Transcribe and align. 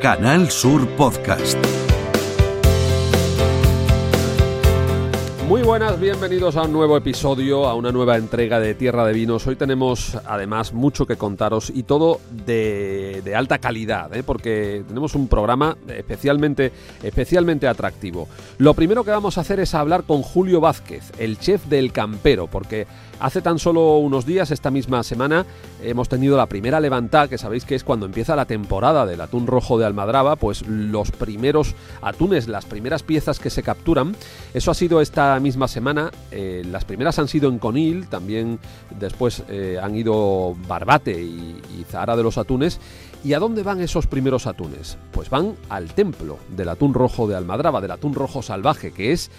Canal 0.00 0.50
Sur 0.50 0.88
Podcast. 0.96 1.58
Muy 5.46 5.60
buenas, 5.60 6.00
bienvenidos 6.00 6.56
a 6.56 6.62
un 6.62 6.72
nuevo 6.72 6.96
episodio, 6.96 7.66
a 7.66 7.74
una 7.74 7.92
nueva 7.92 8.16
entrega 8.16 8.58
de 8.60 8.74
Tierra 8.74 9.04
de 9.04 9.12
Vinos. 9.12 9.46
Hoy 9.46 9.56
tenemos 9.56 10.16
además 10.24 10.72
mucho 10.72 11.06
que 11.06 11.16
contaros 11.16 11.68
y 11.68 11.82
todo 11.82 12.18
de, 12.30 13.34
alta 13.36 13.58
calidad, 13.58 14.16
¿eh? 14.16 14.22
porque 14.22 14.84
tenemos 14.88 15.14
un 15.14 15.28
programa 15.28 15.76
especialmente, 15.88 16.72
especialmente 17.02 17.68
atractivo. 17.68 18.26
Lo 18.56 18.72
primero 18.72 19.04
que 19.04 19.10
vamos 19.10 19.36
a 19.36 19.42
hacer 19.42 19.60
es 19.60 19.74
hablar 19.74 20.04
con 20.04 20.22
Julio 20.22 20.62
Vázquez, 20.62 21.12
el 21.18 21.38
chef 21.38 21.66
del 21.66 21.92
Campero, 21.92 22.46
porque 22.46 22.86
Hace 23.20 23.42
tan 23.42 23.58
solo 23.58 23.98
unos 23.98 24.24
días, 24.24 24.50
esta 24.50 24.70
misma 24.70 25.02
semana, 25.02 25.44
hemos 25.82 26.08
tenido 26.08 26.38
la 26.38 26.46
primera 26.46 26.80
levantada, 26.80 27.28
que 27.28 27.36
sabéis 27.36 27.66
que 27.66 27.74
es 27.74 27.84
cuando 27.84 28.06
empieza 28.06 28.34
la 28.34 28.46
temporada 28.46 29.04
del 29.04 29.20
atún 29.20 29.46
rojo 29.46 29.78
de 29.78 29.84
Almadraba, 29.84 30.36
pues 30.36 30.66
los 30.66 31.10
primeros 31.10 31.74
atunes, 32.00 32.48
las 32.48 32.64
primeras 32.64 33.02
piezas 33.02 33.38
que 33.38 33.50
se 33.50 33.62
capturan. 33.62 34.16
Eso 34.54 34.70
ha 34.70 34.74
sido 34.74 35.02
esta 35.02 35.38
misma 35.38 35.68
semana. 35.68 36.10
Eh, 36.30 36.62
las 36.70 36.86
primeras 36.86 37.18
han 37.18 37.28
sido 37.28 37.50
en 37.50 37.58
Conil, 37.58 38.08
también 38.08 38.58
después 38.98 39.42
eh, 39.50 39.78
han 39.80 39.94
ido 39.94 40.56
Barbate 40.66 41.20
y, 41.20 41.60
y 41.78 41.84
Zahara 41.84 42.16
de 42.16 42.22
los 42.22 42.38
Atunes. 42.38 42.80
¿Y 43.22 43.34
a 43.34 43.38
dónde 43.38 43.62
van 43.62 43.82
esos 43.82 44.06
primeros 44.06 44.46
atunes? 44.46 44.96
Pues 45.12 45.28
van 45.28 45.54
al 45.68 45.92
templo 45.92 46.38
del 46.56 46.70
atún 46.70 46.94
rojo 46.94 47.28
de 47.28 47.36
Almadraba, 47.36 47.82
del 47.82 47.90
atún 47.90 48.14
rojo 48.14 48.40
salvaje, 48.40 48.92
que 48.92 49.12
es 49.12 49.30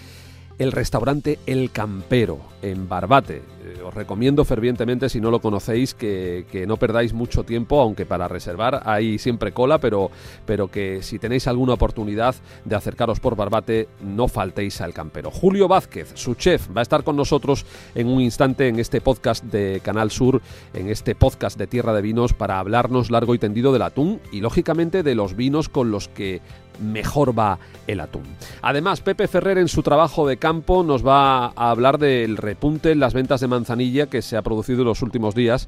el 0.58 0.72
restaurante 0.72 1.40
El 1.46 1.72
Campero 1.72 2.40
en 2.62 2.88
Barbate. 2.88 3.42
Eh, 3.64 3.82
os 3.84 3.94
recomiendo 3.94 4.46
fervientemente, 4.46 5.10
si 5.10 5.22
no 5.22 5.32
lo 5.32 5.40
conocéis, 5.40 5.94
que, 5.94 6.46
no 6.68 6.78
perdáis 6.78 7.14
mucho 7.14 7.44
tiempo, 7.44 7.82
aunque 7.82 8.06
para 8.06 8.28
reservar 8.28 8.82
hay 8.86 9.18
siempre 9.18 9.52
cola, 9.52 9.80
pero, 9.80 10.12
pero 10.46 10.68
que 10.70 11.02
si 11.02 11.20
tenéis 11.20 11.48
alguna 11.48 11.74
oportunidad 11.74 12.36
de 12.66 12.76
acercaros 12.76 13.20
por 13.20 13.36
Barbate, 13.36 13.88
no 14.02 14.28
faltéis 14.28 14.82
al 14.82 14.94
Campero. 14.94 15.32
Julio 15.32 15.68
Vázquez, 15.68 16.12
su 16.16 16.36
chef, 16.36 16.70
va 16.76 16.82
a 16.82 16.84
estar 16.84 17.04
con 17.04 17.16
nosotros 17.16 17.66
en 17.96 18.08
un 18.08 18.22
instante 18.22 18.68
en 18.68 18.80
este 18.80 19.02
podcast 19.02 19.44
de 19.44 19.82
Canal 19.84 20.12
Sur, 20.12 20.42
en 20.74 20.90
este 20.90 21.16
podcast 21.16 21.58
de 21.58 21.68
Tierra 21.68 21.94
de 21.94 22.02
Vinos, 22.02 22.34
para 22.34 22.60
hablarnos 22.60 23.12
largo 23.12 23.36
y 23.36 23.40
tendido 23.40 23.74
del 23.74 23.82
atún 23.84 24.20
y, 24.32 24.42
lógicamente, 24.42 25.04
de 25.04 25.16
los 25.16 25.36
vinos 25.36 25.70
con 25.70 25.92
los 25.92 26.08
que 26.08 26.42
mejor 26.82 27.38
va 27.38 27.60
el 27.88 28.00
atún. 28.00 28.24
Además, 28.62 29.02
Pepe 29.02 29.28
Ferrer 29.28 29.58
en 29.58 29.68
su 29.68 29.84
trabajo 29.84 30.28
de 30.28 30.38
campo 30.38 30.84
nos 30.84 31.06
va 31.06 31.46
a 31.48 31.72
hablar 31.72 31.98
del 31.98 32.38
repunte 32.38 32.92
en 32.92 33.00
las 33.00 33.14
ventas 33.14 33.42
de 33.42 33.48
manzanilla 33.48 34.08
que 34.08 34.22
se 34.22 34.38
ha 34.38 34.42
producido 34.42 34.82
en 34.82 34.88
los 34.88 35.02
últimos 35.02 35.36
días 35.36 35.68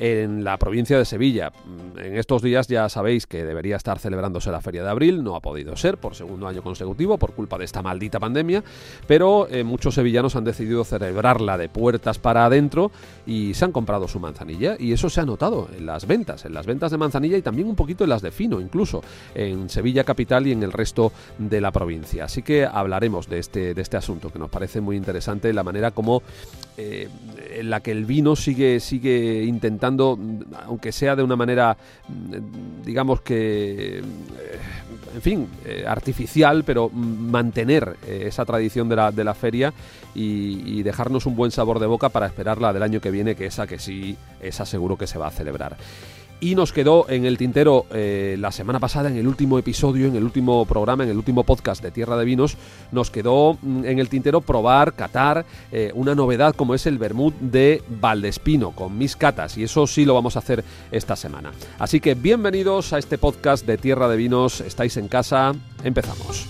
en 0.00 0.44
la 0.44 0.56
provincia 0.56 0.96
de 0.96 1.04
Sevilla. 1.04 1.52
En 1.98 2.16
estos 2.16 2.40
días 2.40 2.66
ya 2.68 2.88
sabéis 2.88 3.26
que 3.26 3.44
debería 3.44 3.76
estar 3.76 3.98
celebrándose 3.98 4.50
la 4.50 4.62
Feria 4.62 4.82
de 4.82 4.88
Abril, 4.88 5.22
no 5.22 5.36
ha 5.36 5.40
podido 5.40 5.76
ser 5.76 5.98
por 5.98 6.14
segundo 6.14 6.48
año 6.48 6.62
consecutivo 6.62 7.18
por 7.18 7.34
culpa 7.34 7.58
de 7.58 7.66
esta 7.66 7.82
maldita 7.82 8.18
pandemia, 8.18 8.64
pero 9.06 9.46
eh, 9.50 9.62
muchos 9.62 9.94
sevillanos 9.94 10.36
han 10.36 10.44
decidido 10.44 10.84
celebrarla 10.84 11.58
de 11.58 11.68
puertas 11.68 12.18
para 12.18 12.46
adentro 12.46 12.90
y 13.26 13.52
se 13.52 13.66
han 13.66 13.72
comprado 13.72 14.08
su 14.08 14.18
manzanilla 14.20 14.74
y 14.78 14.92
eso 14.92 15.10
se 15.10 15.20
ha 15.20 15.26
notado 15.26 15.68
en 15.76 15.84
las 15.84 16.06
ventas, 16.06 16.46
en 16.46 16.54
las 16.54 16.64
ventas 16.64 16.90
de 16.90 16.96
manzanilla 16.96 17.36
y 17.36 17.42
también 17.42 17.68
un 17.68 17.76
poquito 17.76 18.04
en 18.04 18.10
las 18.10 18.22
de 18.22 18.30
fino, 18.30 18.58
incluso 18.58 19.02
en 19.34 19.68
Sevilla 19.68 20.04
capital 20.04 20.46
y 20.46 20.52
en 20.52 20.62
el 20.62 20.72
resto 20.72 21.12
de 21.36 21.60
la 21.60 21.72
provincia. 21.72 22.24
Así 22.24 22.42
que 22.42 22.64
hablaremos 22.64 23.28
de 23.28 23.38
este, 23.38 23.74
de 23.74 23.82
este 23.82 23.98
asunto 23.98 24.30
que 24.32 24.38
nos 24.38 24.48
parece 24.48 24.80
muy 24.80 24.96
interesante, 24.96 25.52
la 25.52 25.62
manera 25.62 25.90
como 25.90 26.22
eh, 26.78 27.08
en 27.52 27.70
la 27.70 27.80
que 27.80 27.92
el 27.92 28.04
vino 28.04 28.36
sigue, 28.36 28.80
sigue 28.80 29.44
intentando 29.44 30.18
aunque 30.66 30.92
sea 30.92 31.16
de 31.16 31.22
una 31.22 31.36
manera, 31.36 31.76
mm, 32.08 32.84
digamos 32.84 33.20
que, 33.20 33.98
eh, 33.98 34.02
en 35.14 35.22
fin, 35.22 35.48
eh, 35.64 35.84
artificial, 35.86 36.64
pero 36.64 36.88
mantener 36.88 37.96
eh, 38.06 38.24
esa 38.26 38.44
tradición 38.44 38.88
de 38.88 38.96
la, 38.96 39.10
de 39.12 39.24
la 39.24 39.34
feria 39.34 39.72
y, 40.14 40.82
dejarnos 40.82 41.26
un 41.26 41.36
buen 41.36 41.50
sabor 41.50 41.78
de 41.78 41.86
boca 41.86 42.08
para 42.08 42.26
esperarla 42.26 42.72
del 42.72 42.82
año 42.82 43.00
que 43.00 43.10
viene, 43.10 43.34
que 43.34 43.46
esa 43.46 43.66
que 43.66 43.78
sí, 43.78 44.16
esa 44.40 44.64
seguro 44.64 44.96
que 44.96 45.06
se 45.06 45.18
va 45.18 45.26
a 45.26 45.30
celebrar. 45.30 45.76
Y 46.42 46.54
nos 46.54 46.72
quedó 46.72 47.04
en 47.10 47.26
el 47.26 47.36
tintero 47.36 47.84
eh, 47.92 48.36
la 48.38 48.50
semana 48.50 48.80
pasada, 48.80 49.10
en 49.10 49.16
el 49.18 49.28
último 49.28 49.58
episodio, 49.58 50.06
en 50.06 50.16
el 50.16 50.24
último 50.24 50.64
programa, 50.64 51.04
en 51.04 51.10
el 51.10 51.18
último 51.18 51.44
podcast 51.44 51.82
de 51.82 51.90
Tierra 51.90 52.16
de 52.16 52.24
Vinos, 52.24 52.56
nos 52.92 53.10
quedó 53.10 53.58
mm, 53.60 53.84
en 53.84 53.98
el 53.98 54.08
tintero 54.08 54.40
probar, 54.40 54.94
catar 54.94 55.44
eh, 55.70 55.92
una 55.94 56.14
novedad 56.14 56.54
como 56.54 56.74
es 56.74 56.86
el 56.86 56.96
vermut 56.96 57.34
de 57.40 57.82
Valdespino, 58.00 58.70
con 58.70 58.96
mis 58.96 59.16
catas, 59.16 59.58
y 59.58 59.64
eso 59.64 59.86
sí 59.86 60.06
lo 60.06 60.14
vamos 60.14 60.36
a 60.36 60.38
hacer 60.38 60.64
esta 60.90 61.14
semana. 61.14 61.52
Así 61.78 62.00
que 62.00 62.14
bienvenidos 62.14 62.94
a 62.94 62.98
este 62.98 63.18
podcast 63.18 63.66
de 63.66 63.76
Tierra 63.76 64.08
de 64.08 64.16
Vinos, 64.16 64.62
estáis 64.62 64.96
en 64.96 65.08
casa, 65.08 65.52
empezamos. 65.84 66.48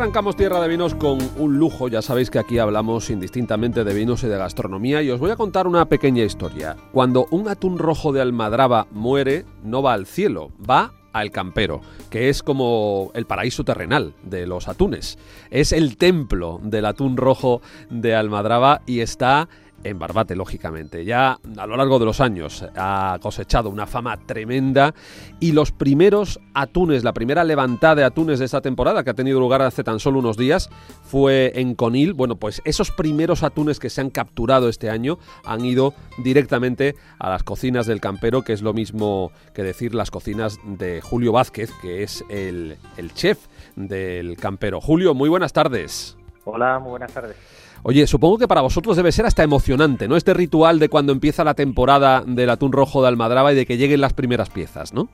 Arrancamos 0.00 0.34
Tierra 0.34 0.62
de 0.62 0.68
Vinos 0.68 0.94
con 0.94 1.18
un 1.36 1.58
lujo, 1.58 1.86
ya 1.88 2.00
sabéis 2.00 2.30
que 2.30 2.38
aquí 2.38 2.58
hablamos 2.58 3.10
indistintamente 3.10 3.84
de 3.84 3.92
vinos 3.92 4.24
y 4.24 4.28
de 4.28 4.38
gastronomía 4.38 5.02
y 5.02 5.10
os 5.10 5.20
voy 5.20 5.30
a 5.30 5.36
contar 5.36 5.66
una 5.66 5.90
pequeña 5.90 6.24
historia. 6.24 6.74
Cuando 6.90 7.26
un 7.30 7.48
atún 7.48 7.76
rojo 7.76 8.10
de 8.10 8.22
almadraba 8.22 8.86
muere, 8.92 9.44
no 9.62 9.82
va 9.82 9.92
al 9.92 10.06
cielo, 10.06 10.52
va 10.58 10.94
al 11.12 11.30
campero, 11.30 11.82
que 12.08 12.30
es 12.30 12.42
como 12.42 13.10
el 13.12 13.26
paraíso 13.26 13.62
terrenal 13.62 14.14
de 14.22 14.46
los 14.46 14.68
atunes. 14.68 15.18
Es 15.50 15.70
el 15.70 15.98
templo 15.98 16.60
del 16.62 16.86
atún 16.86 17.18
rojo 17.18 17.60
de 17.90 18.14
almadraba 18.14 18.80
y 18.86 19.00
está 19.00 19.50
en 19.84 19.98
Barbate, 19.98 20.36
lógicamente. 20.36 21.04
Ya 21.04 21.38
a 21.56 21.66
lo 21.66 21.76
largo 21.76 21.98
de 21.98 22.04
los 22.04 22.20
años 22.20 22.64
ha 22.76 23.18
cosechado 23.20 23.70
una 23.70 23.86
fama 23.86 24.16
tremenda 24.16 24.94
y 25.38 25.52
los 25.52 25.72
primeros 25.72 26.40
atunes, 26.54 27.04
la 27.04 27.12
primera 27.12 27.44
levantada 27.44 27.94
de 27.94 28.04
atunes 28.04 28.38
de 28.38 28.44
esta 28.44 28.60
temporada 28.60 29.02
que 29.02 29.10
ha 29.10 29.14
tenido 29.14 29.40
lugar 29.40 29.62
hace 29.62 29.84
tan 29.84 30.00
solo 30.00 30.18
unos 30.18 30.36
días 30.36 30.70
fue 31.02 31.52
en 31.56 31.74
Conil. 31.74 32.12
Bueno, 32.12 32.36
pues 32.36 32.62
esos 32.64 32.90
primeros 32.90 33.42
atunes 33.42 33.78
que 33.78 33.90
se 33.90 34.00
han 34.00 34.10
capturado 34.10 34.68
este 34.68 34.90
año 34.90 35.18
han 35.44 35.64
ido 35.64 35.94
directamente 36.18 36.94
a 37.18 37.30
las 37.30 37.42
cocinas 37.42 37.86
del 37.86 38.00
campero, 38.00 38.42
que 38.42 38.52
es 38.52 38.62
lo 38.62 38.72
mismo 38.72 39.32
que 39.54 39.62
decir 39.62 39.94
las 39.94 40.10
cocinas 40.10 40.58
de 40.64 41.00
Julio 41.00 41.32
Vázquez, 41.32 41.70
que 41.80 42.02
es 42.02 42.24
el, 42.28 42.76
el 42.96 43.14
chef 43.14 43.46
del 43.76 44.36
campero. 44.36 44.80
Julio, 44.80 45.14
muy 45.14 45.28
buenas 45.28 45.52
tardes. 45.52 46.19
Hola, 46.44 46.78
muy 46.78 46.90
buenas 46.90 47.12
tardes. 47.12 47.36
Oye, 47.82 48.06
supongo 48.06 48.38
que 48.38 48.48
para 48.48 48.60
vosotros 48.60 48.96
debe 48.96 49.12
ser 49.12 49.26
hasta 49.26 49.42
emocionante, 49.42 50.08
¿no? 50.08 50.16
Este 50.16 50.34
ritual 50.34 50.78
de 50.78 50.88
cuando 50.88 51.12
empieza 51.12 51.44
la 51.44 51.54
temporada 51.54 52.22
del 52.26 52.50
atún 52.50 52.72
rojo 52.72 53.02
de 53.02 53.08
Almadraba 53.08 53.52
y 53.52 53.56
de 53.56 53.66
que 53.66 53.76
lleguen 53.76 54.00
las 54.00 54.12
primeras 54.12 54.50
piezas, 54.50 54.92
¿no? 54.92 55.08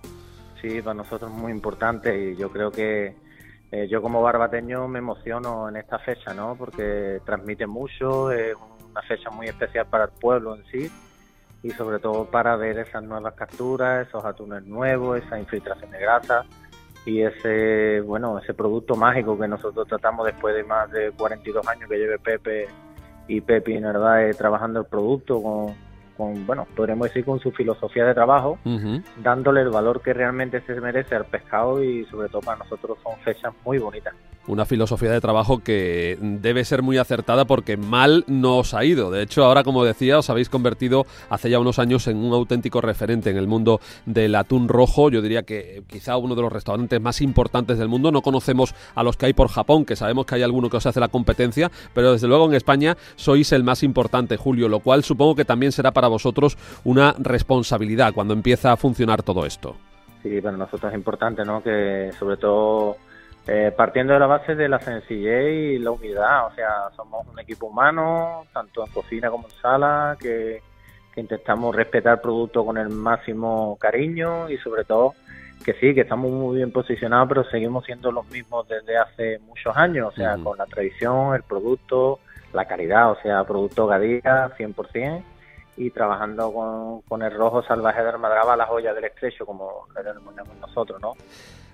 Sí, 0.61 0.81
para 0.83 0.95
nosotros 0.95 1.31
es 1.31 1.37
muy 1.37 1.53
importante 1.53 2.33
y 2.33 2.37
yo 2.37 2.51
creo 2.51 2.71
que 2.71 3.15
eh, 3.71 3.89
yo 3.89 4.03
como 4.03 4.23
barbateño 4.23 4.89
me 4.89 4.99
emociono 4.99 5.69
en 5.69 5.77
esta 5.77 5.99
fecha, 5.99 6.35
¿no? 6.35 6.57
Porque 6.57 7.21
transmite 7.25 7.67
mucho, 7.67 8.31
es 8.33 8.57
una 8.91 9.03
fecha 9.03 9.31
muy 9.31 9.47
especial 9.47 9.87
para 9.87 10.05
el 10.05 10.11
pueblo 10.11 10.57
en 10.57 10.65
sí 10.67 10.91
y 11.63 11.71
sobre 11.71 11.99
todo 11.99 12.25
para 12.25 12.57
ver 12.57 12.79
esas 12.79 13.03
nuevas 13.03 13.35
capturas, 13.35 14.07
esos 14.09 14.25
atunes 14.25 14.65
nuevos, 14.65 15.19
esa 15.19 15.39
infiltración 15.39 15.91
de 15.91 15.99
grasa 15.99 16.45
y 17.07 17.23
ese 17.23 18.01
bueno 18.01 18.39
ese 18.39 18.53
producto 18.53 18.97
mágico 18.97 19.39
que 19.39 19.49
nosotros 19.49 19.87
tratamos 19.89 20.27
después 20.27 20.55
de 20.55 20.65
más 20.65 20.91
de 20.91 21.13
42 21.13 21.67
años 21.69 21.89
que 21.89 21.97
lleve 21.97 22.19
Pepe 22.19 22.67
y 23.29 23.41
Pepe 23.41 23.81
Narváez 23.81 24.37
trabajando 24.37 24.81
el 24.81 24.87
producto 24.87 25.41
con, 25.41 25.75
con, 26.17 26.47
bueno, 26.47 26.67
podríamos 26.75 27.09
decir 27.09 27.25
con 27.25 27.39
su 27.41 27.51
filosofía 27.53 28.05
de 28.07 28.15
trabajo, 28.15 28.59
dándole 29.19 29.63
el 29.63 29.71
valor 29.71 30.01
que 30.01 30.13
realmente 30.13 30.61
se 30.63 30.81
merece 30.81 31.15
al 31.15 31.27
pescado 31.27 31.83
y 31.83 32.05
sobre 32.07 32.29
todo 32.29 32.41
para 32.41 32.59
nosotros 32.59 32.99
son 33.03 33.17
fechas 33.21 33.53
muy 33.65 33.79
bonitas 33.79 34.15
una 34.47 34.65
filosofía 34.65 35.11
de 35.11 35.21
trabajo 35.21 35.59
que 35.59 36.19
debe 36.21 36.65
ser 36.65 36.83
muy 36.83 36.99
acertada 36.99 37.45
porque 37.45 37.77
mal 37.77 38.25
no 38.27 38.59
os 38.59 38.75
ha 38.75 38.85
ido. 38.85 39.11
De 39.11 39.23
hecho, 39.23 39.45
ahora, 39.45 39.65
como 39.65 39.85
decía, 39.85 40.19
os 40.19 40.31
habéis 40.31 40.49
convertido 40.49 41.07
hace 41.29 41.51
ya 41.51 41.59
unos 41.59 41.79
años 41.79 42.07
en 42.07 42.19
un 42.19 42.33
auténtico 42.33 42.81
referente 42.81 43.31
en 43.31 43.37
el 43.37 43.47
mundo 43.47 43.81
del 44.05 44.35
atún 44.35 44.69
rojo. 44.69 45.11
Yo 45.11 45.23
diría 45.23 45.43
que 45.43 45.83
quizá 45.87 46.17
uno 46.17 46.35
de 46.35 46.43
los 46.43 46.53
restaurantes 46.53 47.01
más 47.01 47.21
importantes 47.21 47.79
del 47.79 47.89
mundo. 47.89 48.13
No 48.13 48.23
conocemos 48.23 48.75
a 48.95 49.03
los 49.03 49.17
que 49.17 49.27
hay 49.27 49.33
por 49.33 49.49
Japón, 49.49 49.85
que 49.85 49.97
sabemos 49.97 50.27
que 50.27 50.37
hay 50.37 50.43
alguno 50.43 50.71
que 50.71 50.77
os 50.77 50.87
hace 50.87 51.01
la 51.01 51.09
competencia, 51.09 51.71
pero 51.95 52.13
desde 52.13 52.29
luego 52.29 52.47
en 52.47 52.55
España 52.55 52.97
sois 53.17 53.53
el 53.53 53.65
más 53.65 53.83
importante, 53.83 54.37
Julio, 54.37 54.69
lo 54.69 54.81
cual 54.81 55.03
supongo 55.03 55.35
que 55.35 55.45
también 55.45 55.73
será 55.73 55.93
para 55.93 56.06
vosotros 56.09 56.57
una 56.85 57.15
responsabilidad 57.19 58.13
cuando 58.15 58.35
empieza 58.35 58.73
a 58.73 58.77
funcionar 58.77 59.23
todo 59.23 59.47
esto. 59.47 59.77
Sí, 60.23 60.41
para 60.41 60.57
nosotros 60.57 60.93
es 60.93 60.99
importante, 60.99 61.45
¿no? 61.45 61.63
Que 61.63 62.11
sobre 62.19 62.37
todo 62.37 62.97
eh, 63.49 63.73
partiendo 63.77 64.13
de 64.13 64.19
la 64.19 64.27
base 64.27 64.57
de 64.57 64.69
la 64.69 64.81
sencillez 64.81 65.77
y 65.77 65.79
la 65.79 65.93
humildad, 65.93 66.47
o 66.47 66.55
sea, 66.57 66.91
somos 66.97 67.25
un 67.29 67.39
equipo 67.39 67.67
humano, 67.67 68.45
tanto 68.53 68.85
en 68.85 68.93
cocina 68.93 69.31
como 69.31 69.47
en 69.47 69.55
sala, 69.63 70.17
que, 70.21 70.63
intentamos 71.15 71.75
respetar 71.75 72.15
el 72.15 72.21
producto 72.21 72.63
con 72.63 72.77
el 72.77 72.91
máximo 72.91 73.79
cariño 73.81 74.51
y 74.51 74.59
sobre 74.59 74.85
todo 74.85 75.15
que 75.65 75.73
sí, 75.73 75.95
que 75.95 76.03
estamos 76.03 76.31
muy 76.31 76.57
bien 76.57 76.71
posicionados, 76.71 77.27
pero 77.27 77.45
seguimos 77.45 77.87
siendo 77.87 78.13
los 78.13 78.29
mismos 78.29 78.69
desde 78.69 78.99
hace 78.99 79.39
muchos 79.39 79.75
años, 79.79 80.13
o 80.13 80.15
sea, 80.15 80.37
con 80.37 80.59
la 80.59 80.67
tradición, 80.67 81.35
el 81.35 81.43
producto, 81.43 82.19
la 82.53 82.67
calidad, 82.67 83.13
o 83.13 83.17
sea, 83.23 83.45
producto 83.45 83.87
Gadía 83.87 84.51
100% 84.59 85.23
y 85.77 85.91
trabajando 85.91 86.53
con, 86.53 87.03
con 87.03 87.23
el 87.23 87.33
rojo 87.33 87.63
salvaje 87.63 88.03
de 88.03 88.09
Armadraba, 88.09 88.57
la 88.57 88.67
joya 88.67 88.95
del 88.95 89.05
estrecho, 89.05 89.45
como 89.45 89.87
le 89.95 90.03
denominamos 90.03 90.57
nosotros, 90.57 91.01
¿no? 91.01 91.15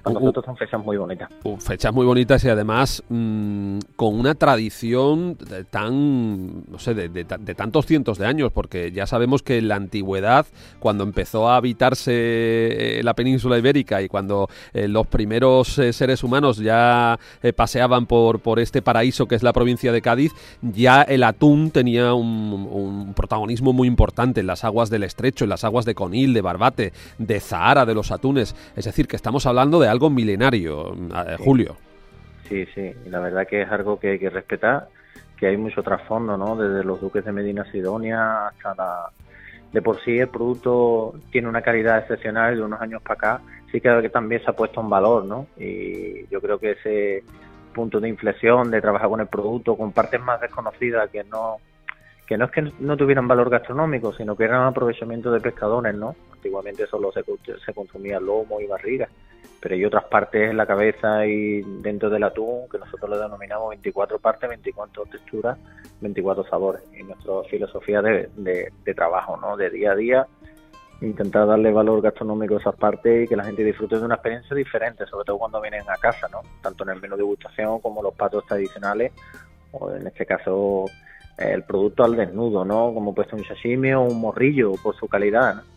Para 0.03 0.19
nosotros 0.19 0.45
son 0.45 0.57
fechas 0.57 0.85
muy 0.85 0.97
bonitas. 0.97 1.29
Fechas 1.61 1.93
muy 1.93 2.05
bonitas 2.05 2.45
y 2.45 2.49
además 2.49 3.05
mm, 3.09 3.79
con 3.95 4.19
una 4.19 4.35
tradición 4.35 5.37
tan, 5.71 6.65
no 6.69 6.79
sé, 6.79 6.95
de, 6.95 7.25
tantos 7.25 7.87
cientos 7.87 8.19
de 8.19 8.27
años, 8.27 8.51
porque 8.53 8.91
ya 8.91 9.07
sabemos 9.07 9.43
que 9.43 9.59
en 9.59 9.69
la 9.69 9.77
antigüedad, 9.77 10.47
cuando 10.81 11.05
empezó 11.05 11.49
a 11.49 11.57
habitarse 11.57 12.13
eh, 12.13 13.01
la 13.05 13.15
península 13.15 13.59
ibérica 13.59 14.03
y 14.03 14.09
cuando 14.09 14.49
eh, 14.73 14.89
los 14.89 15.07
primeros 15.07 15.79
eh, 15.79 15.93
seres 15.93 16.25
humanos 16.25 16.59
ya 16.59 17.19
paseaban 17.55 18.07
por, 18.07 18.41
por 18.41 18.59
este 18.59 18.83
paraíso 18.83 19.27
que 19.27 19.37
es 19.37 19.43
la 19.43 19.53
provincia 19.53 19.93
de 19.93 20.03
Cádiz, 20.03 20.33
ya 20.63 21.03
el 21.03 21.23
atún 21.23 21.71
tenía 21.71 22.15
un, 22.15 22.69
un 22.73 23.15
protagonismo 23.15 23.73
muy 23.73 23.87
importante 23.87 24.41
en 24.41 24.49
las 24.49 24.65
aguas 24.65 24.91
del 24.91 25.05
estrecho, 25.05 25.45
en 25.45 25.51
las 25.51 25.65
aguas 25.65 25.85
de 25.85 25.95
Conil, 25.95 26.35
de 26.35 26.41
Barbate, 26.41 26.93
de 27.19 27.41
Zahara, 27.41 27.87
de 27.87 27.95
los 27.95 28.11
atunes. 28.11 28.57
Es 28.75 28.85
decir, 28.85 29.07
que 29.07 29.17
estamos 29.17 29.47
hablando 29.47 29.79
de 29.79 29.92
algo 29.93 30.11
milenario, 30.11 30.95
eh, 30.95 31.37
Julio. 31.39 31.77
Sí, 32.49 32.67
sí, 32.75 32.93
la 33.07 33.21
verdad 33.21 33.47
que 33.47 33.63
es 33.63 33.71
algo 33.71 34.01
que 34.01 34.11
hay 34.11 34.19
que 34.19 34.31
respetar, 34.31 34.89
que 35.39 35.47
hay 35.47 35.57
mucho 35.57 35.83
trasfondo, 35.83 36.37
¿no? 36.37 36.57
Desde 36.57 36.83
los 36.83 37.01
duques 37.01 37.25
de 37.25 37.33
Medina 37.33 37.65
Sidonia 37.71 38.49
hasta 38.49 38.75
la... 38.75 39.11
De 39.73 39.81
por 39.81 40.03
sí 40.05 40.19
el 40.19 40.29
producto 40.29 41.15
tiene 41.31 41.49
una 41.49 41.63
calidad 41.63 41.99
excepcional 41.99 42.57
de 42.57 42.63
unos 42.63 42.81
años 42.81 43.01
para 43.01 43.15
acá 43.15 43.43
sí 43.71 43.81
que 43.81 44.11
también 44.11 44.45
se 44.45 44.51
ha 44.51 44.55
puesto 44.55 44.83
en 44.83 44.91
valor, 44.91 45.25
¿no? 45.25 45.47
Y 45.57 46.27
yo 46.29 46.43
creo 46.43 46.59
que 46.59 46.73
ese 46.73 47.25
punto 47.75 47.99
de 48.01 48.11
inflexión 48.11 48.71
de 48.71 48.83
trabajar 48.83 49.09
con 49.09 49.21
el 49.21 49.29
producto, 49.29 49.77
con 49.77 49.93
partes 49.93 50.21
más 50.21 50.43
desconocidas 50.43 51.09
que 51.11 51.25
no 51.25 51.57
que 52.27 52.37
no 52.37 52.45
es 52.45 52.51
que 52.51 52.71
no 52.81 52.97
tuvieran 52.99 53.27
valor 53.27 53.49
gastronómico, 53.49 54.13
sino 54.13 54.37
que 54.37 54.45
eran 54.45 54.67
aprovechamiento 54.67 55.33
de 55.33 55.41
pescadores, 55.41 55.95
¿no? 55.95 56.15
Antiguamente 56.35 56.87
solo 56.87 57.11
se, 57.13 57.25
se 57.65 57.73
consumía 57.73 58.21
lomo 58.21 58.61
y 58.61 58.67
barriga 58.67 59.09
pero 59.63 59.77
hay 59.77 59.85
otras 59.85 60.05
partes 60.05 60.51
en 60.51 60.57
la 60.57 60.67
cabeza 60.67 61.25
y 61.25 61.63
dentro 61.81 62.11
del 62.11 62.25
atún 62.25 62.69
que 62.69 62.79
nosotros 62.79 63.09
le 63.09 63.17
denominamos 63.17 63.69
24 63.69 64.19
partes, 64.19 64.49
24 64.49 65.05
texturas, 65.05 65.57
24 66.01 66.45
sabores. 66.49 66.83
Y 66.93 67.05
nuestra 67.05 67.45
filosofía 67.49 68.03
de, 68.03 68.73
trabajo, 68.97 69.37
¿no? 69.37 69.57
De 69.57 69.71
día 69.71 69.93
a 69.93 69.95
día, 69.95 70.27
intentar 71.01 71.47
darle 71.47 71.71
valor 71.71 72.03
gastronómico 72.03 72.57
a 72.57 72.59
esas 72.59 72.75
partes 72.75 73.25
y 73.25 73.29
que 73.29 73.37
la 73.37 73.45
gente 73.45 73.63
disfrute 73.63 74.01
de 74.01 74.05
una 74.05 74.17
experiencia 74.17 74.57
diferente, 74.57 75.07
sobre 75.07 75.27
todo 75.27 75.39
cuando 75.39 75.61
vienen 75.61 75.89
a 75.89 75.97
casa, 75.97 76.27
¿no? 76.29 76.41
Tanto 76.61 76.83
en 76.83 76.91
el 76.91 77.01
menú 77.01 77.17
de 77.17 77.23
gustación 77.23 77.79
como 77.79 78.03
los 78.03 78.15
patos 78.15 78.45
tradicionales, 78.45 79.13
o 79.71 79.93
en 79.93 80.09
este 80.09 80.27
caso 80.27 80.87
el 81.39 81.63
producto 81.63 82.03
al 82.03 82.17
desnudo, 82.17 82.65
¿no? 82.65 82.93
Como 82.93 83.15
puesto 83.15 83.37
un 83.37 83.45
sashimi 83.45 83.93
o 83.93 84.01
un 84.01 84.21
morrillo 84.21 84.73
por 84.83 84.97
su 84.97 85.07
calidad, 85.07 85.55
¿no? 85.55 85.72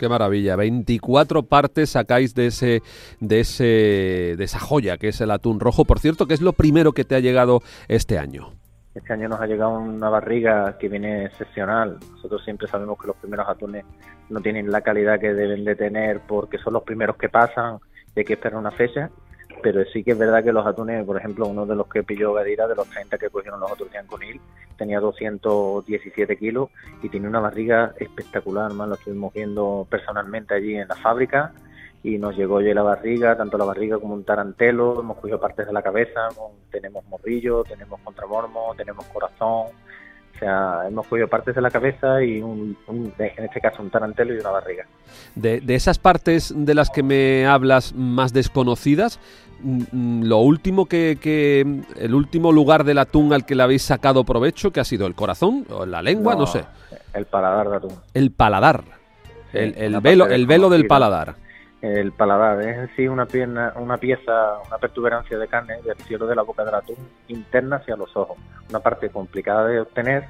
Qué 0.00 0.08
maravilla. 0.08 0.56
24 0.56 1.42
partes 1.42 1.90
sacáis 1.90 2.34
de 2.34 2.46
ese, 2.46 2.80
de 3.20 3.40
ese, 3.40 4.34
de 4.38 4.44
esa 4.44 4.58
joya 4.58 4.96
que 4.96 5.08
es 5.08 5.20
el 5.20 5.30
atún 5.30 5.60
rojo. 5.60 5.84
Por 5.84 5.98
cierto, 5.98 6.26
¿qué 6.26 6.32
es 6.32 6.40
lo 6.40 6.54
primero 6.54 6.92
que 6.92 7.04
te 7.04 7.16
ha 7.16 7.20
llegado 7.20 7.60
este 7.86 8.18
año? 8.18 8.48
Este 8.94 9.12
año 9.12 9.28
nos 9.28 9.42
ha 9.42 9.46
llegado 9.46 9.78
una 9.78 10.08
barriga 10.08 10.78
que 10.78 10.88
viene 10.88 11.26
excepcional. 11.26 11.98
Nosotros 12.12 12.42
siempre 12.42 12.66
sabemos 12.66 12.98
que 12.98 13.08
los 13.08 13.16
primeros 13.16 13.46
atunes 13.46 13.84
no 14.30 14.40
tienen 14.40 14.70
la 14.70 14.80
calidad 14.80 15.20
que 15.20 15.34
deben 15.34 15.66
de 15.66 15.76
tener 15.76 16.22
porque 16.26 16.56
son 16.56 16.72
los 16.72 16.82
primeros 16.82 17.18
que 17.18 17.28
pasan 17.28 17.78
hay 18.16 18.24
que 18.24 18.34
esperar 18.34 18.58
una 18.58 18.70
fecha 18.70 19.10
pero 19.62 19.84
sí 19.92 20.02
que 20.02 20.12
es 20.12 20.18
verdad 20.18 20.42
que 20.42 20.52
los 20.52 20.66
atunes, 20.66 21.04
por 21.04 21.16
ejemplo, 21.16 21.46
uno 21.46 21.66
de 21.66 21.76
los 21.76 21.86
que 21.88 22.02
pilló 22.02 22.32
Gadira, 22.32 22.66
de 22.66 22.74
los 22.74 22.88
30 22.88 23.18
que 23.18 23.30
cogieron 23.30 23.60
los 23.60 23.70
otros 23.70 23.90
días 23.90 24.04
con 24.06 24.22
él, 24.22 24.40
tenía 24.76 25.00
217 25.00 26.36
kilos 26.36 26.70
y 27.02 27.08
tiene 27.08 27.28
una 27.28 27.40
barriga 27.40 27.94
espectacular, 27.98 28.72
más 28.72 28.88
lo 28.88 28.94
estuvimos 28.94 29.32
viendo 29.32 29.86
personalmente 29.90 30.54
allí 30.54 30.76
en 30.76 30.88
la 30.88 30.96
fábrica 30.96 31.52
y 32.02 32.18
nos 32.18 32.36
llegó 32.36 32.60
ya 32.60 32.74
la 32.74 32.82
barriga, 32.82 33.36
tanto 33.36 33.58
la 33.58 33.64
barriga 33.64 33.98
como 33.98 34.14
un 34.14 34.24
tarantelo, 34.24 35.00
hemos 35.00 35.18
cogido 35.18 35.38
partes 35.38 35.66
de 35.66 35.72
la 35.72 35.82
cabeza, 35.82 36.28
tenemos 36.70 37.04
morrillo, 37.06 37.62
tenemos 37.64 38.00
contramormo, 38.00 38.74
tenemos 38.76 39.04
corazón, 39.06 39.66
o 40.34 40.38
sea, 40.38 40.84
hemos 40.88 41.06
cogido 41.06 41.28
partes 41.28 41.54
de 41.54 41.60
la 41.60 41.70
cabeza 41.70 42.22
y 42.22 42.40
un, 42.40 42.74
en 42.88 43.44
este 43.44 43.60
caso 43.60 43.82
un 43.82 43.90
tarantelo 43.90 44.34
y 44.34 44.38
una 44.38 44.50
barriga. 44.50 44.86
De, 45.34 45.60
de, 45.60 45.74
esas 45.74 45.98
partes 45.98 46.54
de 46.56 46.74
las 46.74 46.88
que 46.88 47.02
me 47.02 47.46
hablas 47.46 47.92
más 47.94 48.32
desconocidas, 48.32 49.20
lo 49.62 50.38
último 50.38 50.86
que, 50.86 51.18
que, 51.20 51.82
el 51.96 52.14
último 52.14 52.52
lugar 52.52 52.84
del 52.84 52.98
atún 52.98 53.32
al 53.32 53.44
que 53.44 53.54
le 53.54 53.62
habéis 53.62 53.82
sacado 53.82 54.24
provecho, 54.24 54.72
que 54.72 54.80
ha 54.80 54.84
sido 54.84 55.06
el 55.06 55.14
corazón 55.14 55.66
o 55.70 55.86
la 55.86 56.02
lengua, 56.02 56.34
no, 56.34 56.46
sé. 56.46 56.64
El 57.14 57.26
paladar 57.26 57.68
de 57.68 57.76
atún. 57.76 57.92
El 58.14 58.30
paladar. 58.30 58.84
el, 59.52 59.74
el 59.76 60.00
velo, 60.00 60.26
el 60.26 60.46
velo 60.46 60.68
del 60.68 60.86
paladar 60.86 61.36
el 61.82 62.12
paladar 62.12 62.60
es 62.60 62.76
en 62.76 62.96
sí 62.96 63.08
una, 63.08 63.26
pierna, 63.26 63.72
una 63.76 63.96
pieza, 63.96 64.58
una 64.66 64.76
pertuberancia 64.76 65.38
de 65.38 65.48
carne 65.48 65.80
del 65.82 65.96
cielo 65.98 66.26
de 66.26 66.34
la 66.34 66.42
boca 66.42 66.64
del 66.64 66.74
atún 66.74 66.96
interna 67.28 67.76
hacia 67.76 67.96
los 67.96 68.14
ojos. 68.16 68.36
Una 68.68 68.80
parte 68.80 69.08
complicada 69.08 69.66
de 69.66 69.80
obtener, 69.80 70.24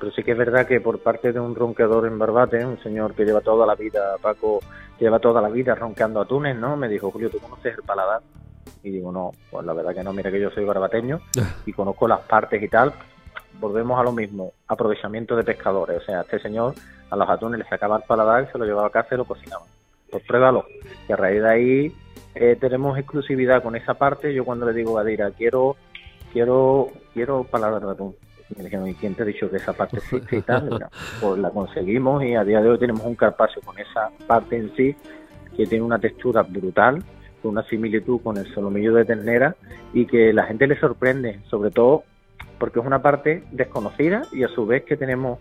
pero 0.00 0.10
sí 0.12 0.24
que 0.24 0.32
es 0.32 0.38
verdad 0.38 0.66
que 0.66 0.80
por 0.80 1.00
parte 1.00 1.32
de 1.32 1.38
un 1.38 1.54
ronquedor 1.54 2.06
en 2.06 2.18
Barbate, 2.18 2.64
un 2.64 2.82
señor 2.82 3.14
que 3.14 3.24
lleva 3.24 3.40
toda 3.40 3.64
la 3.64 3.76
vida, 3.76 4.16
Paco, 4.20 4.58
lleva 4.98 5.20
toda 5.20 5.40
la 5.40 5.48
vida 5.48 5.76
ronqueando 5.76 6.20
atunes, 6.20 6.56
¿no? 6.56 6.76
Me 6.76 6.88
dijo, 6.88 7.12
Julio, 7.12 7.30
¿tú 7.30 7.38
conoces 7.38 7.76
el 7.76 7.84
paladar? 7.84 8.20
Y 8.82 8.90
digo, 8.90 9.12
no, 9.12 9.32
pues 9.50 9.64
la 9.66 9.72
verdad 9.72 9.94
que 9.94 10.02
no, 10.02 10.12
mira 10.12 10.30
que 10.30 10.40
yo 10.40 10.50
soy 10.50 10.64
barbateño 10.64 11.20
y 11.66 11.72
conozco 11.72 12.08
las 12.08 12.20
partes 12.20 12.62
y 12.62 12.68
tal. 12.68 12.92
Volvemos 13.60 13.98
a 13.98 14.04
lo 14.04 14.12
mismo, 14.12 14.52
aprovechamiento 14.66 15.34
de 15.34 15.44
pescadores. 15.44 15.98
O 15.98 16.04
sea, 16.04 16.20
este 16.20 16.38
señor 16.38 16.74
a 17.10 17.16
los 17.16 17.28
atunes 17.28 17.58
le 17.58 17.68
sacaba 17.68 17.96
el 17.96 18.02
paladar, 18.04 18.50
se 18.52 18.58
lo 18.58 18.64
llevaba 18.64 18.88
a 18.88 18.90
casa 18.90 19.14
y 19.14 19.18
lo 19.18 19.24
cocinaba 19.24 19.64
pues 20.10 20.22
pruébalo. 20.24 20.66
Y 21.08 21.12
a 21.12 21.16
raíz 21.16 21.42
de 21.42 21.48
ahí 21.48 21.92
eh, 22.34 22.56
tenemos 22.60 22.98
exclusividad 22.98 23.62
con 23.62 23.76
esa 23.76 23.94
parte. 23.94 24.32
Yo 24.34 24.44
cuando 24.44 24.66
le 24.66 24.72
digo 24.72 24.98
a 24.98 25.02
Gadira, 25.02 25.30
quiero, 25.30 25.76
quiero, 26.32 26.88
quiero 27.14 27.44
palabra 27.44 27.80
de 27.80 27.92
atún. 27.92 28.14
Me 28.56 28.64
dijeron, 28.64 28.88
¿y 28.88 28.94
quién 28.94 29.14
te 29.14 29.22
ha 29.22 29.26
dicho 29.26 29.50
que 29.50 29.56
esa 29.56 29.74
parte 29.74 29.98
existe 29.98 30.36
y 30.36 30.42
tal? 30.42 30.86
pues 31.20 31.38
la 31.38 31.50
conseguimos 31.50 32.24
y 32.24 32.34
a 32.34 32.44
día 32.44 32.60
de 32.62 32.70
hoy 32.70 32.78
tenemos 32.78 33.04
un 33.04 33.14
carpaccio 33.14 33.60
con 33.62 33.78
esa 33.78 34.10
parte 34.26 34.56
en 34.56 34.74
sí 34.74 34.96
que 35.54 35.66
tiene 35.66 35.84
una 35.84 35.98
textura 35.98 36.42
brutal, 36.42 37.02
con 37.42 37.52
una 37.52 37.62
similitud 37.64 38.20
con 38.22 38.36
el 38.36 38.52
solomillo 38.54 38.94
de 38.94 39.04
ternera 39.04 39.56
y 39.92 40.06
que 40.06 40.32
la 40.32 40.44
gente 40.44 40.66
le 40.66 40.78
sorprende, 40.78 41.40
sobre 41.48 41.70
todo 41.70 42.04
porque 42.58 42.80
es 42.80 42.86
una 42.86 43.02
parte 43.02 43.44
desconocida 43.52 44.22
y 44.32 44.42
a 44.42 44.48
su 44.48 44.66
vez 44.66 44.84
que 44.84 44.96
tenemos 44.96 45.38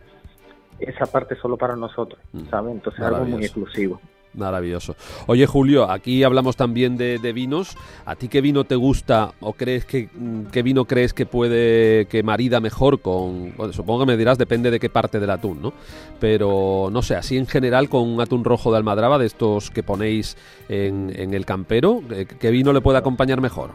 esa 0.79 1.05
parte 1.07 1.35
solo 1.35 1.57
para 1.57 1.75
nosotros, 1.75 2.19
mm. 2.33 2.49
¿sabes? 2.49 2.73
Entonces 2.73 3.01
es 3.01 3.07
algo 3.07 3.25
muy 3.25 3.43
exclusivo. 3.43 3.99
Maravilloso. 4.37 4.95
Oye, 5.25 5.47
Julio, 5.47 5.89
aquí 5.89 6.23
hablamos 6.23 6.55
también 6.55 6.95
de, 6.95 7.17
vinos. 7.33 7.75
¿A 8.05 8.15
ti 8.15 8.27
qué 8.27 8.39
vino 8.39 8.63
te 8.63 8.75
gusta 8.75 9.33
o 9.39 9.53
crees 9.53 9.83
que 9.83 10.09
mm, 10.13 10.45
qué 10.51 10.61
vino 10.61 10.85
crees 10.85 11.13
que 11.13 11.25
puede 11.25 12.05
que 12.05 12.21
marida 12.21 12.59
mejor 12.59 13.01
con 13.01 13.53
supongo 13.73 14.01
que 14.01 14.11
me 14.11 14.17
dirás 14.17 14.37
depende 14.37 14.69
de 14.69 14.79
qué 14.79 14.89
parte 14.89 15.19
del 15.19 15.31
atún, 15.31 15.61
¿no? 15.61 15.73
Pero 16.19 16.89
no 16.91 17.01
sé, 17.01 17.15
así 17.15 17.37
en 17.37 17.47
general 17.47 17.89
con 17.89 18.07
un 18.07 18.21
atún 18.21 18.43
rojo 18.43 18.71
de 18.71 18.77
almadraba 18.77 19.17
de 19.17 19.25
estos 19.25 19.71
que 19.71 19.81
ponéis 19.81 20.37
en, 20.69 21.11
en 21.15 21.33
el 21.33 21.45
campero, 21.45 22.01
¿qué 22.39 22.51
vino 22.51 22.73
le 22.73 22.81
puede 22.81 22.99
acompañar 22.99 23.41
mejor? 23.41 23.71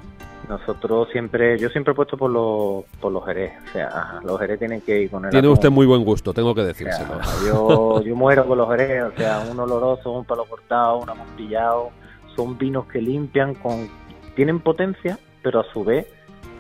Nosotros 0.53 1.09
siempre, 1.11 1.59
yo 1.59 1.71
siempre 1.71 1.93
he 1.93 1.95
puesto 1.95 2.19
por 2.19 2.31
los, 2.31 2.85
por 3.01 3.11
los 3.11 3.25
jerez, 3.25 3.53
o 3.65 3.73
sea, 3.73 4.21
los 4.23 4.39
jerez 4.39 4.59
tienen 4.59 4.83
que 4.83 5.01
ir 5.01 5.11
con 5.11 5.25
el 5.25 5.31
Tiene 5.31 5.49
usted 5.49 5.71
muy 5.71 5.87
buen 5.87 6.05
gusto, 6.05 6.35
tengo 6.35 6.55
que 6.55 6.63
decírselo. 6.63 7.19
yo, 7.47 8.03
yo 8.05 8.15
muero 8.15 8.47
con 8.47 8.59
los 8.59 8.69
jerez, 8.69 9.03
o 9.05 9.17
sea, 9.17 9.47
un 9.51 9.59
oloroso, 9.59 10.13
un 10.13 10.27
palo 10.27 10.45
cortado, 10.45 10.99
un 10.99 11.09
amontillado, 11.09 11.89
son 12.37 12.59
vinos 12.59 12.85
que 12.85 13.01
limpian, 13.01 13.55
con 13.55 13.89
tienen 14.37 14.61
potencia, 14.61 15.19
pero 15.43 15.61
a 15.61 15.65
su 15.73 15.85
vez 15.85 16.07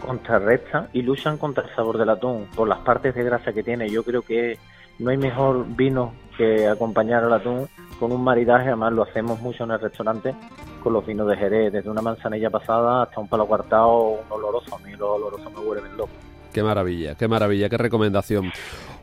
contrarrestan 0.06 0.88
y 0.94 1.02
luchan 1.02 1.36
contra 1.36 1.64
el 1.64 1.74
sabor 1.74 1.98
del 1.98 2.08
atún 2.08 2.46
por 2.56 2.66
las 2.68 2.78
partes 2.78 3.14
de 3.14 3.24
grasa 3.24 3.52
que 3.52 3.62
tiene. 3.62 3.90
Yo 3.90 4.04
creo 4.04 4.22
que 4.22 4.58
no 4.98 5.10
hay 5.10 5.18
mejor 5.18 5.66
vino 5.68 6.14
que 6.38 6.66
acompañar 6.66 7.24
al 7.24 7.32
atún 7.34 7.68
con 8.00 8.10
un 8.10 8.24
maridaje, 8.24 8.68
además 8.68 8.94
lo 8.94 9.02
hacemos 9.02 9.38
mucho 9.40 9.64
en 9.64 9.72
el 9.72 9.80
restaurante 9.80 10.34
con 10.82 10.92
los 10.92 11.06
vinos 11.06 11.28
de 11.28 11.36
Jerez, 11.36 11.72
desde 11.72 11.88
una 11.88 12.02
manzanilla 12.02 12.50
pasada 12.50 13.04
hasta 13.04 13.20
un 13.20 13.28
palo 13.28 13.46
cuartado, 13.46 14.18
un 14.26 14.30
oloroso. 14.30 14.74
A 14.74 14.78
mí 14.80 14.92
los 14.92 15.08
olorosos 15.08 15.52
me 15.52 15.60
vuelven 15.60 15.96
loco. 15.96 16.10
Qué 16.52 16.62
maravilla, 16.62 17.14
qué 17.14 17.28
maravilla, 17.28 17.68
qué 17.68 17.78
recomendación. 17.78 18.52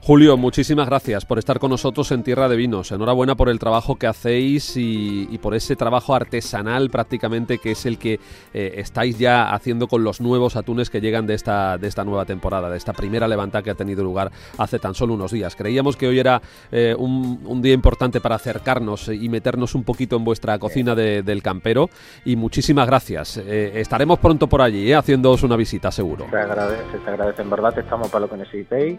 Julio, 0.02 0.38
muchísimas 0.38 0.88
gracias 0.88 1.26
por 1.26 1.40
estar 1.40 1.60
con 1.60 1.70
nosotros 1.72 2.12
en 2.12 2.24
Tierra 2.24 2.48
de 2.48 2.56
Vinos. 2.56 2.92
Enhorabuena 2.92 3.36
por 3.36 3.50
el 3.50 3.60
trabajo 3.60 3.98
que 3.98 4.08
hacéis 4.08 4.74
y, 4.78 5.38
por 5.42 5.54
ese 5.54 5.76
trabajo 5.76 6.16
artesanal 6.16 6.90
prácticamente 6.90 7.60
que 7.60 7.72
es 7.72 7.86
el 7.86 7.98
que 7.98 8.20
eh, 8.54 8.74
estáis 8.78 9.20
ya 9.20 9.54
haciendo 9.54 9.88
con 9.88 10.04
los 10.04 10.22
nuevos 10.22 10.56
atunes 10.56 10.90
que 10.90 11.02
llegan 11.02 11.28
de 11.28 11.34
esta, 11.34 11.78
de 11.78 11.88
esta 11.88 12.06
nueva 12.06 12.26
temporada, 12.26 12.70
de 12.70 12.78
esta 12.78 12.94
primera 12.94 13.28
levanta 13.28 13.62
que 13.62 13.70
ha 13.70 13.76
tenido 13.76 14.04
lugar 14.04 14.32
hace 14.58 14.80
tan 14.80 14.96
solo 14.96 15.14
unos 15.14 15.32
días. 15.32 15.56
Creíamos 15.56 15.98
que 15.98 16.08
hoy 16.08 16.18
era 16.18 16.42
eh, 16.72 16.96
un, 16.98 17.62
día 17.62 17.74
importante 17.74 18.22
para 18.22 18.36
acercarnos 18.36 19.10
y 19.10 19.28
meternos 19.28 19.76
un 19.76 19.84
poquito 19.84 20.16
en 20.16 20.24
vuestra 20.24 20.58
cocina 20.60 20.96
del 20.96 21.44
campero 21.44 21.90
y 22.24 22.38
muchísimas 22.38 22.88
gracias. 22.88 23.38
Eh, 23.38 23.74
estaremos 23.76 24.18
pronto 24.20 24.48
por 24.48 24.62
allí, 24.62 24.94
haciéndoos 24.94 25.44
una 25.44 25.58
visita 25.58 25.92
seguro. 25.92 26.26
Se 26.30 26.38
agradece, 26.38 27.00
se 27.04 27.10
agradece. 27.10 27.42
En 27.42 27.50
verdad 27.50 27.78
estamos 27.78 28.08
para 28.08 28.22
lo 28.22 28.30
que 28.30 28.38
necesitéis 28.38 28.98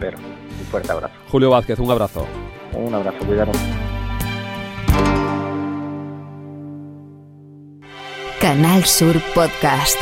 campero. 0.00 0.18
Un 0.58 0.66
fuerte 0.66 0.92
abrazo. 0.92 1.14
Julio 1.30 1.50
Vázquez, 1.50 1.78
un 1.78 1.90
abrazo. 1.90 2.26
Un 2.74 2.94
abrazo, 2.94 3.18
cuidado. 3.26 3.52
Canal 8.40 8.84
Sur 8.84 9.20
Podcast. 9.34 9.98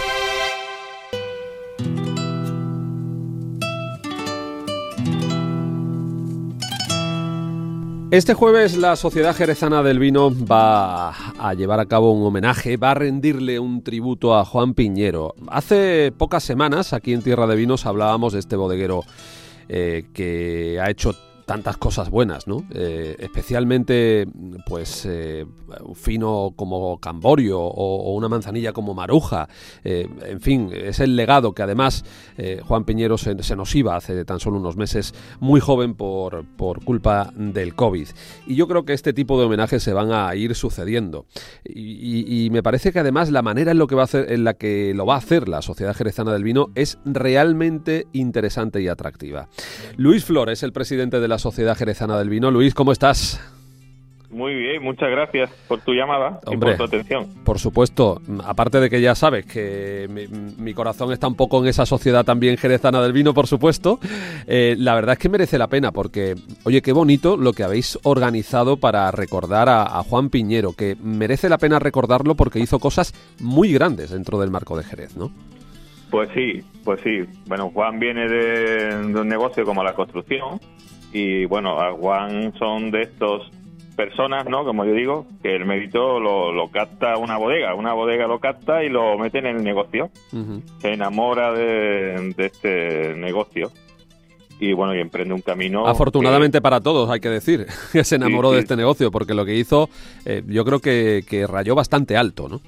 Este 8.10 8.32
jueves 8.32 8.78
la 8.78 8.96
Sociedad 8.96 9.36
Jerezana 9.36 9.82
del 9.82 9.98
Vino 9.98 10.30
va 10.30 11.10
a 11.10 11.52
llevar 11.54 11.78
a 11.78 11.84
cabo 11.84 12.12
un 12.12 12.26
homenaje, 12.26 12.78
va 12.78 12.92
a 12.92 12.94
rendirle 12.94 13.58
un 13.58 13.82
tributo 13.82 14.34
a 14.34 14.46
Juan 14.46 14.72
Piñero. 14.72 15.34
Hace 15.48 16.10
pocas 16.16 16.42
semanas 16.42 16.94
aquí 16.94 17.12
en 17.12 17.20
Tierra 17.20 17.46
de 17.46 17.56
Vinos 17.56 17.84
hablábamos 17.84 18.32
de 18.32 18.38
este 18.38 18.56
bodeguero 18.56 19.04
eh, 19.68 20.06
que 20.12 20.78
ha 20.80 20.90
hecho 20.90 21.14
tantas 21.48 21.78
cosas 21.78 22.10
buenas, 22.10 22.46
¿no? 22.46 22.62
Eh, 22.74 23.16
especialmente, 23.20 24.28
pues, 24.66 25.06
eh, 25.06 25.46
fino 25.94 26.52
como 26.54 27.00
Camborio 27.00 27.58
o, 27.58 28.12
una 28.12 28.28
manzanilla 28.28 28.74
como 28.74 28.92
Maruja. 28.92 29.48
Eh, 29.82 30.06
en 30.26 30.42
fin, 30.42 30.70
es 30.72 31.00
el 31.00 31.16
legado 31.16 31.54
que 31.54 31.62
además 31.62 32.04
Juan 32.64 32.84
Piñero 32.84 33.16
se, 33.16 33.34
nos 33.34 33.74
iba 33.74 33.96
hace 33.96 34.24
tan 34.26 34.40
solo 34.40 34.58
unos 34.58 34.76
meses, 34.76 35.14
muy 35.40 35.58
joven 35.60 35.94
por, 35.94 36.44
por 36.44 36.84
culpa 36.84 37.32
del 37.34 37.74
COVID. 37.74 38.08
Y 38.46 38.54
yo 38.54 38.68
creo 38.68 38.84
que 38.84 38.92
este 38.92 39.14
tipo 39.14 39.38
de 39.38 39.46
homenajes 39.46 39.82
se 39.82 39.94
van 39.94 40.12
a 40.12 40.34
ir 40.34 40.54
sucediendo. 40.54 41.24
Y, 41.64 42.48
me 42.52 42.62
parece 42.62 42.92
que 42.92 42.98
además 42.98 43.30
la 43.30 43.40
manera 43.40 43.72
en, 43.72 43.78
lo 43.78 43.86
que 43.86 43.94
va 43.94 44.02
a 44.02 44.04
hacer, 44.04 44.30
en 44.32 44.44
la 44.44 44.54
que 44.54 44.92
lo 44.94 45.06
va 45.06 45.14
a 45.14 45.18
hacer 45.18 45.48
la 45.48 45.62
Sociedad 45.62 45.96
Jerezana 45.96 46.32
del 46.32 46.44
Vino 46.44 46.68
es 46.74 46.98
realmente 47.06 48.06
interesante 48.12 48.82
y 48.82 48.88
atractiva. 48.88 49.48
Luis 49.96 50.24
Flores, 50.24 50.62
el 50.62 50.72
presidente 50.72 51.20
de 51.20 51.28
la 51.28 51.37
Sociedad 51.38 51.76
Jerezana 51.76 52.18
del 52.18 52.28
Vino. 52.28 52.50
Luis, 52.50 52.74
¿cómo 52.74 52.92
estás? 52.92 53.40
Muy 54.30 54.54
bien, 54.54 54.82
muchas 54.82 55.10
gracias 55.10 55.50
por 55.68 55.80
tu 55.80 55.94
llamada 55.94 56.40
y 56.50 56.56
por 56.58 56.76
tu 56.76 56.84
atención. 56.84 57.28
Por 57.44 57.58
supuesto, 57.58 58.20
aparte 58.44 58.78
de 58.78 58.90
que 58.90 59.00
ya 59.00 59.14
sabes 59.14 59.46
que 59.46 60.06
mi, 60.58 60.74
corazón 60.74 61.12
está 61.12 61.26
un 61.26 61.34
poco 61.34 61.62
en 61.62 61.68
esa 61.68 61.86
sociedad 61.86 62.26
también 62.26 62.58
jerezana 62.58 63.00
del 63.00 63.14
vino, 63.14 63.32
por 63.32 63.46
supuesto, 63.46 63.98
eh, 64.46 64.74
la 64.78 64.94
verdad 64.94 65.14
es 65.14 65.18
que 65.18 65.30
merece 65.30 65.56
la 65.56 65.68
pena 65.68 65.92
porque, 65.92 66.34
oye, 66.64 66.82
qué 66.82 66.92
bonito 66.92 67.38
lo 67.38 67.54
que 67.54 67.62
habéis 67.62 67.98
organizado 68.02 68.76
para 68.76 69.10
recordar 69.10 69.70
a, 69.70 69.86
Juan 70.02 70.28
Piñero, 70.28 70.74
que 70.74 70.94
merece 71.02 71.48
la 71.48 71.56
pena 71.56 71.78
recordarlo 71.78 72.34
porque 72.34 72.58
hizo 72.58 72.78
cosas 72.78 73.14
muy 73.40 73.72
grandes 73.72 74.10
dentro 74.10 74.38
del 74.38 74.50
marco 74.50 74.76
de 74.76 74.84
Jerez, 74.84 75.16
¿no? 75.16 75.30
Pues 76.10 76.28
sí, 76.34 76.62
pues 76.84 77.00
sí. 77.02 77.24
Bueno, 77.46 77.70
Juan 77.70 77.98
viene 77.98 78.28
de 78.28 78.94
un 78.94 79.28
negocio 79.28 79.64
como 79.64 79.82
la 79.82 79.94
construcción 79.94 80.60
y 81.12 81.44
bueno, 81.46 81.80
a 81.80 81.92
Juan 81.92 82.52
son 82.58 82.90
de 82.90 83.02
estos 83.02 83.50
personas, 83.98 84.46
¿no? 84.48 84.64
Como 84.64 84.84
yo 84.84 84.92
digo, 84.92 85.26
que 85.42 85.56
el 85.56 85.66
mérito 85.66 86.20
lo, 86.20 86.52
lo 86.52 86.70
capta 86.70 87.16
una 87.16 87.36
bodega, 87.36 87.74
una 87.74 87.94
bodega 87.94 88.28
lo 88.28 88.38
capta 88.38 88.84
y 88.84 88.88
lo 88.88 89.18
mete 89.18 89.38
en 89.38 89.46
el 89.46 89.64
negocio, 89.64 90.10
se 90.80 90.92
enamora 90.92 91.52
de, 91.52 92.32
este 92.38 93.14
negocio 93.16 93.72
y 94.60 94.72
bueno, 94.72 94.94
y 94.94 95.00
emprende 95.00 95.34
un 95.34 95.40
camino. 95.40 95.86
Afortunadamente 95.86 96.60
para 96.60 96.80
todos, 96.80 97.10
hay 97.10 97.18
que 97.18 97.28
decir, 97.28 97.66
que 97.92 98.04
se 98.04 98.16
enamoró 98.16 98.52
de 98.52 98.60
este 98.60 98.76
negocio, 98.76 99.10
porque 99.10 99.34
lo 99.34 99.44
que 99.44 99.56
hizo, 99.56 99.88
eh, 100.24 100.42
yo 100.46 100.64
creo 100.64 100.78
que, 100.78 101.24
que 101.28 101.48
rayó 101.48 101.74
bastante 101.74 102.16
alto, 102.16 102.48
¿no? 102.48 102.60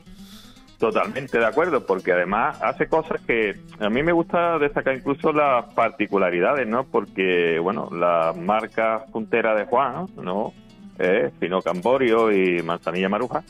Totalmente 0.80 1.38
de 1.38 1.44
acuerdo, 1.44 1.84
porque 1.84 2.12
además 2.12 2.58
hace 2.62 2.88
cosas 2.88 3.20
que 3.26 3.54
a 3.78 3.90
mí 3.90 4.02
me 4.02 4.12
gusta 4.12 4.58
destacar 4.58 4.96
incluso 4.96 5.30
las 5.30 5.70
particularidades, 5.74 6.66
¿no? 6.66 6.84
Porque, 6.84 7.58
bueno, 7.58 7.90
las 7.92 8.34
marcas 8.34 9.02
punteras 9.10 9.58
de 9.58 9.66
Juan, 9.66 10.06
¿no? 10.16 10.54
Eh, 10.98 11.30
Fino 11.38 11.60
Camborio 11.60 12.32
y 12.32 12.62
Manzanilla 12.62 13.10
Maruja, 13.10 13.44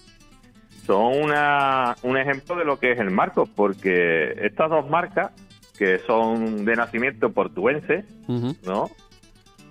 son 0.85 1.23
una, 1.23 1.95
un 2.03 2.17
ejemplo 2.17 2.57
de 2.57 2.65
lo 2.65 2.81
que 2.81 2.91
es 2.91 2.99
el 2.99 3.13
marco, 3.13 3.49
porque 3.55 4.33
estas 4.45 4.69
dos 4.69 4.91
marcas, 4.91 5.31
que 5.79 6.01
son 6.01 6.65
de 6.65 6.75
nacimiento 6.75 7.31
portuense, 7.31 8.07
¿no? 8.67 8.91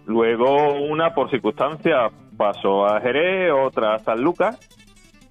Luego 0.06 0.76
una 0.76 1.14
por 1.14 1.30
circunstancias 1.30 2.14
pasó 2.38 2.86
a 2.86 3.02
Jerez, 3.02 3.52
otra 3.52 3.96
a 3.96 4.00
San 4.00 4.22
Lucas, 4.22 4.58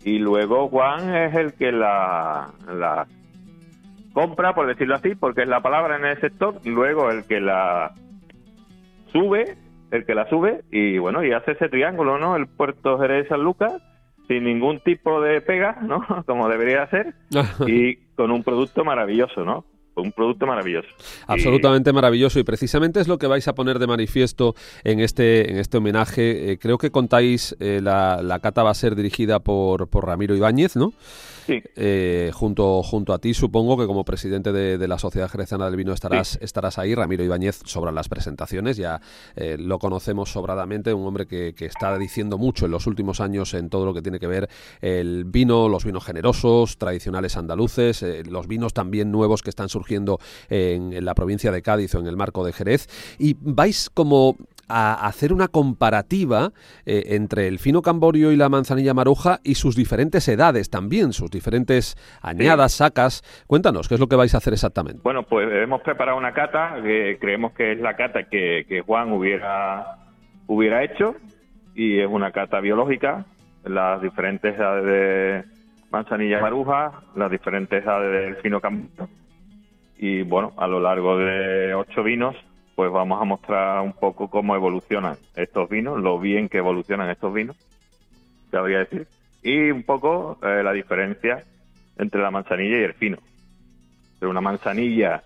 y 0.08 0.18
luego 0.18 0.68
Juan 0.68 1.14
es 1.14 1.34
el 1.34 1.52
que 1.52 1.70
la, 1.70 2.48
la 2.66 3.06
compra, 4.14 4.54
por 4.54 4.66
decirlo 4.66 4.94
así, 4.94 5.14
porque 5.14 5.42
es 5.42 5.48
la 5.48 5.60
palabra 5.60 5.96
en 5.96 6.06
el 6.06 6.20
sector, 6.20 6.60
y 6.64 6.70
luego 6.70 7.10
el 7.10 7.24
que 7.26 7.40
la 7.40 7.92
sube, 9.12 9.56
el 9.90 10.06
que 10.06 10.14
la 10.14 10.28
sube 10.28 10.62
y 10.70 10.98
bueno, 10.98 11.22
y 11.24 11.32
hace 11.32 11.52
ese 11.52 11.68
triángulo, 11.68 12.18
¿no? 12.18 12.36
El 12.36 12.46
puerto 12.46 12.98
Jerez 12.98 13.28
San 13.28 13.42
Lucas 13.42 13.82
sin 14.28 14.44
ningún 14.44 14.80
tipo 14.80 15.20
de 15.20 15.40
pega, 15.40 15.78
¿no? 15.82 16.04
Como 16.26 16.48
debería 16.48 16.86
ser 16.88 17.14
y 17.66 17.96
con 18.16 18.30
un 18.30 18.42
producto 18.42 18.84
maravilloso, 18.84 19.44
¿no? 19.44 19.64
Un 20.02 20.12
producto 20.12 20.46
maravilloso. 20.46 20.88
Absolutamente 21.26 21.92
maravilloso 21.92 22.38
y 22.38 22.44
precisamente 22.44 23.00
es 23.00 23.08
lo 23.08 23.18
que 23.18 23.26
vais 23.26 23.46
a 23.48 23.54
poner 23.54 23.78
de 23.78 23.86
manifiesto 23.86 24.54
en 24.84 25.00
este, 25.00 25.50
en 25.50 25.58
este 25.58 25.78
homenaje. 25.78 26.52
Eh, 26.52 26.58
creo 26.58 26.78
que 26.78 26.90
contáis, 26.90 27.56
eh, 27.60 27.80
la, 27.82 28.20
la, 28.22 28.38
cata 28.40 28.62
va 28.62 28.70
a 28.70 28.74
ser 28.74 28.94
dirigida 28.94 29.40
por, 29.40 29.88
por 29.88 30.06
Ramiro 30.06 30.34
Ibáñez, 30.34 30.76
¿no? 30.76 30.92
Eh, 31.50 32.30
junto, 32.34 32.82
junto 32.82 33.14
a 33.14 33.18
ti, 33.18 33.32
supongo 33.32 33.78
que 33.78 33.86
como 33.86 34.04
presidente 34.04 34.52
de, 34.52 34.86
la 34.86 34.98
Sociedad 34.98 35.30
Jerezana 35.30 35.64
del 35.64 35.76
Vino 35.76 35.94
estarás, 35.94 36.38
estarás 36.42 36.78
ahí. 36.78 36.94
Ramiro 36.94 37.24
Ibáñez 37.24 37.60
sobran 37.64 37.94
las 37.94 38.10
presentaciones, 38.10 38.76
ya 38.76 39.00
lo 39.34 39.78
conocemos 39.78 40.30
sobradamente, 40.30 40.92
un 40.92 41.06
hombre 41.06 41.26
que, 41.26 41.54
está 41.58 41.96
diciendo 41.96 42.36
mucho 42.36 42.66
en 42.66 42.72
los 42.72 42.86
últimos 42.86 43.20
años 43.20 43.54
en 43.54 43.70
todo 43.70 43.86
lo 43.86 43.94
que 43.94 44.02
tiene 44.02 44.18
que 44.18 44.26
ver 44.26 44.50
el 44.82 45.24
vino, 45.24 45.70
los 45.70 45.86
vinos 45.86 46.04
generosos, 46.04 46.76
tradicionales 46.76 47.38
andaluces, 47.38 48.04
los 48.28 48.46
vinos 48.46 48.74
también 48.74 49.10
nuevos 49.10 49.42
que 49.42 49.48
están 49.48 49.70
surgiendo 49.70 49.87
en, 49.96 50.92
en 50.92 51.04
la 51.04 51.14
provincia 51.14 51.52
de 51.52 51.62
Cádiz 51.62 51.94
o 51.94 52.00
en 52.00 52.06
el 52.06 52.16
marco 52.16 52.44
de 52.44 52.52
Jerez. 52.52 52.88
Y 53.18 53.36
vais 53.40 53.90
como 53.90 54.36
a 54.68 55.06
hacer 55.06 55.32
una 55.32 55.48
comparativa 55.48 56.50
eh, 56.84 57.04
entre 57.08 57.48
el 57.48 57.58
fino 57.58 57.82
camborio 57.82 58.32
y 58.32 58.36
la 58.36 58.48
manzanilla 58.48 58.94
maruja 58.94 59.40
y 59.42 59.54
sus 59.54 59.74
diferentes 59.74 60.28
edades 60.28 60.70
también, 60.70 61.12
sus 61.12 61.30
diferentes 61.30 61.96
añadas, 62.22 62.74
sacas. 62.74 63.22
Cuéntanos, 63.46 63.88
¿qué 63.88 63.94
es 63.94 64.00
lo 64.00 64.08
que 64.08 64.16
vais 64.16 64.34
a 64.34 64.38
hacer 64.38 64.52
exactamente? 64.52 65.00
Bueno, 65.02 65.22
pues 65.22 65.48
hemos 65.50 65.80
preparado 65.82 66.18
una 66.18 66.32
cata 66.32 66.76
que 66.82 67.18
creemos 67.20 67.52
que 67.52 67.72
es 67.72 67.80
la 67.80 67.96
cata 67.96 68.24
que, 68.24 68.82
Juan 68.86 69.12
hubiera, 69.12 69.98
hubiera 70.46 70.84
hecho 70.84 71.16
y 71.74 72.00
es 72.00 72.08
una 72.08 72.32
cata 72.32 72.60
biológica, 72.60 73.24
las 73.64 74.00
diferentes 74.02 74.54
edades 74.54 74.84
de 74.84 75.44
manzanilla 75.90 76.40
maruja, 76.40 77.02
las 77.16 77.30
diferentes 77.30 77.82
edades 77.82 78.12
del 78.12 78.36
fino 78.36 78.60
camborio 78.60 79.08
y 79.98 80.22
bueno, 80.22 80.52
a 80.56 80.66
lo 80.66 80.80
largo 80.80 81.18
de 81.18 81.74
ocho 81.74 82.02
vinos 82.02 82.36
pues 82.78 82.92
vamos 82.92 83.20
a 83.20 83.24
mostrar 83.24 83.80
un 83.80 83.92
poco 83.92 84.30
cómo 84.30 84.54
evolucionan 84.54 85.16
estos 85.34 85.68
vinos, 85.68 86.00
lo 86.00 86.20
bien 86.20 86.48
que 86.48 86.58
evolucionan 86.58 87.10
estos 87.10 87.34
vinos, 87.34 87.56
cabría 88.52 88.78
decir, 88.78 89.08
y 89.42 89.72
un 89.72 89.82
poco 89.82 90.38
eh, 90.44 90.62
la 90.62 90.72
diferencia 90.72 91.42
entre 91.96 92.22
la 92.22 92.30
manzanilla 92.30 92.78
y 92.78 92.84
el 92.84 92.94
fino. 92.94 93.18
De 94.20 94.28
una 94.28 94.40
manzanilla 94.40 95.24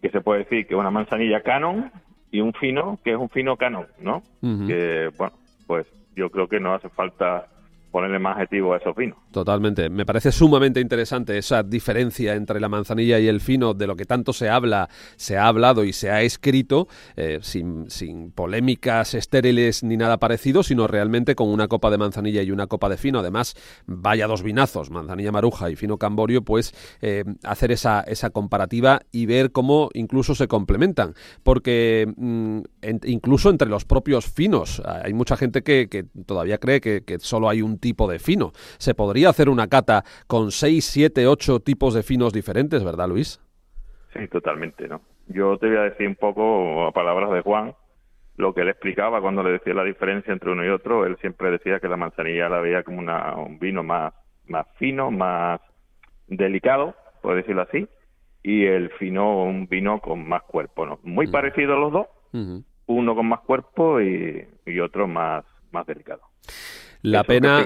que 0.00 0.08
se 0.08 0.22
puede 0.22 0.44
decir 0.44 0.66
que 0.66 0.72
es 0.72 0.80
una 0.80 0.90
manzanilla 0.90 1.42
canon 1.42 1.92
y 2.30 2.40
un 2.40 2.54
fino 2.54 2.98
que 3.04 3.10
es 3.10 3.18
un 3.18 3.28
fino 3.28 3.58
canon, 3.58 3.86
¿no? 4.00 4.22
Que, 4.40 5.10
bueno, 5.18 5.34
pues 5.66 5.86
yo 6.16 6.30
creo 6.30 6.48
que 6.48 6.58
no 6.58 6.72
hace 6.72 6.88
falta 6.88 7.48
ponerle 7.90 8.18
más 8.18 8.36
adjetivo 8.36 8.72
a 8.72 8.78
esos 8.78 8.96
vinos. 8.96 9.18
Totalmente. 9.32 9.88
Me 9.88 10.04
parece 10.04 10.30
sumamente 10.30 10.78
interesante 10.78 11.38
esa 11.38 11.62
diferencia 11.62 12.34
entre 12.34 12.60
la 12.60 12.68
manzanilla 12.68 13.18
y 13.18 13.28
el 13.28 13.40
fino, 13.40 13.72
de 13.72 13.86
lo 13.86 13.96
que 13.96 14.04
tanto 14.04 14.34
se 14.34 14.50
habla, 14.50 14.90
se 15.16 15.38
ha 15.38 15.46
hablado 15.46 15.84
y 15.84 15.94
se 15.94 16.10
ha 16.10 16.20
escrito, 16.20 16.86
eh, 17.16 17.38
sin, 17.40 17.90
sin, 17.90 18.30
polémicas 18.30 19.14
estériles 19.14 19.84
ni 19.84 19.96
nada 19.96 20.18
parecido, 20.18 20.62
sino 20.62 20.86
realmente 20.86 21.34
con 21.34 21.48
una 21.48 21.66
copa 21.66 21.90
de 21.90 21.96
manzanilla 21.96 22.42
y 22.42 22.50
una 22.50 22.66
copa 22.66 22.90
de 22.90 22.98
fino. 22.98 23.20
Además, 23.20 23.56
vaya 23.86 24.26
dos 24.26 24.42
vinazos, 24.42 24.90
manzanilla 24.90 25.32
maruja 25.32 25.70
y 25.70 25.76
fino 25.76 25.96
camborio, 25.96 26.42
pues 26.42 26.74
eh, 27.00 27.24
hacer 27.42 27.72
esa, 27.72 28.02
esa 28.02 28.28
comparativa 28.28 29.00
y 29.12 29.24
ver 29.24 29.50
cómo 29.50 29.88
incluso 29.94 30.34
se 30.34 30.46
complementan. 30.46 31.14
Porque 31.42 32.06
mm, 32.14 32.60
incluso 33.04 33.48
entre 33.48 33.68
los 33.68 33.86
propios 33.86 34.26
finos, 34.26 34.82
hay 34.84 35.14
mucha 35.14 35.38
gente 35.38 35.62
que, 35.62 35.88
que 35.88 36.04
todavía 36.26 36.58
cree 36.58 36.82
que, 36.82 37.02
que 37.02 37.18
solo 37.18 37.48
hay 37.48 37.62
un 37.62 37.78
tipo 37.78 38.06
de 38.10 38.18
fino. 38.18 38.52
Se 38.76 38.94
podría 38.94 39.21
hacer 39.30 39.48
una 39.48 39.68
cata 39.68 40.04
con 40.26 40.50
6, 40.50 40.84
7, 40.84 41.26
8 41.26 41.60
tipos 41.60 41.94
de 41.94 42.02
finos 42.02 42.32
diferentes, 42.32 42.84
¿verdad, 42.84 43.08
Luis? 43.08 43.40
Sí, 44.12 44.28
totalmente, 44.28 44.88
¿no? 44.88 45.00
Yo 45.28 45.56
te 45.58 45.68
voy 45.68 45.76
a 45.76 45.82
decir 45.82 46.06
un 46.06 46.16
poco, 46.16 46.86
a 46.86 46.92
palabras 46.92 47.30
de 47.30 47.40
Juan, 47.40 47.74
lo 48.36 48.54
que 48.54 48.62
él 48.62 48.68
explicaba 48.68 49.20
cuando 49.20 49.42
le 49.42 49.52
decía 49.52 49.74
la 49.74 49.84
diferencia 49.84 50.32
entre 50.32 50.50
uno 50.50 50.64
y 50.64 50.68
otro. 50.68 51.06
Él 51.06 51.16
siempre 51.20 51.50
decía 51.50 51.80
que 51.80 51.88
la 51.88 51.96
manzanilla 51.96 52.48
la 52.48 52.60
veía 52.60 52.82
como 52.82 52.98
una, 52.98 53.36
un 53.36 53.58
vino 53.58 53.82
más, 53.82 54.12
más 54.46 54.66
fino, 54.78 55.10
más 55.10 55.60
delicado, 56.26 56.94
por 57.20 57.36
decirlo 57.36 57.62
así, 57.62 57.88
y 58.42 58.64
el 58.66 58.90
fino 58.90 59.44
un 59.44 59.68
vino 59.68 60.00
con 60.00 60.26
más 60.26 60.42
cuerpo, 60.42 60.86
¿no? 60.86 60.98
Muy 61.02 61.28
parecido 61.28 61.74
a 61.74 61.78
los 61.78 61.92
dos, 61.92 62.06
uno 62.86 63.14
con 63.14 63.26
más 63.26 63.40
cuerpo 63.40 64.00
y, 64.00 64.46
y 64.66 64.80
otro 64.80 65.06
más, 65.06 65.44
más 65.70 65.86
delicado. 65.86 66.22
La 67.02 67.24
pena 67.24 67.64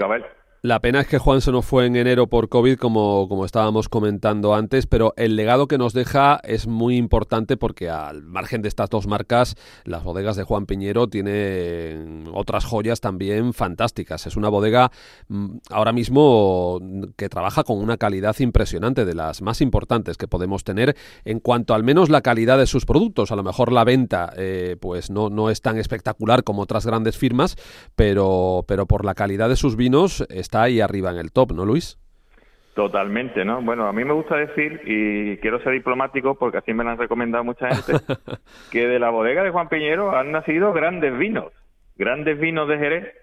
la 0.63 0.81
pena 0.81 1.01
es 1.01 1.07
que 1.07 1.19
Juan 1.19 1.41
se 1.41 1.53
nos 1.53 1.65
fue 1.65 1.87
en 1.87 1.97
enero 1.97 2.27
por 2.27 2.49
COVID, 2.49 2.77
como, 2.77 3.29
como 3.29 3.45
estábamos 3.45 3.89
comentando 3.89 4.55
antes, 4.55 4.87
pero 4.87 5.15
el 5.17 5.37
legado 5.37 5.69
que 5.69 5.79
nos 5.79 5.93
deja 5.93 6.41
es 6.43 6.67
muy 6.67 6.97
importante 6.97 7.57
porque 7.57 7.91
al 7.91 8.23
margen 8.23 8.63
de 8.63 8.69
estas 8.69 8.91
dos 8.91 9.07
marcas, 9.07 9.55
las 9.85 10.03
bodegas 10.03 10.37
de 10.37 10.45
Juan 10.45 10.67
Piñero 10.67 11.09
tienen 11.09 12.25
otras 12.33 12.65
joyas 12.65 13.01
también 13.01 13.53
fantásticas. 13.53 14.27
Es 14.27 14.37
una 14.37 14.49
bodega 14.49 14.91
mm, 15.29 15.59
ahora 15.71 15.93
mismo 15.93 16.81
que 17.17 17.29
trabaja 17.29 17.63
con 17.63 17.79
una 17.79 17.97
calidad 17.97 18.37
impresionante, 18.39 19.05
de 19.05 19.15
las 19.15 19.43
más 19.43 19.61
importantes 19.61 20.17
que 20.17 20.29
podemos 20.29 20.65
tener 20.65 20.97
en 21.25 21.41
cuanto 21.41 21.75
al 21.75 21.85
menos 21.85 22.09
la 22.09 22.23
calidad 22.23 22.59
de 22.59 22.67
sus 22.67 22.87
productos. 22.87 23.31
A 23.31 23.37
lo 23.37 23.43
mejor 23.43 23.73
la 23.73 23.85
venta 23.85 24.33
eh, 24.37 24.77
pues 24.81 25.11
no, 25.11 25.29
no 25.31 25.51
es 25.51 25.61
tan 25.61 25.79
espectacular 25.79 26.45
como 26.45 26.63
otras 26.63 26.87
grandes 26.87 27.17
firmas, 27.17 27.57
pero, 27.95 28.65
pero 28.67 28.87
por 28.87 29.05
la 29.05 29.15
calidad 29.15 29.49
de 29.49 29.57
sus 29.57 29.77
vinos 29.77 30.25
está 30.47 30.63
ahí 30.63 30.81
arriba 30.81 31.11
en 31.11 31.19
el 31.19 31.33
top, 31.33 31.53
¿no, 31.53 31.65
Luis? 31.65 31.99
Totalmente, 32.75 33.45
¿no? 33.45 33.63
Bueno, 33.63 33.89
a 33.89 33.93
mí 33.93 34.05
me 34.05 34.13
gusta 34.13 34.37
decir, 34.37 34.81
y 34.85 35.39
quiero 35.39 35.61
ser 35.63 35.73
diplomático 35.73 36.37
porque 36.37 36.59
así 36.59 36.73
me 36.73 36.85
lo 36.85 36.91
han 36.91 36.99
recomendado 36.99 37.43
mucha 37.43 37.75
gente, 37.75 38.05
que 38.71 38.87
de 38.87 38.99
la 38.99 39.11
bodega 39.11 39.43
de 39.43 39.51
Juan 39.51 39.69
Piñero 39.69 40.17
han 40.17 40.31
nacido 40.31 40.73
grandes 40.73 41.19
vinos, 41.19 41.53
grandes 41.97 42.39
vinos 42.39 42.69
de 42.69 42.79
Jerez 42.79 43.15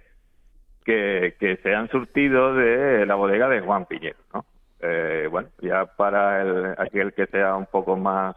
que, 0.84 1.36
que 1.40 1.58
se 1.58 1.74
han 1.74 1.90
surtido 1.90 2.56
de 2.56 3.06
la 3.06 3.16
bodega 3.16 3.48
de 3.48 3.62
Juan 3.62 3.86
Piñero, 3.86 4.18
¿no? 4.34 4.46
Eh, 4.82 5.30
bueno, 5.32 5.48
ya 5.62 5.86
para 5.86 6.42
el, 6.42 6.76
aquel 6.78 7.14
que 7.14 7.28
sea 7.28 7.56
un 7.56 7.68
poco 7.68 7.96
más 7.96 8.36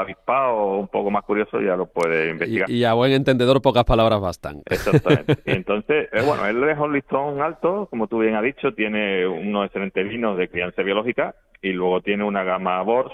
avispado 0.00 0.56
o 0.56 0.78
un 0.78 0.88
poco 0.88 1.10
más 1.10 1.24
curioso 1.24 1.60
ya 1.60 1.76
lo 1.76 1.86
puede 1.86 2.30
investigar. 2.30 2.70
Y, 2.70 2.84
a 2.84 2.94
buen 2.94 3.12
entendedor 3.12 3.60
pocas 3.62 3.84
palabras 3.84 4.20
bastan. 4.20 4.62
Exactamente. 4.70 5.36
entonces, 5.46 6.08
eh, 6.12 6.22
bueno, 6.24 6.46
él 6.46 6.62
es 6.68 6.78
un 6.78 6.92
listón 6.92 7.40
alto, 7.40 7.86
como 7.90 8.06
tú 8.06 8.18
bien 8.18 8.34
has 8.34 8.42
dicho, 8.42 8.72
tiene 8.74 9.26
unos 9.26 9.66
excelentes 9.66 10.08
vinos 10.08 10.36
de 10.36 10.48
crianza 10.48 10.82
biológica 10.82 11.34
y 11.62 11.72
luego 11.72 12.00
tiene 12.00 12.24
una 12.24 12.44
gama 12.44 12.80
Bors 12.82 13.12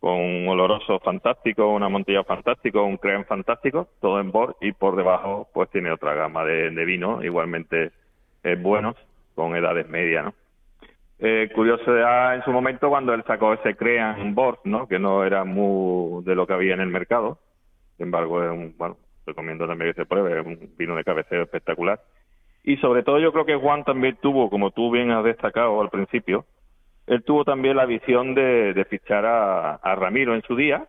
con 0.00 0.14
un 0.20 0.48
oloroso 0.48 1.00
fantástico, 1.00 1.72
una 1.72 1.88
montilla 1.88 2.22
fantástico, 2.24 2.84
un 2.84 2.96
creme 2.96 3.24
fantástico, 3.24 3.88
todo 4.00 4.20
en 4.20 4.30
Bors 4.30 4.54
y 4.60 4.72
por 4.72 4.96
debajo 4.96 5.48
pues 5.52 5.70
tiene 5.70 5.90
otra 5.90 6.14
gama 6.14 6.44
de, 6.44 6.70
de 6.70 6.84
vinos 6.84 7.24
igualmente 7.24 7.92
eh, 8.44 8.56
buenos 8.56 8.96
con 9.34 9.56
edades 9.56 9.88
medias, 9.88 10.26
¿no? 10.26 10.34
Eh, 11.18 11.50
curioso 11.54 11.96
ya 11.96 12.34
en 12.34 12.44
su 12.44 12.50
momento 12.52 12.90
cuando 12.90 13.14
él 13.14 13.24
sacó 13.26 13.54
ese 13.54 13.74
Crean 13.74 14.34
Board, 14.34 14.58
¿no? 14.64 14.86
Que 14.86 14.98
no 14.98 15.24
era 15.24 15.44
muy 15.44 16.22
de 16.24 16.34
lo 16.34 16.46
que 16.46 16.52
había 16.52 16.74
en 16.74 16.80
el 16.80 16.88
mercado. 16.88 17.38
Sin 17.96 18.06
embargo, 18.06 18.42
es 18.42 18.50
un, 18.50 18.74
bueno, 18.76 18.98
recomiendo 19.26 19.66
también 19.66 19.92
que 19.92 20.02
se 20.02 20.06
pruebe, 20.06 20.40
es 20.40 20.46
un 20.46 20.76
vino 20.76 20.94
de 20.94 21.04
cabeceo 21.04 21.42
espectacular. 21.42 22.00
Y 22.62 22.76
sobre 22.78 23.02
todo 23.02 23.18
yo 23.18 23.32
creo 23.32 23.46
que 23.46 23.56
Juan 23.56 23.84
también 23.84 24.18
tuvo, 24.20 24.50
como 24.50 24.72
tú 24.72 24.90
bien 24.90 25.10
has 25.10 25.24
destacado 25.24 25.80
al 25.80 25.88
principio, 25.88 26.44
él 27.06 27.22
tuvo 27.22 27.44
también 27.44 27.76
la 27.76 27.86
visión 27.86 28.34
de, 28.34 28.84
fichar 28.90 29.24
a 29.24 29.94
Ramiro 29.94 30.34
en 30.34 30.42
su 30.42 30.56
día, 30.56 30.86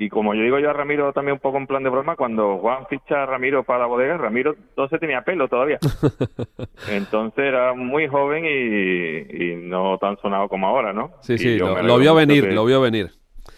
y 0.00 0.08
como 0.10 0.32
yo 0.32 0.44
digo 0.44 0.60
yo 0.60 0.70
a 0.70 0.72
Ramiro 0.72 1.12
también 1.12 1.34
un 1.34 1.40
poco 1.40 1.58
en 1.58 1.66
plan 1.66 1.82
de 1.82 1.90
broma, 1.90 2.14
cuando 2.14 2.58
Juan 2.58 2.86
ficha 2.88 3.24
a 3.24 3.26
Ramiro 3.26 3.64
para 3.64 3.80
la 3.80 3.86
bodega, 3.86 4.16
Ramiro 4.16 4.54
entonces 4.56 5.00
tenía 5.00 5.22
pelo 5.22 5.48
todavía. 5.48 5.80
Entonces 6.88 7.44
era 7.44 7.74
muy 7.74 8.06
joven 8.06 8.44
y, 8.46 9.56
no 9.56 9.98
tan 9.98 10.16
sonado 10.18 10.48
como 10.48 10.68
ahora, 10.68 10.92
¿no? 10.92 11.14
Sí, 11.20 11.36
sí, 11.36 11.58
lo, 11.58 11.98
vio 11.98 12.14
venir, 12.14 12.52
lo 12.52 12.64
vio 12.64 12.80
venir. 12.80 13.10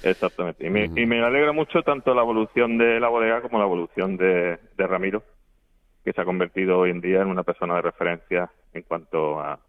Exactamente. 0.02 0.66
Y 0.66 0.70
me, 0.70 0.84
y 0.84 1.04
me 1.04 1.22
alegra 1.22 1.52
mucho 1.52 1.82
tanto 1.82 2.14
la 2.14 2.22
evolución 2.22 2.78
de 2.78 2.98
la 2.98 3.08
bodega 3.08 3.42
como 3.42 3.58
la 3.58 3.66
evolución 3.66 4.16
de, 4.16 4.58
de 4.78 4.86
Ramiro, 4.86 5.22
que 6.02 6.14
se 6.14 6.22
ha 6.22 6.24
convertido 6.24 6.78
hoy 6.78 6.90
en 6.90 7.02
día 7.02 7.20
en 7.20 7.28
una 7.28 7.42
persona 7.42 7.74
de 7.76 7.82
referencia 7.82 8.50
en 8.72 8.82
cuanto 8.82 9.38
a, 9.40 9.60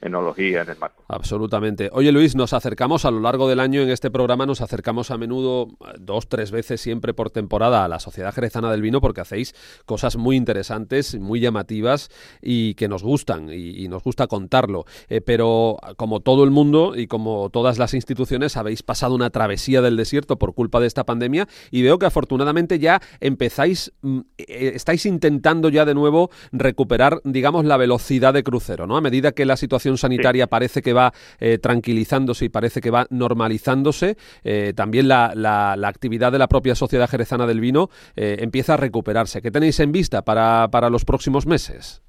enología 0.00 0.62
en 0.62 0.70
el 0.70 0.78
marco. 0.78 1.04
Absolutamente. 1.08 1.90
Oye 1.92 2.12
Luis, 2.12 2.34
nos 2.34 2.52
acercamos 2.52 3.04
a 3.04 3.10
lo 3.10 3.20
largo 3.20 3.48
del 3.48 3.60
año 3.60 3.82
en 3.82 3.90
este 3.90 4.10
programa, 4.10 4.46
nos 4.46 4.60
acercamos 4.60 5.10
a 5.10 5.18
menudo, 5.18 5.68
dos, 5.98 6.28
tres 6.28 6.50
veces 6.50 6.80
siempre 6.80 7.14
por 7.14 7.30
temporada 7.30 7.84
a 7.84 7.88
la 7.88 7.98
Sociedad 7.98 8.34
Jerezana 8.34 8.70
del 8.70 8.82
Vino 8.82 9.00
porque 9.00 9.20
hacéis 9.20 9.54
cosas 9.84 10.16
muy 10.16 10.36
interesantes, 10.36 11.18
muy 11.18 11.40
llamativas 11.40 12.08
y 12.40 12.74
que 12.74 12.88
nos 12.88 13.02
gustan 13.02 13.48
y, 13.52 13.88
nos 13.88 14.02
gusta 14.02 14.26
contarlo. 14.26 14.86
Eh, 15.08 15.20
pero 15.20 15.76
como 15.96 16.20
todo 16.20 16.44
el 16.44 16.50
mundo 16.50 16.94
y 16.96 17.06
como 17.06 17.50
todas 17.50 17.78
las 17.78 17.94
instituciones 17.94 18.56
habéis 18.56 18.82
pasado 18.82 19.14
una 19.14 19.30
travesía 19.30 19.82
del 19.82 19.96
desierto 19.96 20.38
por 20.38 20.54
culpa 20.54 20.80
de 20.80 20.86
esta 20.86 21.04
pandemia 21.04 21.46
y 21.70 21.82
veo 21.82 21.98
que 21.98 22.06
afortunadamente 22.06 22.78
ya 22.78 23.00
empezáis, 23.20 23.92
mm, 24.00 24.20
eh, 24.38 24.72
estáis 24.74 25.04
intentando 25.04 25.68
ya 25.68 25.84
de 25.84 25.94
nuevo 25.94 26.30
recuperar, 26.52 27.20
digamos, 27.24 27.64
la 27.64 27.76
velocidad 27.76 28.32
de 28.32 28.42
crucero, 28.42 28.86
¿no? 28.86 28.96
A 28.96 29.00
medida 29.00 29.32
que 29.32 29.44
la 29.44 29.56
situación 29.56 29.81
sanitaria 29.96 30.46
parece 30.46 30.82
que 30.82 30.92
va 30.92 31.12
eh, 31.40 31.58
tranquilizándose 31.58 32.46
y 32.46 32.48
parece 32.48 32.80
que 32.80 32.90
va 32.90 33.06
normalizándose, 33.10 34.16
eh, 34.44 34.72
también 34.74 35.08
la, 35.08 35.32
la, 35.34 35.88
actividad 35.88 36.32
de 36.32 36.38
la 36.38 36.48
propia 36.48 36.74
Sociedad 36.74 37.08
Jerezana 37.08 37.46
del 37.46 37.60
Vino 37.60 37.88
eh, 38.16 38.36
empieza 38.40 38.74
a 38.74 38.76
recuperarse. 38.76 39.42
¿Qué 39.42 39.50
tenéis 39.50 39.80
en 39.80 39.92
vista 39.92 40.22
para, 40.22 40.68
para 40.70 40.90
los 40.90 41.04
próximos 41.04 41.46
meses? 41.46 42.02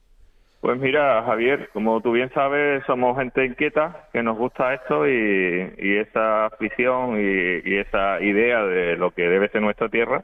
Pues 0.61 0.79
mira, 0.79 1.23
Javier, 1.23 1.69
como 1.73 1.99
tú 1.99 2.13
bien 2.13 2.31
sabes, 2.33 2.85
somos 2.85 3.17
gente 3.17 3.45
inquieta, 3.45 4.07
que 4.13 4.23
nos 4.23 4.37
gusta 4.37 4.73
esto 4.73 5.05
y, 5.05 5.73
y 5.77 5.97
esa 5.97 6.45
afición 6.45 7.19
y, 7.19 7.69
y, 7.69 7.77
esa 7.79 8.21
idea 8.21 8.63
de 8.63 8.95
lo 8.95 9.11
que 9.11 9.23
debe 9.23 9.49
ser 9.49 9.61
nuestra 9.61 9.89
tierra, 9.89 10.23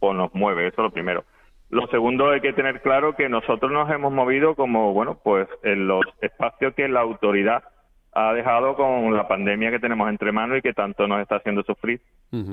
pues 0.00 0.16
nos 0.16 0.34
mueve, 0.34 0.66
eso 0.66 0.78
es 0.78 0.84
lo 0.84 0.90
primero. 0.90 1.24
Lo 1.70 1.86
segundo 1.88 2.30
hay 2.30 2.40
que 2.40 2.52
tener 2.52 2.80
claro 2.80 3.16
que 3.16 3.28
nosotros 3.28 3.72
nos 3.72 3.90
hemos 3.90 4.12
movido 4.12 4.54
como, 4.54 4.92
bueno, 4.92 5.18
pues 5.22 5.48
en 5.62 5.88
los 5.88 6.04
espacios 6.20 6.74
que 6.74 6.88
la 6.88 7.00
autoridad 7.00 7.64
ha 8.12 8.32
dejado 8.32 8.76
con 8.76 9.14
la 9.14 9.26
pandemia 9.26 9.70
que 9.70 9.80
tenemos 9.80 10.08
entre 10.08 10.32
manos 10.32 10.58
y 10.58 10.62
que 10.62 10.72
tanto 10.72 11.06
nos 11.06 11.20
está 11.20 11.36
haciendo 11.36 11.62
sufrir 11.64 12.00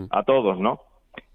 a 0.10 0.24
todos, 0.24 0.60
¿no? 0.60 0.82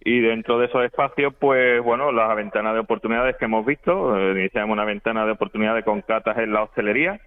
Y 0.00 0.20
dentro 0.20 0.58
de 0.58 0.66
esos 0.66 0.84
espacios, 0.84 1.34
pues 1.38 1.82
bueno, 1.82 2.10
las 2.12 2.34
ventanas 2.34 2.74
de 2.74 2.80
oportunidades 2.80 3.36
que 3.36 3.44
hemos 3.44 3.64
visto, 3.64 4.18
eh, 4.18 4.32
iniciamos 4.32 4.74
una 4.74 4.84
ventana 4.84 5.24
de 5.24 5.32
oportunidades 5.32 5.84
con 5.84 6.02
catas 6.02 6.36
en 6.38 6.52
la 6.52 6.62
hostelería, 6.62 7.20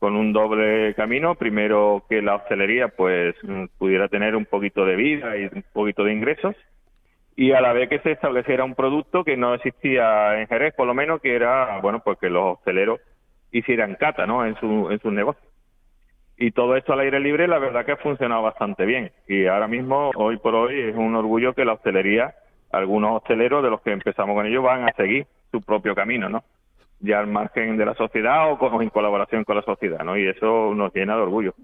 con 0.00 0.16
un 0.16 0.32
doble 0.32 0.94
camino. 0.94 1.36
Primero 1.36 2.04
que 2.08 2.20
la 2.20 2.34
hostelería, 2.34 2.88
pues 2.88 3.36
pudiera 3.78 4.08
tener 4.08 4.34
un 4.36 4.44
poquito 4.44 4.84
de 4.84 4.96
vida 4.96 5.36
y 5.36 5.44
un 5.44 5.64
poquito 5.72 6.02
de 6.04 6.12
ingresos 6.12 6.56
y 7.36 7.52
a 7.52 7.60
la 7.60 7.72
vez 7.72 7.88
que 7.88 7.98
se 8.00 8.12
estableciera 8.12 8.64
un 8.64 8.74
producto 8.74 9.24
que 9.24 9.36
no 9.36 9.54
existía 9.54 10.40
en 10.40 10.46
Jerez, 10.46 10.74
por 10.74 10.86
lo 10.86 10.94
menos, 10.94 11.20
que 11.20 11.34
era, 11.34 11.80
bueno, 11.80 12.00
pues 12.00 12.18
que 12.18 12.30
los 12.30 12.58
hosteleros 12.58 13.00
hicieran 13.50 13.96
cata, 13.96 14.26
¿no?, 14.26 14.44
en 14.44 14.56
su, 14.56 14.90
en 14.90 15.00
sus 15.00 15.12
negocios. 15.12 15.44
Y 16.36 16.50
todo 16.50 16.76
esto 16.76 16.92
al 16.92 17.00
aire 17.00 17.20
libre, 17.20 17.46
la 17.46 17.58
verdad 17.58 17.84
que 17.84 17.92
ha 17.92 17.96
funcionado 17.96 18.42
bastante 18.42 18.84
bien. 18.84 19.12
Y 19.28 19.46
ahora 19.46 19.68
mismo, 19.68 20.10
hoy 20.16 20.36
por 20.38 20.54
hoy, 20.54 20.80
es 20.80 20.96
un 20.96 21.14
orgullo 21.14 21.54
que 21.54 21.64
la 21.64 21.74
hostelería, 21.74 22.34
algunos 22.72 23.16
hosteleros 23.16 23.62
de 23.62 23.70
los 23.70 23.80
que 23.82 23.92
empezamos 23.92 24.34
con 24.34 24.46
ellos, 24.46 24.62
van 24.62 24.88
a 24.88 24.92
seguir 24.92 25.26
su 25.52 25.60
propio 25.62 25.94
camino, 25.94 26.28
¿no? 26.28 26.42
Ya 27.04 27.20
al 27.20 27.26
margen 27.26 27.76
de 27.76 27.84
la 27.84 27.94
sociedad 27.94 28.50
o, 28.50 28.82
en 28.82 28.90
colaboración 28.90 29.44
con 29.44 29.56
la 29.56 29.62
sociedad, 29.62 30.04
¿no? 30.04 30.16
Y 30.16 30.26
eso 30.26 30.74
nos 30.74 30.94
llena 30.94 31.16
de 31.16 31.22
orgullo. 31.22 31.54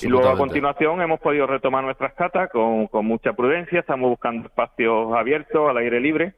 Y 0.00 0.08
luego 0.08 0.28
a 0.28 0.36
continuación 0.36 1.00
hemos 1.00 1.20
podido 1.20 1.46
retomar 1.46 1.84
nuestras 1.84 2.14
catas 2.14 2.50
con, 2.50 2.86
con 2.88 3.06
mucha 3.06 3.34
prudencia, 3.34 3.80
estamos 3.80 4.10
buscando 4.10 4.48
espacios 4.48 5.14
abiertos, 5.14 5.68
al 5.68 5.76
aire 5.78 6.00
libre, 6.00 6.34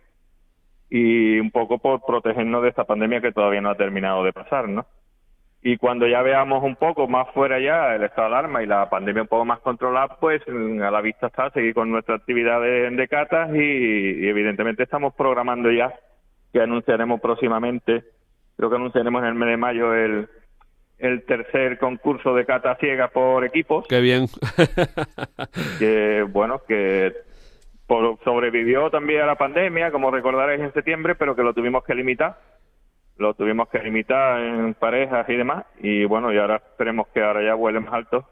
y 0.90 1.38
un 1.38 1.50
poco 1.50 1.78
por 1.78 2.04
protegernos 2.04 2.62
de 2.62 2.70
esta 2.70 2.84
pandemia 2.84 3.20
que 3.20 3.32
todavía 3.32 3.60
no 3.60 3.70
ha 3.70 3.76
terminado 3.76 4.24
de 4.24 4.32
pasar, 4.32 4.68
¿no? 4.68 4.86
y 5.62 5.76
cuando 5.76 6.06
ya 6.06 6.22
veamos 6.22 6.62
un 6.62 6.76
poco 6.76 7.08
más 7.08 7.28
fuera 7.34 7.58
ya 7.58 7.94
el 7.94 8.04
estado 8.04 8.28
de 8.28 8.36
alarma 8.36 8.62
y 8.62 8.66
la 8.66 8.88
pandemia 8.88 9.22
un 9.22 9.28
poco 9.28 9.44
más 9.44 9.58
controlada, 9.60 10.16
pues 10.20 10.40
mm, 10.46 10.80
a 10.82 10.90
la 10.90 11.00
vista 11.00 11.26
está 11.26 11.50
seguir 11.50 11.74
con 11.74 11.90
nuestra 11.90 12.16
actividad 12.16 12.60
de, 12.60 13.08
catas 13.08 13.50
y, 13.54 14.28
evidentemente 14.28 14.84
estamos 14.84 15.14
programando 15.14 15.70
ya 15.70 15.92
que 16.52 16.60
anunciaremos 16.60 17.20
próximamente, 17.20 18.04
creo 18.58 18.68
que 18.68 18.76
anunciaremos 18.76 19.22
en 19.22 19.28
el 19.28 19.34
mes 19.34 19.48
de 19.48 19.56
mayo 19.56 19.94
el, 19.94 20.28
el 20.98 21.24
tercer 21.24 21.78
concurso 21.78 22.34
de 22.34 22.44
cata 22.44 22.76
ciega 22.76 23.08
por 23.08 23.44
equipos. 23.44 23.86
Qué 23.88 24.00
bien. 24.00 24.26
que 25.78 26.26
bueno, 26.28 26.60
que 26.66 27.14
sobrevivió 28.24 28.90
también 28.90 29.22
a 29.22 29.26
la 29.26 29.36
pandemia, 29.36 29.92
como 29.92 30.10
recordaréis 30.10 30.60
en 30.60 30.72
septiembre, 30.72 31.14
pero 31.14 31.36
que 31.36 31.42
lo 31.42 31.54
tuvimos 31.54 31.84
que 31.84 31.94
limitar 31.94 32.36
lo 33.16 33.34
tuvimos 33.34 33.68
que 33.68 33.80
limitar 33.80 34.40
en 34.40 34.74
parejas 34.74 35.28
y 35.28 35.34
demás 35.34 35.66
y 35.80 36.04
bueno 36.04 36.32
y 36.32 36.38
ahora 36.38 36.56
esperemos 36.56 37.08
que 37.08 37.20
ahora 37.20 37.42
ya 37.42 37.54
vuele 37.54 37.80
más 37.80 37.92
alto 37.92 38.24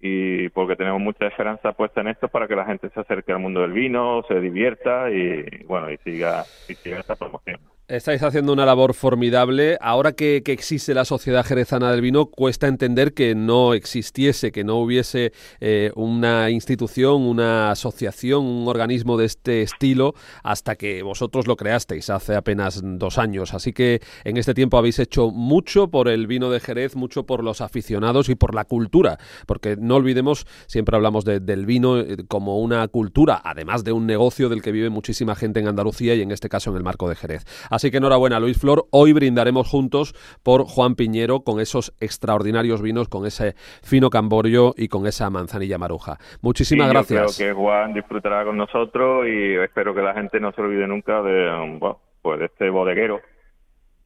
y 0.00 0.48
porque 0.50 0.76
tenemos 0.76 1.00
mucha 1.00 1.26
esperanza 1.26 1.72
puesta 1.72 2.00
en 2.00 2.08
esto 2.08 2.28
para 2.28 2.46
que 2.46 2.54
la 2.54 2.66
gente 2.66 2.88
se 2.90 3.00
acerque 3.00 3.32
al 3.32 3.40
mundo 3.40 3.62
del 3.62 3.72
vino, 3.72 4.22
se 4.28 4.38
divierta 4.38 5.10
y 5.10 5.64
bueno 5.64 5.90
y 5.90 5.96
siga 5.98 6.44
y 6.68 6.74
siga 6.74 7.00
esta 7.00 7.16
promoción. 7.16 7.58
Estáis 7.86 8.22
haciendo 8.22 8.54
una 8.54 8.64
labor 8.64 8.94
formidable. 8.94 9.76
Ahora 9.78 10.12
que, 10.12 10.42
existe 10.46 10.94
la 10.94 11.04
Sociedad 11.04 11.44
Jerezana 11.44 11.90
del 11.90 12.00
Vino, 12.00 12.30
cuesta 12.30 12.66
entender 12.66 13.12
que 13.12 13.34
no 13.34 13.74
existiese, 13.74 14.52
que 14.52 14.64
no 14.64 14.76
hubiese 14.76 15.34
eh, 15.60 15.92
una 15.94 16.48
institución, 16.48 17.20
una 17.20 17.70
asociación, 17.70 18.46
un 18.46 18.68
organismo 18.68 19.18
de 19.18 19.26
este 19.26 19.60
estilo, 19.60 20.14
hasta 20.42 20.76
que 20.76 21.02
vosotros 21.02 21.46
lo 21.46 21.56
creasteis 21.56 22.08
hace 22.08 22.34
apenas 22.36 22.80
dos 22.82 23.18
años. 23.18 23.52
Así 23.52 23.74
que 23.74 24.00
en 24.24 24.38
este 24.38 24.54
tiempo 24.54 24.78
habéis 24.78 24.98
hecho 24.98 25.30
mucho 25.30 25.88
por 25.88 26.08
el 26.08 26.26
vino 26.26 26.48
de 26.48 26.60
Jerez, 26.60 26.96
mucho 26.96 27.26
por 27.26 27.44
los 27.44 27.60
aficionados 27.60 28.30
y 28.30 28.34
por 28.34 28.54
la 28.54 28.64
cultura. 28.64 29.18
Porque 29.46 29.76
no 29.78 29.96
olvidemos, 29.96 30.46
siempre 30.68 30.96
hablamos 30.96 31.26
del 31.26 31.66
vino 31.66 32.00
eh, 32.00 32.16
como 32.28 32.60
una 32.60 32.88
cultura, 32.88 33.42
además 33.44 33.84
de 33.84 33.92
un 33.92 34.06
negocio 34.06 34.48
del 34.48 34.62
que 34.62 34.72
vive 34.72 34.88
muchísima 34.88 35.36
gente 35.36 35.60
en 35.60 35.68
Andalucía 35.68 36.14
y 36.14 36.22
en 36.22 36.30
este 36.30 36.48
caso 36.48 36.70
en 36.70 36.78
el 36.78 36.82
marco 36.82 37.10
de 37.10 37.16
Jerez. 37.16 37.44
Así 37.74 37.90
que 37.90 37.96
enhorabuena, 37.96 38.38
Luis 38.38 38.56
Flor. 38.56 38.84
Hoy 38.92 39.12
brindaremos 39.12 39.68
juntos 39.68 40.14
por 40.44 40.62
Juan 40.62 40.94
Piñero 40.94 41.40
con 41.40 41.58
esos 41.58 41.92
extraordinarios 42.00 42.80
vinos, 42.80 43.08
con 43.08 43.26
ese 43.26 43.54
fino 43.82 44.10
camborio 44.10 44.74
y 44.76 44.86
con 44.86 45.08
esa 45.08 45.28
manzanilla 45.28 45.76
maruja. 45.76 46.18
Muchísimas 46.40 46.88
gracias. 46.88 47.36
creo 47.36 47.48
que 47.48 47.60
Juan 47.60 47.92
disfrutará 47.92 48.44
con 48.44 48.56
nosotros 48.56 49.26
y 49.26 49.56
espero 49.56 49.92
que 49.92 50.02
la 50.02 50.14
gente 50.14 50.38
no 50.38 50.52
se 50.52 50.60
olvide 50.60 50.86
nunca 50.86 51.20
de, 51.22 51.80
pues 52.22 52.38
de 52.38 52.44
este 52.44 52.70
bodeguero 52.70 53.20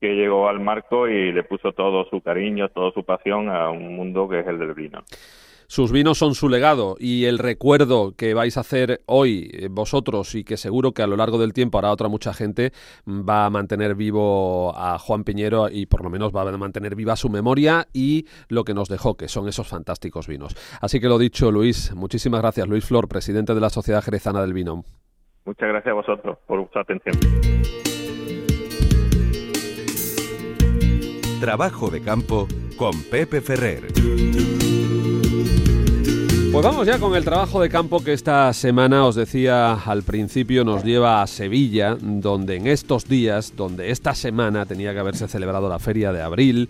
que 0.00 0.14
llegó 0.14 0.48
al 0.48 0.60
marco 0.60 1.06
y 1.06 1.30
le 1.30 1.42
puso 1.42 1.72
todo 1.72 2.06
su 2.08 2.22
cariño, 2.22 2.70
toda 2.70 2.90
su 2.92 3.04
pasión 3.04 3.50
a 3.50 3.68
un 3.68 3.94
mundo 3.94 4.30
que 4.30 4.40
es 4.40 4.46
el 4.46 4.58
del 4.58 4.72
vino. 4.72 5.02
Sus 5.70 5.92
vinos 5.92 6.16
son 6.16 6.34
su 6.34 6.48
legado 6.48 6.96
y 6.98 7.26
el 7.26 7.38
recuerdo 7.38 8.14
que 8.16 8.32
vais 8.32 8.56
a 8.56 8.60
hacer 8.60 9.02
hoy 9.04 9.50
eh, 9.52 9.68
vosotros 9.70 10.34
y 10.34 10.42
que 10.42 10.56
seguro 10.56 10.92
que 10.92 11.02
a 11.02 11.06
lo 11.06 11.14
largo 11.14 11.36
del 11.36 11.52
tiempo 11.52 11.76
hará 11.76 11.92
otra 11.92 12.08
mucha 12.08 12.32
gente 12.32 12.72
va 13.06 13.44
a 13.44 13.50
mantener 13.50 13.94
vivo 13.94 14.72
a 14.74 14.98
Juan 14.98 15.24
Piñero 15.24 15.68
y 15.68 15.84
por 15.84 16.02
lo 16.02 16.08
menos 16.08 16.34
va 16.34 16.40
a 16.40 16.56
mantener 16.56 16.94
viva 16.94 17.16
su 17.16 17.28
memoria 17.28 17.86
y 17.92 18.24
lo 18.48 18.64
que 18.64 18.72
nos 18.72 18.88
dejó, 18.88 19.18
que 19.18 19.28
son 19.28 19.46
esos 19.46 19.68
fantásticos 19.68 20.26
vinos. 20.26 20.56
Así 20.80 21.00
que 21.00 21.08
lo 21.08 21.18
dicho, 21.18 21.52
Luis, 21.52 21.94
muchísimas 21.94 22.40
gracias. 22.40 22.66
Luis 22.66 22.86
Flor, 22.86 23.06
presidente 23.06 23.54
de 23.54 23.60
la 23.60 23.68
Sociedad 23.68 24.02
Jerezana 24.02 24.40
del 24.40 24.54
Vino. 24.54 24.84
Muchas 25.44 25.68
gracias 25.68 25.92
a 25.92 25.94
vosotros 25.94 26.38
por 26.46 26.66
su 26.72 26.78
atención. 26.78 27.14
Trabajo 31.42 31.90
de 31.90 32.00
campo 32.00 32.48
con 32.78 32.92
Pepe 33.10 33.42
Ferrer. 33.42 33.82
Pues 36.58 36.66
vamos 36.66 36.88
ya 36.88 36.98
con 36.98 37.14
el 37.14 37.24
trabajo 37.24 37.60
de 37.60 37.68
campo 37.68 38.02
que 38.02 38.12
esta 38.12 38.52
semana, 38.52 39.06
os 39.06 39.14
decía 39.14 39.74
al 39.74 40.02
principio, 40.02 40.64
nos 40.64 40.82
lleva 40.82 41.22
a 41.22 41.26
Sevilla, 41.28 41.96
donde 42.00 42.56
en 42.56 42.66
estos 42.66 43.06
días, 43.06 43.52
donde 43.54 43.92
esta 43.92 44.12
semana 44.16 44.66
tenía 44.66 44.92
que 44.92 44.98
haberse 44.98 45.28
celebrado 45.28 45.68
la 45.68 45.78
feria 45.78 46.12
de 46.12 46.20
abril, 46.20 46.68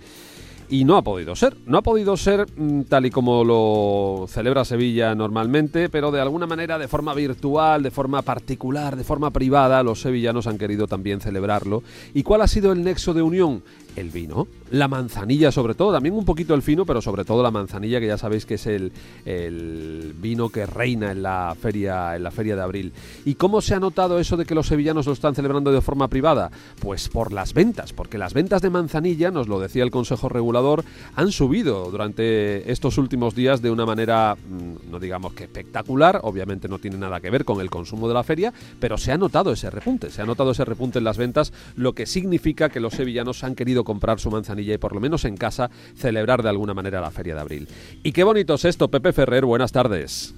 y 0.69 0.85
no 0.85 0.99
ha 0.99 1.03
podido 1.03 1.35
ser. 1.35 1.57
No 1.65 1.79
ha 1.79 1.83
podido 1.83 2.19
ser 2.19 2.47
mm, 2.55 2.83
tal 2.83 3.07
y 3.07 3.11
como 3.11 3.45
lo 3.45 4.27
celebra 4.29 4.67
Sevilla 4.67 5.15
normalmente, 5.15 5.89
pero 5.89 6.11
de 6.11 6.21
alguna 6.21 6.47
manera 6.47 6.79
de 6.79 6.87
forma 6.87 7.15
virtual, 7.15 7.83
de 7.83 7.91
forma 7.91 8.21
particular, 8.21 8.95
de 8.95 9.05
forma 9.05 9.31
privada, 9.31 9.83
los 9.83 10.03
sevillanos 10.03 10.47
han 10.47 10.59
querido 10.59 10.87
también 10.87 11.23
celebrarlo. 11.23 11.83
¿Y 12.13 12.23
cuál 12.23 12.43
ha 12.43 12.47
sido 12.47 12.73
el 12.73 12.85
nexo 12.85 13.15
de 13.15 13.23
unión? 13.23 13.63
El 13.99 14.11
vino 14.11 14.47
la 14.71 14.89
manzanilla 14.89 15.51
sobre 15.51 15.75
todo, 15.75 15.93
también 15.93 16.15
un 16.15 16.25
poquito 16.25 16.55
el 16.55 16.63
fino, 16.63 16.85
pero 16.85 17.01
sobre 17.01 17.25
todo 17.25 17.43
la 17.43 17.51
manzanilla, 17.51 18.01
que 18.01 18.07
ya 18.07 18.19
sabéis 18.19 18.45
que 18.47 18.55
es 18.55 18.67
el, 18.67 18.93
el, 19.25 20.15
vino 20.21 20.49
que 20.49 20.67
reina 20.67 21.11
en 21.11 21.23
la 21.23 21.57
feria, 21.61 22.17
en 22.17 22.23
la 22.23 22.31
feria 22.31 22.57
de 22.57 22.63
abril. 22.63 22.93
¿Y 23.25 23.35
cómo 23.35 23.61
se 23.61 23.75
ha 23.75 23.81
notado 23.81 24.19
eso 24.19 24.37
de 24.37 24.45
que 24.45 24.55
los 24.55 24.67
sevillanos 24.67 25.07
lo 25.07 25.13
están 25.13 25.35
celebrando 25.35 25.73
de 25.73 25.81
forma 25.81 26.09
privada? 26.09 26.51
Pues 26.81 27.09
por 27.09 27.33
las 27.33 27.55
ventas, 27.55 27.93
porque 27.93 28.19
las 28.19 28.35
ventas 28.35 28.63
de 28.63 28.71
manzanilla, 28.71 29.31
nos 29.31 29.49
lo 29.49 29.61
decía 29.61 29.83
el 29.83 29.91
Consejo 29.91 30.29
Regulador, 30.29 30.85
han 31.15 31.33
subido 31.33 31.91
durante 31.91 32.71
estos 32.71 32.99
últimos 32.99 33.35
días 33.35 33.63
de 33.63 33.71
una 33.71 33.87
manera, 33.87 34.35
mm, 34.35 34.91
no 34.91 34.99
digamos 34.99 35.33
que 35.33 35.45
espectacular, 35.45 36.21
obviamente 36.25 36.69
no 36.69 36.79
tiene 36.79 36.99
nada 36.99 37.21
que 37.21 37.31
ver 37.31 37.45
con 37.45 37.61
el 37.61 37.71
consumo 37.71 38.09
de 38.09 38.15
la 38.15 38.23
feria, 38.23 38.53
pero 38.81 38.99
se 38.99 39.13
ha 39.13 39.19
notado 39.19 39.53
ese 39.53 39.71
repunte, 39.71 40.11
se 40.11 40.23
ha 40.23 40.27
notado 40.27 40.51
ese 40.51 40.65
repunte 40.65 40.99
en 40.99 41.05
las 41.05 41.17
ventas, 41.17 41.53
lo 41.77 41.95
que 41.95 42.07
significa 42.07 42.69
que 42.69 42.81
los 42.81 42.95
sevillanos 42.95 43.45
han 43.45 43.55
querido 43.55 43.85
comprar 43.89 44.21
su 44.21 44.31
manzanilla 44.31 44.75
y 44.75 44.79
por 44.79 44.93
lo 44.93 45.01
menos 45.01 45.25
en 45.25 45.39
casa 45.39 45.71
celebrar 45.97 46.43
de 46.43 46.51
alguna 46.51 46.75
manera 46.75 47.01
la 47.01 47.11
Feria 47.11 47.35
de 47.35 47.41
Abril. 47.41 47.69
Y 48.03 48.13
qué 48.13 48.23
bonito 48.23 48.55
es 48.55 48.67
esto, 48.67 48.89
Pepe 48.89 49.15
Ferrer, 49.15 49.47
buenas 49.47 49.73
tardes. 49.73 50.35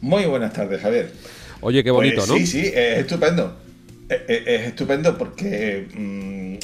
Muy 0.00 0.24
buenas 0.24 0.52
tardes, 0.52 0.82
Javier. 0.82 1.12
Oye, 1.60 1.84
qué 1.84 1.92
bonito, 1.92 2.16
pues 2.16 2.28
¿no? 2.28 2.36
Sí, 2.36 2.46
sí, 2.48 2.66
es 2.66 2.98
estupendo. 2.98 3.56
Es, 4.08 4.66
estupendo 4.66 5.16
porque, 5.16 5.86
mm, 5.94 6.56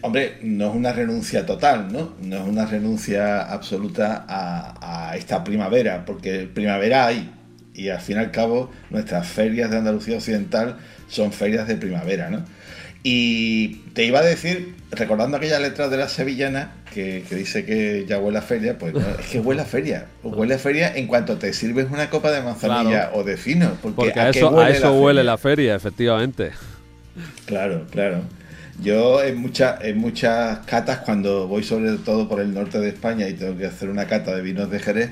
hombre, 0.00 0.38
no 0.42 0.70
es 0.70 0.74
una 0.74 0.92
renuncia 0.94 1.44
total, 1.44 1.92
¿no? 1.92 2.14
No 2.22 2.36
es 2.38 2.48
una 2.48 2.64
renuncia 2.64 3.42
absoluta 3.42 4.24
a, 4.26 5.10
a, 5.10 5.16
esta 5.18 5.44
primavera, 5.44 6.06
porque 6.06 6.48
primavera 6.52 7.06
hay, 7.06 7.30
y 7.74 7.90
al 7.90 8.00
fin 8.00 8.16
y 8.16 8.20
al 8.20 8.30
cabo 8.30 8.70
nuestras 8.88 9.28
ferias 9.28 9.70
de 9.70 9.76
Andalucía 9.76 10.16
Occidental 10.16 10.78
son 11.08 11.30
ferias 11.30 11.68
de 11.68 11.76
primavera, 11.76 12.30
¿no? 12.30 12.42
Y 13.02 13.76
te 13.94 14.04
iba 14.04 14.18
a 14.18 14.22
decir, 14.22 14.74
recordando 14.90 15.38
aquellas 15.38 15.60
letras 15.60 15.90
de 15.90 15.96
la 15.96 16.08
sevillana, 16.08 16.72
que, 16.92 17.24
dice 17.30 17.64
que 17.64 18.04
ya 18.06 18.18
huele 18.18 18.38
a 18.38 18.42
feria, 18.42 18.76
pues 18.78 18.94
es 19.20 19.26
que 19.26 19.40
huele 19.40 19.62
a 19.62 19.64
feria. 19.64 20.06
Huele 20.22 20.54
a 20.54 20.58
feria 20.58 20.94
en 20.94 21.06
cuanto 21.06 21.38
te 21.38 21.52
sirves 21.52 21.86
una 21.90 22.10
copa 22.10 22.30
de 22.30 22.42
manzanilla 22.42 23.10
o 23.14 23.24
de 23.24 23.36
fino. 23.36 23.76
Porque, 23.82 24.18
a, 24.20 24.30
eso, 24.30 24.50
huele, 24.50 24.72
a 24.72 24.76
eso 24.76 24.84
la 24.84 24.92
huele 24.92 25.24
la 25.24 25.38
feria, 25.38 25.74
efectivamente. 25.74 26.50
Claro, 27.46 27.86
claro. 27.90 28.22
Yo 28.82 29.22
en, 29.22 29.36
muchas 29.36 29.82
en 29.84 29.98
muchas 29.98 30.60
catas, 30.60 30.98
cuando 30.98 31.46
voy 31.46 31.62
sobre 31.62 31.98
todo 31.98 32.28
por 32.28 32.40
el 32.40 32.54
norte 32.54 32.78
de 32.78 32.88
España 32.88 33.28
y 33.28 33.34
tengo 33.34 33.56
que 33.56 33.66
hacer 33.66 33.90
una 33.90 34.06
cata 34.06 34.34
de 34.34 34.42
vinos 34.42 34.70
de 34.70 34.78
Jerez, 34.78 35.10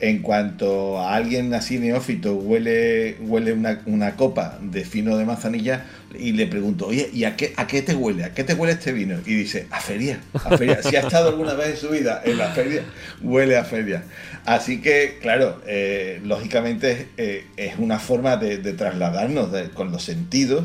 en 0.00 0.22
cuanto 0.22 0.98
a 1.00 1.16
alguien 1.16 1.52
así 1.54 1.78
neófito 1.78 2.34
huele, 2.34 3.16
huele 3.20 3.52
una, 3.52 4.16
copa 4.16 4.58
de 4.62 4.84
fino 4.84 5.16
de 5.16 5.24
manzanilla 5.24 5.86
y 6.16 6.32
le 6.32 6.46
pregunto, 6.46 6.86
oye, 6.86 7.10
¿y 7.12 7.24
a 7.24 7.36
qué, 7.36 7.52
a 7.56 7.66
qué 7.66 7.82
te 7.82 7.94
huele? 7.94 8.24
¿A 8.24 8.32
qué 8.32 8.44
te 8.44 8.54
huele 8.54 8.74
este 8.74 8.92
vino? 8.92 9.18
Y 9.26 9.34
dice, 9.34 9.66
a 9.70 9.80
feria, 9.80 10.20
a 10.34 10.56
feria. 10.56 10.82
si 10.82 10.94
ha 10.96 11.00
estado 11.00 11.30
alguna 11.30 11.54
vez 11.54 11.70
en 11.70 11.76
su 11.76 11.88
vida 11.88 12.22
en 12.24 12.38
la 12.38 12.50
feria, 12.50 12.82
huele 13.22 13.56
a 13.56 13.64
feria. 13.64 14.04
Así 14.44 14.80
que, 14.80 15.18
claro, 15.20 15.60
eh, 15.66 16.20
lógicamente 16.24 17.08
eh, 17.16 17.46
es 17.56 17.74
una 17.78 17.98
forma 17.98 18.36
de, 18.36 18.58
trasladarnos 18.72 19.50
con 19.74 19.90
los 19.90 20.04
sentidos 20.04 20.64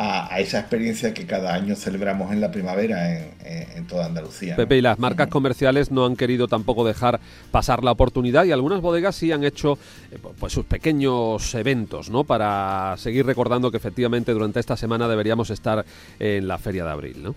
a, 0.00 0.40
esa 0.40 0.60
experiencia 0.60 1.12
que 1.12 1.26
cada 1.26 1.54
año 1.54 1.76
celebramos 1.76 2.32
en 2.32 2.40
la 2.40 2.50
primavera 2.50 3.18
en, 3.44 3.86
toda 3.86 4.06
Andalucía. 4.06 4.56
Pepe, 4.56 4.78
y 4.78 4.80
las 4.80 4.98
marcas 4.98 5.28
comerciales 5.28 5.90
no 5.90 6.06
han 6.06 6.16
querido 6.16 6.48
tampoco 6.48 6.86
dejar 6.86 7.20
pasar 7.50 7.84
la 7.84 7.90
oportunidad 7.90 8.44
y 8.44 8.52
algunas 8.52 8.80
bodegas 8.80 9.16
sí 9.16 9.32
han 9.32 9.44
hecho 9.44 9.78
eh, 10.10 10.18
pues 10.38 10.52
sus 10.52 10.64
pequeños 10.64 11.54
eventos, 11.54 12.08
¿no? 12.08 12.24
Para 12.24 12.94
seguir 12.98 13.26
recordando 13.26 13.70
que 13.70 13.76
efectivamente 13.76 14.32
durante 14.32 14.60
esta 14.60 14.76
semana 14.76 15.08
deberíamos 15.08 15.50
estar 15.50 15.84
en 16.18 16.48
la 16.48 16.58
feria 16.58 16.84
de 16.84 16.90
abril, 16.90 17.22
¿no? 17.22 17.34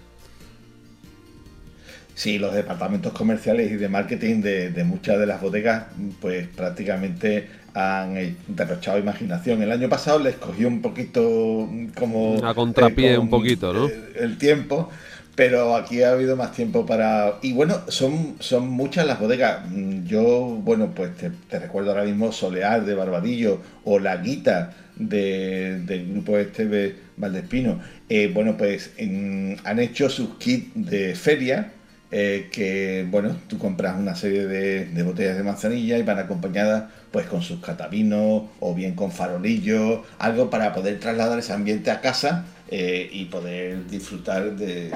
Sí, 2.15 2.37
los 2.37 2.53
departamentos 2.53 3.11
comerciales 3.13 3.71
y 3.71 3.75
de 3.75 3.89
marketing 3.89 4.41
de, 4.41 4.83
muchas 4.85 5.19
de 5.19 5.25
las 5.25 5.41
bodegas, 5.41 5.85
pues 6.21 6.47
prácticamente 6.47 7.47
han 7.73 8.35
derrochado 8.47 8.97
imaginación. 8.97 9.61
El 9.61 9.71
año 9.71 9.89
pasado 9.89 10.19
les 10.19 10.35
cogió 10.35 10.67
un 10.67 10.81
poquito 10.81 11.69
como... 11.95 12.43
A 12.43 12.53
contrapié 12.53 13.13
eh, 13.13 13.17
un 13.17 13.29
poquito, 13.29 13.73
¿no? 13.73 13.89
El, 14.15 14.37
tiempo, 14.37 14.89
pero 15.35 15.75
aquí 15.75 16.03
ha 16.03 16.11
habido 16.11 16.35
más 16.35 16.51
tiempo 16.51 16.85
para... 16.85 17.39
Y 17.41 17.53
bueno, 17.53 17.81
son, 17.87 18.35
son 18.39 18.69
muchas 18.69 19.05
las 19.07 19.19
bodegas. 19.19 19.63
Yo, 20.05 20.59
bueno, 20.63 20.91
pues 20.95 21.11
te, 21.17 21.59
recuerdo 21.59 21.91
ahora 21.91 22.03
mismo 22.03 22.31
Soleal 22.31 22.85
de 22.85 22.93
Barbadillo 22.93 23.61
o 23.85 23.99
La 23.99 24.17
Guita 24.17 24.73
de, 24.95 25.79
del 25.85 26.11
grupo 26.11 26.37
este 26.37 26.67
de 26.67 26.95
Valdespino. 27.17 27.79
Eh, 28.09 28.29
bueno, 28.33 28.55
pues 28.57 28.91
han 28.99 29.79
hecho 29.79 30.09
sus 30.09 30.35
kits 30.37 30.71
de 30.75 31.15
feria 31.15 31.71
eh, 32.15 32.47
que, 32.51 33.07
bueno, 33.09 33.35
tú 33.47 33.57
compras 33.57 33.95
una 33.97 34.13
serie 34.13 34.45
de, 34.45 35.01
botellas 35.01 35.35
de 35.35 35.41
manzanilla 35.41 35.97
y 35.97 36.03
van 36.03 36.19
acompañadas 36.19 36.83
pues 37.13 37.27
con 37.27 37.43
sus 37.43 37.59
catavinos 37.59 38.45
o 38.59 38.73
bien 38.73 38.95
con 38.95 39.11
farolillos, 39.11 39.99
algo 40.17 40.49
para 40.49 40.73
poder 40.73 40.99
trasladar 40.99 41.37
ese 41.37 41.53
ambiente 41.53 41.91
a 41.91 42.01
casa 42.01 42.45
eh, 42.69 43.07
y 43.13 43.25
poder 43.25 43.85
disfrutar 43.87 44.55
de, 44.55 44.89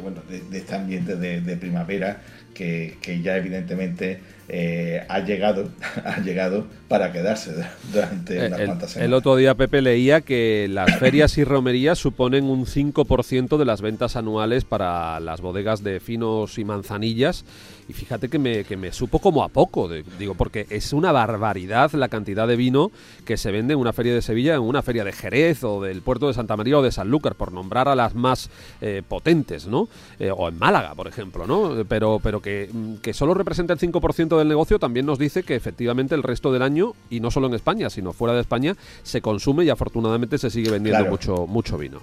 bueno, 0.00 0.22
de, 0.30 0.58
este 0.58 0.74
ambiente 0.74 1.16
de, 1.16 1.56
primavera 1.58 2.22
que, 2.54 2.96
que, 3.02 3.20
ya 3.20 3.36
evidentemente 3.36 4.18
eh, 4.48 5.04
ha 5.10 5.20
llegado 5.20 5.68
ha 6.06 6.18
llegado 6.20 6.66
para 6.88 7.12
quedarse 7.12 7.52
durante 7.92 8.46
unas 8.46 8.60
cuantas 8.62 8.90
semanas. 8.92 9.06
El 9.06 9.12
otro 9.12 9.36
día 9.36 9.54
Pepe 9.54 9.82
leía 9.82 10.22
que 10.22 10.68
las 10.70 10.98
ferias 10.98 11.36
y 11.36 11.44
romerías 11.44 11.98
suponen 11.98 12.44
un 12.44 12.64
5% 12.64 13.58
de 13.58 13.64
las 13.66 13.82
ventas 13.82 14.16
anuales 14.16 14.64
para 14.64 15.20
las 15.20 15.42
bodegas 15.42 15.84
de 15.84 16.00
finos 16.00 16.58
y 16.58 16.64
manzanillas 16.64 17.44
y 17.88 17.94
fíjate 17.94 18.28
que 18.28 18.38
me, 18.38 18.64
que 18.64 18.76
me 18.76 18.92
supo 18.92 19.18
como 19.18 19.42
a 19.42 19.48
poco, 19.48 19.88
digo, 19.88 20.34
porque 20.34 20.66
es 20.68 20.92
una 20.92 21.10
barbaridad 21.10 21.90
la 21.92 22.08
cantidad 22.08 22.46
de 22.46 22.56
vino 22.56 22.90
que 23.24 23.38
se 23.38 23.50
vende 23.50 23.72
en 23.72 23.80
una 23.80 23.94
feria 23.94 24.14
de 24.14 24.20
Sevilla, 24.20 24.54
en 24.54 24.60
una 24.60 24.82
feria 24.82 25.04
de 25.04 25.12
Jerez 25.12 25.64
o 25.64 25.80
del 25.80 26.02
puerto 26.02 26.28
de 26.28 26.34
Santa 26.34 26.56
María 26.56 26.78
o 26.78 26.82
de 26.82 26.92
Sanlúcar, 26.92 27.34
por 27.34 27.52
nombrar 27.52 27.88
a 27.88 27.94
las 27.94 28.14
más 28.14 28.50
eh, 28.82 29.02
potentes, 29.06 29.66
¿no? 29.66 29.88
Eh, 30.18 30.30
o 30.30 30.48
en 30.48 30.58
Málaga, 30.58 30.94
por 30.94 31.08
ejemplo, 31.08 31.46
¿no? 31.46 31.84
Pero, 31.88 32.20
pero 32.22 32.42
que, 32.42 32.68
mm, 32.70 32.96
que 32.96 33.14
solo 33.14 33.32
representa 33.32 33.72
el 33.72 33.78
5% 33.78 34.36
del 34.36 34.48
negocio 34.48 34.78
también 34.78 35.06
nos 35.06 35.18
dice 35.18 35.42
que 35.42 35.54
efectivamente 35.54 36.14
el 36.14 36.22
resto 36.22 36.52
del 36.52 36.62
año, 36.62 36.92
y 37.08 37.20
no 37.20 37.30
solo 37.30 37.46
en 37.46 37.54
España, 37.54 37.88
sino 37.88 38.12
fuera 38.12 38.34
de 38.34 38.42
España, 38.42 38.76
se 39.02 39.22
consume 39.22 39.64
y 39.64 39.70
afortunadamente 39.70 40.36
se 40.36 40.50
sigue 40.50 40.70
vendiendo 40.70 41.06
mucho, 41.06 41.46
mucho 41.46 41.78
vino. 41.78 42.00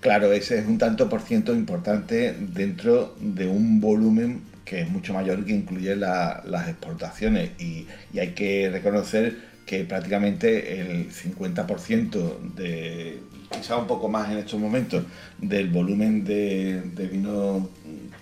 Claro, 0.00 0.32
ese 0.32 0.58
es 0.58 0.66
un 0.66 0.78
tanto 0.78 1.08
por 1.10 1.20
ciento 1.20 1.54
importante 1.54 2.34
dentro 2.38 3.14
de 3.20 3.46
un 3.46 3.80
volumen 3.80 4.42
que 4.64 4.80
es 4.82 4.88
mucho 4.88 5.12
mayor 5.12 5.44
que 5.44 5.52
incluye 5.52 5.94
las 5.96 6.68
exportaciones 6.68 7.50
y, 7.58 7.86
hay 8.18 8.28
que 8.28 8.70
reconocer 8.70 9.36
que 9.66 9.84
prácticamente 9.84 10.80
el 10.80 11.10
50% 11.12 12.54
de, 12.54 13.20
quizá 13.50 13.76
un 13.76 13.86
poco 13.86 14.08
más 14.08 14.30
en 14.30 14.38
estos 14.38 14.58
momentos, 14.58 15.04
del 15.38 15.68
volumen 15.68 16.24
de, 16.24 16.80
vino 17.10 17.68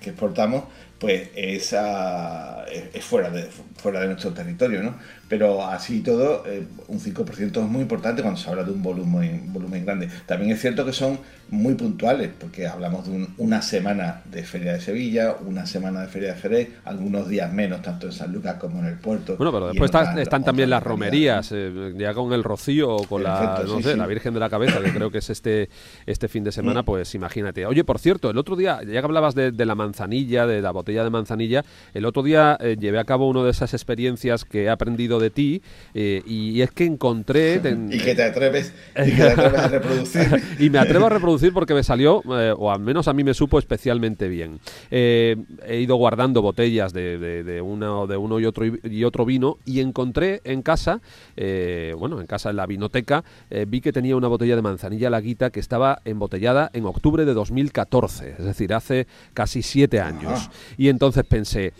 que 0.00 0.10
exportamos 0.10 0.64
pues 0.98 1.28
es, 1.36 1.74
es, 1.74 3.04
fuera, 3.04 3.30
de, 3.30 3.44
fuera 3.76 4.00
de 4.00 4.06
nuestro 4.08 4.32
territorio, 4.32 4.82
¿no? 4.82 4.96
Pero 5.28 5.66
así 5.66 6.00
todo, 6.00 6.44
eh, 6.46 6.66
un 6.88 6.98
5% 6.98 7.62
es 7.62 7.68
muy 7.68 7.82
importante 7.82 8.22
cuando 8.22 8.40
se 8.40 8.48
habla 8.48 8.64
de 8.64 8.72
un 8.72 8.82
volumen, 8.82 9.52
volumen 9.52 9.84
grande. 9.84 10.08
También 10.26 10.52
es 10.52 10.60
cierto 10.60 10.84
que 10.84 10.92
son 10.92 11.18
muy 11.50 11.74
puntuales, 11.74 12.30
porque 12.38 12.66
hablamos 12.66 13.08
de 13.08 13.26
una 13.38 13.62
semana 13.62 14.22
de 14.30 14.42
Feria 14.42 14.74
de 14.74 14.80
Sevilla, 14.80 15.36
una 15.46 15.66
semana 15.66 16.02
de 16.02 16.08
Feria 16.08 16.34
de 16.34 16.40
Jerez, 16.40 16.68
algunos 16.84 17.28
días 17.28 17.50
menos, 17.52 17.80
tanto 17.80 18.06
en 18.06 18.12
San 18.12 18.32
Lucas 18.32 18.56
como 18.60 18.80
en 18.80 18.86
el 18.86 18.96
puerto. 18.96 19.36
Bueno, 19.36 19.52
pero 19.52 19.68
después 19.68 19.90
están 20.18 20.44
también 20.44 20.68
las 20.68 20.82
romerías, 20.82 21.50
eh, 21.52 21.94
ya 21.96 22.12
con 22.12 22.32
el 22.32 22.44
Rocío 22.44 22.96
o 22.96 23.04
con 23.04 23.22
la, 23.22 23.62
no 23.66 23.80
sé, 23.80 23.96
la 23.96 24.06
Virgen 24.06 24.34
de 24.34 24.40
la 24.40 24.50
Cabeza, 24.50 24.80
que 24.80 24.92
creo 24.92 25.10
que 25.10 25.18
es 25.18 25.30
este, 25.30 25.70
este 26.06 26.28
fin 26.28 26.44
de 26.44 26.52
semana, 26.52 26.82
mm. 26.82 26.84
pues 26.84 27.14
imagínate. 27.14 27.64
Oye, 27.64 27.82
por 27.82 27.98
cierto, 27.98 28.28
el 28.30 28.36
otro 28.36 28.54
día, 28.54 28.80
ya 28.82 29.00
que 29.00 29.06
hablabas 29.06 29.34
de, 29.34 29.52
la 29.52 29.74
manzanilla, 29.74 30.46
de 30.46 30.60
la 30.60 30.70
botella 30.70 31.02
de 31.02 31.10
manzanilla, 31.10 31.64
el 31.94 32.04
otro 32.04 32.22
día 32.22 32.58
eh, 32.60 32.76
llevé 32.78 32.98
a 32.98 33.04
cabo 33.04 33.28
una 33.28 33.42
de 33.42 33.50
esas 33.50 33.72
experiencias 33.72 34.44
que 34.44 34.64
he 34.64 34.70
aprendido 34.70 35.17
de 35.18 35.30
ti, 35.30 35.62
eh, 35.94 36.22
y 36.26 36.60
es 36.60 36.70
que 36.70 36.84
encontré... 36.84 37.60
y 37.90 37.98
que 37.98 38.14
te 38.14 38.22
atreves, 38.22 38.72
y 38.96 39.10
que 39.10 39.16
te 39.16 39.22
atreves 39.30 39.60
a 39.60 39.68
reproducir. 39.68 40.42
y 40.58 40.70
me 40.70 40.78
atrevo 40.78 41.06
a 41.06 41.10
reproducir 41.10 41.52
porque 41.52 41.74
me 41.74 41.82
salió, 41.82 42.22
eh, 42.38 42.54
o 42.56 42.70
al 42.70 42.80
menos 42.80 43.08
a 43.08 43.12
mí 43.12 43.24
me 43.24 43.34
supo 43.34 43.58
especialmente 43.58 44.28
bien. 44.28 44.60
Eh, 44.90 45.36
he 45.66 45.80
ido 45.80 45.96
guardando 45.96 46.42
botellas 46.42 46.92
de, 46.92 47.18
de, 47.18 47.60
uno, 47.60 48.06
de 48.06 48.16
uno 48.16 48.40
y 48.40 48.44
otro, 48.44 48.64
y 48.66 49.04
otro 49.04 49.24
vino 49.24 49.58
y 49.64 49.80
encontré 49.80 50.40
en 50.44 50.62
casa, 50.62 51.00
bueno, 51.36 52.20
en 52.20 52.26
casa 52.26 52.50
en 52.50 52.56
la 52.56 52.66
vinoteca, 52.66 53.24
vi 53.66 53.80
que 53.80 53.92
tenía 53.92 54.16
una 54.16 54.28
botella 54.28 54.56
de 54.56 54.62
manzanilla 54.62 55.10
laguita 55.10 55.50
que 55.50 55.60
estaba 55.60 56.00
embotellada 56.04 56.70
en 56.72 56.86
octubre 56.86 57.24
de 57.24 57.34
2014, 57.34 58.36
es 58.38 58.44
decir, 58.44 58.74
hace 58.74 59.06
casi 59.34 59.62
siete 59.62 60.00
años. 60.00 60.50
Y 60.76 60.88
entonces 60.88 61.24
pensé, 61.24 61.72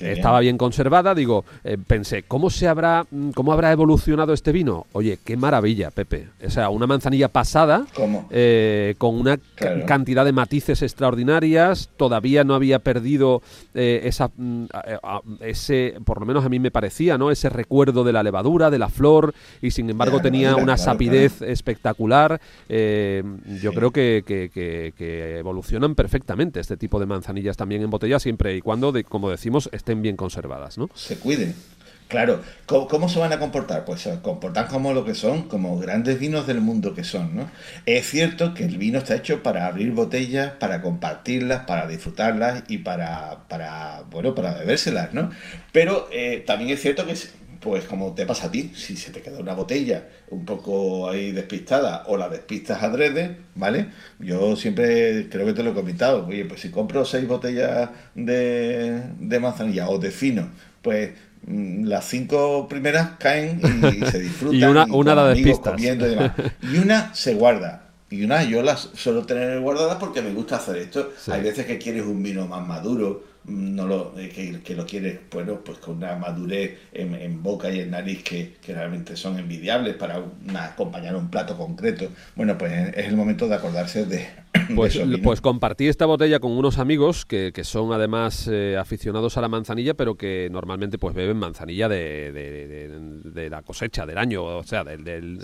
estaba 0.00 0.40
bien 0.40 0.58
conservada, 0.58 1.14
digo, 1.14 1.44
eh, 1.64 1.76
pensé, 1.84 2.22
¿cómo 2.22 2.50
se 2.50 2.68
habrá 2.68 3.06
mm, 3.10 3.30
cómo 3.30 3.52
habrá 3.52 3.72
evolucionado 3.72 4.32
este 4.32 4.52
vino? 4.52 4.86
Oye, 4.92 5.18
qué 5.24 5.36
maravilla, 5.36 5.90
Pepe. 5.90 6.28
O 6.44 6.50
sea, 6.50 6.70
una 6.70 6.86
manzanilla 6.86 7.28
pasada 7.28 7.86
eh, 8.30 8.94
con 8.98 9.18
una 9.18 9.38
cantidad 9.86 10.24
de 10.24 10.32
matices 10.32 10.82
extraordinarias, 10.82 11.90
todavía 11.96 12.44
no 12.44 12.54
había 12.54 12.78
perdido 12.78 13.42
eh, 13.74 14.02
esa 14.04 14.30
mm, 14.36 14.66
ese, 15.40 15.94
por 16.04 16.20
lo 16.20 16.26
menos 16.26 16.44
a 16.44 16.48
mí 16.48 16.58
me 16.58 16.70
parecía, 16.70 17.18
¿no? 17.18 17.30
Ese 17.30 17.48
recuerdo 17.48 18.04
de 18.04 18.12
la 18.12 18.22
levadura, 18.22 18.70
de 18.70 18.78
la 18.78 18.88
flor 18.88 19.34
y 19.62 19.70
sin 19.70 19.90
embargo 19.90 20.20
tenía 20.20 20.56
una 20.56 20.76
sapidez 20.76 21.42
espectacular. 21.42 22.40
Yo 22.68 23.72
creo 23.72 23.90
que, 23.90 24.22
que, 24.26 25.38
evolucionan 25.38 25.94
perfectamente 25.94 26.60
este 26.60 26.76
tipo 26.76 26.98
de 26.98 27.06
manzanillas 27.06 27.56
también 27.56 27.82
en 27.82 27.90
botella 27.90 28.18
siempre 28.18 28.56
y 28.56 28.60
cuando, 28.60 28.92
de, 28.92 29.04
como 29.04 29.30
decimos, 29.30 29.68
estén 29.86 30.02
bien 30.02 30.16
conservadas, 30.16 30.78
¿no? 30.78 30.90
Se 30.96 31.16
cuiden. 31.16 31.54
Claro, 32.08 32.40
¿Cómo, 32.66 33.08
se 33.08 33.18
van 33.18 33.32
a 33.32 33.38
comportar? 33.38 33.84
Pues 33.84 34.00
se 34.00 34.20
comportan 34.20 34.66
como 34.68 34.92
lo 34.92 35.04
que 35.04 35.14
son, 35.14 35.48
como 35.48 35.78
grandes 35.78 36.20
vinos 36.20 36.46
del 36.46 36.60
mundo 36.60 36.94
que 36.94 37.02
son, 37.02 37.34
¿no? 37.36 37.50
Es 37.84 38.08
cierto 38.08 38.54
que 38.54 38.64
el 38.64 38.78
vino 38.78 38.98
está 38.98 39.16
hecho 39.16 39.42
para 39.42 39.66
abrir 39.66 39.90
botellas, 39.90 40.52
para 40.52 40.82
compartirlas, 40.82 41.64
para 41.66 41.88
disfrutarlas 41.88 42.62
y 42.68 42.78
para, 42.78 43.48
para 43.48 44.02
bueno, 44.10 44.36
para 44.36 44.54
bebérselas, 44.54 45.14
¿no? 45.14 45.30
Pero 45.72 46.08
eh, 46.12 46.44
también 46.46 46.70
es 46.70 46.80
cierto 46.80 47.06
que, 47.06 47.14
pues 47.66 47.84
como 47.84 48.14
te 48.14 48.24
pasa 48.26 48.46
a 48.46 48.50
ti, 48.50 48.70
si 48.76 48.96
se 48.96 49.10
te 49.10 49.20
queda 49.20 49.40
una 49.40 49.54
botella 49.54 50.06
un 50.30 50.44
poco 50.44 51.10
ahí 51.10 51.32
despistada 51.32 52.04
o 52.06 52.16
la 52.16 52.28
despistas 52.28 52.80
adrede, 52.80 53.38
¿vale? 53.56 53.88
Yo 54.20 54.54
siempre 54.54 55.28
creo 55.28 55.46
que 55.46 55.52
te 55.52 55.64
lo 55.64 55.70
he 55.70 55.74
comentado, 55.74 56.26
oye, 56.28 56.44
pues 56.44 56.60
si 56.60 56.70
compro 56.70 57.04
seis 57.04 57.26
botellas 57.26 57.90
de, 58.14 59.02
de 59.18 59.40
manzanilla 59.40 59.88
o 59.88 59.98
de 59.98 60.12
fino, 60.12 60.48
pues 60.80 61.10
mm, 61.44 61.86
las 61.86 62.04
cinco 62.04 62.68
primeras 62.68 63.10
caen 63.18 63.60
y, 63.60 64.06
se 64.10 64.20
disfrutan. 64.20 64.60
y 64.60 64.62
una, 64.62 64.84
una 64.84 65.14
la 65.16 65.28
despistas. 65.28 65.80
y, 65.80 65.86
y 66.72 66.78
una 66.78 67.12
se 67.14 67.34
guarda. 67.34 67.82
Y 68.08 68.22
una 68.22 68.44
yo 68.44 68.62
las 68.62 68.90
suelo 68.94 69.26
tener 69.26 69.58
guardadas 69.58 69.96
porque 69.96 70.22
me 70.22 70.32
gusta 70.32 70.56
hacer 70.56 70.76
esto. 70.76 71.12
Hay 71.28 71.42
veces 71.42 71.66
que 71.66 71.78
quieres 71.78 72.04
un 72.04 72.22
vino 72.22 72.46
más 72.46 72.64
maduro, 72.64 73.24
no 73.46 73.86
lo, 73.86 74.14
que, 74.14 74.60
que, 74.64 74.74
lo 74.74 74.86
quieres 74.86 75.20
bueno, 75.30 75.60
pues 75.64 75.78
con 75.78 75.98
una 75.98 76.16
madurez 76.16 76.78
en, 76.92 77.42
boca 77.42 77.70
y 77.70 77.80
en 77.80 77.90
nariz 77.90 78.22
que, 78.22 78.56
que 78.60 78.74
realmente 78.74 79.16
son 79.16 79.38
envidiables 79.38 79.94
para 79.94 80.22
acompañar 80.58 81.16
un 81.16 81.30
plato 81.30 81.56
concreto. 81.56 82.10
Bueno, 82.34 82.58
pues 82.58 82.94
es 82.96 83.06
el 83.06 83.16
momento 83.16 83.48
de 83.48 83.54
acordarse 83.54 84.06
de, 84.06 84.26
pues, 84.74 84.98
pues 85.22 85.40
compartí 85.40 85.88
esta 85.88 86.06
botella 86.06 86.40
con 86.40 86.52
unos 86.52 86.78
amigos 86.78 87.24
que, 87.24 87.52
que 87.52 87.64
son 87.64 87.92
además 87.92 88.48
eh, 88.50 88.76
aficionados 88.78 89.36
a 89.36 89.40
la 89.40 89.48
manzanilla, 89.48 89.94
pero 89.94 90.16
que 90.16 90.48
normalmente 90.50 90.98
pues 90.98 91.14
beben 91.14 91.36
manzanilla 91.36 91.88
de, 91.88 92.32
de, 92.32 93.50
la 93.50 93.62
cosecha 93.62 94.06
del 94.06 94.18
año, 94.18 94.44
o 94.44 94.64
sea, 94.64 94.82
del, 94.82 95.38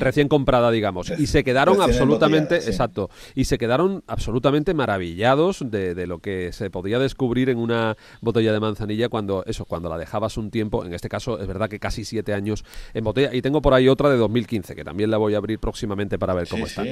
recién 0.00 0.28
comprada, 0.28 0.70
digamos. 0.70 1.10
Y 1.18 1.26
se 1.26 1.44
quedaron 1.44 1.80
absolutamente, 1.80 2.56
exacto, 2.56 3.10
y 3.34 3.44
se 3.44 3.58
quedaron 3.58 4.04
absolutamente 4.06 4.74
maravillados 4.74 5.64
de, 5.70 6.06
lo 6.06 6.18
que 6.18 6.52
se 6.52 6.70
podía 6.70 6.98
descubrir 6.98 7.48
en 7.50 7.58
una 7.58 7.96
botella 8.20 8.52
de 8.52 8.60
manzanilla 8.60 9.08
cuando 9.08 9.44
eso, 9.46 9.64
cuando 9.64 9.88
la 9.88 9.98
dejabas 9.98 10.36
un 10.36 10.50
tiempo. 10.50 10.84
En 10.84 10.94
este 10.94 11.08
caso 11.08 11.40
es 11.40 11.46
verdad 11.46 11.68
que 11.68 11.78
casi 11.78 12.04
siete 12.04 12.34
años 12.34 12.64
en 12.94 13.04
botella. 13.04 13.34
Y 13.34 13.42
tengo 13.42 13.62
por 13.62 13.74
ahí 13.74 13.88
otra 13.88 14.10
de 14.10 14.16
2015 14.16 14.74
que 14.74 14.84
también 14.84 15.10
la 15.10 15.16
voy 15.16 15.34
a 15.34 15.38
abrir 15.38 15.58
próximamente 15.58 16.18
para 16.18 16.34
ver 16.34 16.48
cómo 16.48 16.66
está. 16.66 16.84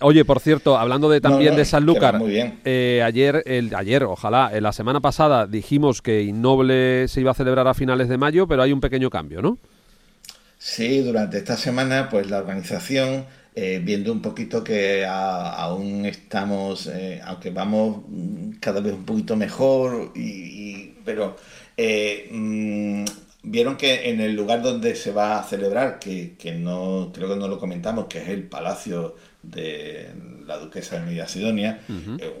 Oye, 0.00 0.24
por 0.24 0.40
cierto 0.40 0.61
hablando 0.64 1.10
de 1.10 1.20
también 1.20 1.56
de 1.56 1.64
Sanlúcar, 1.64 2.20
eh, 2.64 3.02
ayer, 3.04 3.42
el, 3.46 3.74
ayer, 3.74 4.04
ojalá, 4.04 4.50
en 4.52 4.62
la 4.62 4.72
semana 4.72 5.00
pasada 5.00 5.46
dijimos 5.46 6.02
que 6.02 6.22
Innoble 6.22 7.08
se 7.08 7.20
iba 7.20 7.32
a 7.32 7.34
celebrar 7.34 7.66
a 7.66 7.74
finales 7.74 8.08
de 8.08 8.18
mayo, 8.18 8.46
pero 8.46 8.62
hay 8.62 8.72
un 8.72 8.80
pequeño 8.80 9.10
cambio, 9.10 9.42
¿no? 9.42 9.58
Sí, 10.58 11.00
durante 11.00 11.38
esta 11.38 11.56
semana, 11.56 12.08
pues 12.08 12.30
la 12.30 12.38
organización, 12.38 13.26
eh, 13.54 13.80
viendo 13.82 14.12
un 14.12 14.22
poquito 14.22 14.62
que 14.62 15.04
aún 15.04 16.06
estamos, 16.06 16.86
eh, 16.86 17.20
aunque 17.24 17.50
vamos 17.50 18.04
cada 18.60 18.80
vez 18.80 18.92
un 18.92 19.04
poquito 19.04 19.36
mejor, 19.36 20.12
y, 20.14 20.94
pero 21.04 21.36
mm, 21.76 23.04
vieron 23.42 23.76
que 23.76 24.08
en 24.10 24.20
el 24.20 24.34
lugar 24.34 24.62
donde 24.62 24.94
se 24.94 25.10
va 25.10 25.40
a 25.40 25.42
celebrar, 25.42 25.98
que, 25.98 26.36
que 26.38 26.52
no 26.52 27.10
creo 27.12 27.28
que 27.28 27.36
no 27.36 27.48
lo 27.48 27.58
comentamos, 27.58 28.06
que 28.06 28.18
es 28.18 28.28
el 28.28 28.44
Palacio 28.44 29.16
de 29.42 30.10
la 30.46 30.58
Duquesa 30.58 31.00
de 31.00 31.06
Media 31.06 31.26
Sidonia, 31.26 31.80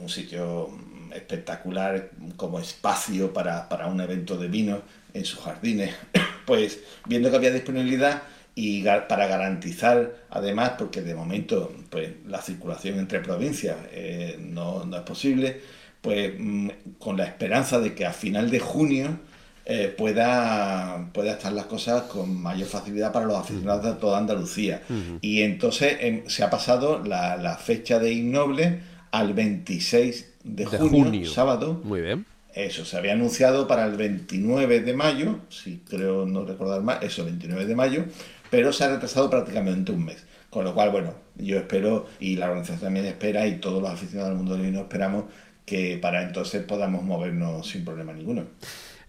un 0.00 0.08
sitio 0.08 0.70
espectacular 1.14 2.10
como 2.36 2.58
espacio 2.58 3.32
para, 3.32 3.86
un 3.86 4.00
evento 4.00 4.36
de 4.36 4.48
vino 4.48 4.82
en 5.14 5.24
sus 5.24 5.40
jardines. 5.40 5.94
Pues 6.44 6.80
viendo 7.06 7.30
que 7.30 7.36
había 7.36 7.52
disponibilidad 7.52 8.24
y 8.56 8.82
para 8.82 9.28
garantizar, 9.28 10.24
además, 10.28 10.72
porque 10.76 11.00
de 11.00 11.14
momento 11.14 11.72
pues, 11.88 12.10
la 12.26 12.42
circulación 12.42 12.98
entre 12.98 13.20
provincias 13.20 13.76
eh, 13.92 14.36
no, 14.40 14.84
no, 14.84 14.96
es 14.96 15.02
posible, 15.04 15.60
pues 16.00 16.32
mm, 16.36 16.68
con 16.98 17.16
la 17.16 17.26
esperanza 17.26 17.78
de 17.78 17.94
que 17.94 18.04
a 18.04 18.12
final 18.12 18.50
de 18.50 18.58
junio 18.58 19.20
eh, 19.64 19.94
pueda, 19.96 21.08
pueda 21.12 21.32
estar 21.32 21.52
las 21.52 21.66
cosas 21.66 22.02
con 22.02 22.34
mayor 22.40 22.68
facilidad 22.68 23.12
para 23.12 23.26
los 23.26 23.36
aficionados 23.36 23.84
de 23.84 23.92
toda 24.00 24.18
Andalucía. 24.18 24.82
Y 25.20 25.42
entonces 25.42 25.96
em, 26.00 26.22
se 26.28 26.42
ha 26.42 26.50
pasado 26.50 27.02
la, 27.04 27.36
la 27.36 27.56
fecha 27.56 27.98
de 27.98 28.12
Innoble 28.12 28.80
al 29.12 29.34
26 29.34 30.32
de, 30.44 30.64
De 30.64 30.78
junio, 30.78 31.04
junio. 31.04 31.30
sábado. 31.30 31.80
Muy 31.84 32.00
bien. 32.00 32.26
Eso, 32.54 32.84
se 32.84 32.96
había 32.98 33.12
anunciado 33.12 33.66
para 33.66 33.86
el 33.86 33.96
29 33.96 34.80
de 34.80 34.94
mayo, 34.94 35.38
si 35.48 35.78
creo 35.88 36.26
no 36.26 36.44
recordar 36.44 36.82
mal, 36.82 36.98
eso, 37.02 37.24
29 37.24 37.64
de 37.64 37.74
mayo, 37.74 38.04
pero 38.50 38.72
se 38.72 38.84
ha 38.84 38.88
retrasado 38.88 39.30
prácticamente 39.30 39.92
un 39.92 40.04
mes. 40.04 40.24
Con 40.50 40.64
lo 40.64 40.74
cual, 40.74 40.90
bueno, 40.90 41.14
yo 41.36 41.56
espero, 41.56 42.06
y 42.20 42.36
la 42.36 42.46
organización 42.46 42.80
también 42.80 43.06
espera, 43.06 43.46
y 43.46 43.56
todos 43.56 43.80
los 43.80 43.90
aficionados 43.90 44.30
del 44.32 44.36
mundo 44.38 44.52
del 44.54 44.66
vino 44.66 44.80
esperamos, 44.80 45.24
que 45.64 45.96
para 45.96 46.22
entonces 46.22 46.62
podamos 46.64 47.04
movernos 47.04 47.66
sin 47.66 47.86
problema 47.86 48.12
ninguno. 48.12 48.44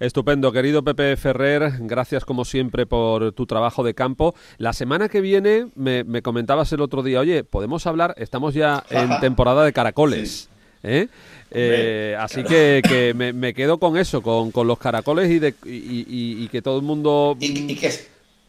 Estupendo, 0.08 0.52
querido 0.52 0.84
Pepe 0.84 1.16
Ferrer, 1.16 1.72
gracias 1.80 2.26
como 2.26 2.44
siempre 2.44 2.86
por 2.86 3.32
tu 3.32 3.46
trabajo 3.46 3.84
de 3.86 3.94
campo. 3.94 4.36
La 4.58 4.74
semana 4.74 5.08
que 5.08 5.22
viene 5.22 5.68
me, 5.76 6.04
me 6.04 6.22
comentabas 6.22 6.74
el 6.74 6.82
otro 6.82 7.04
día, 7.04 7.22
oye, 7.22 7.46
podemos 7.46 7.88
hablar, 7.88 8.14
estamos 8.18 8.54
ya 8.54 8.84
en 8.90 9.18
temporada 9.22 9.64
de 9.64 9.72
caracoles. 9.72 10.50
¿eh? 10.84 11.08
Eh, 11.52 12.18
así 12.20 12.44
que, 12.44 12.82
que 12.86 13.14
me, 13.14 13.32
me 13.32 13.54
quedo 13.54 13.78
con 13.78 13.96
eso, 13.96 14.22
con, 14.22 14.52
con 14.52 14.68
los 14.68 14.78
caracoles 14.78 15.32
y, 15.32 15.40
de, 15.40 15.54
y, 15.66 15.70
y- 15.70 16.44
y 16.44 16.48
que 16.50 16.62
todo 16.62 16.76
el 16.76 16.84
mundo... 16.84 17.38
¿Y, 17.40 17.72
y 17.72 17.76
qué, 17.78 17.90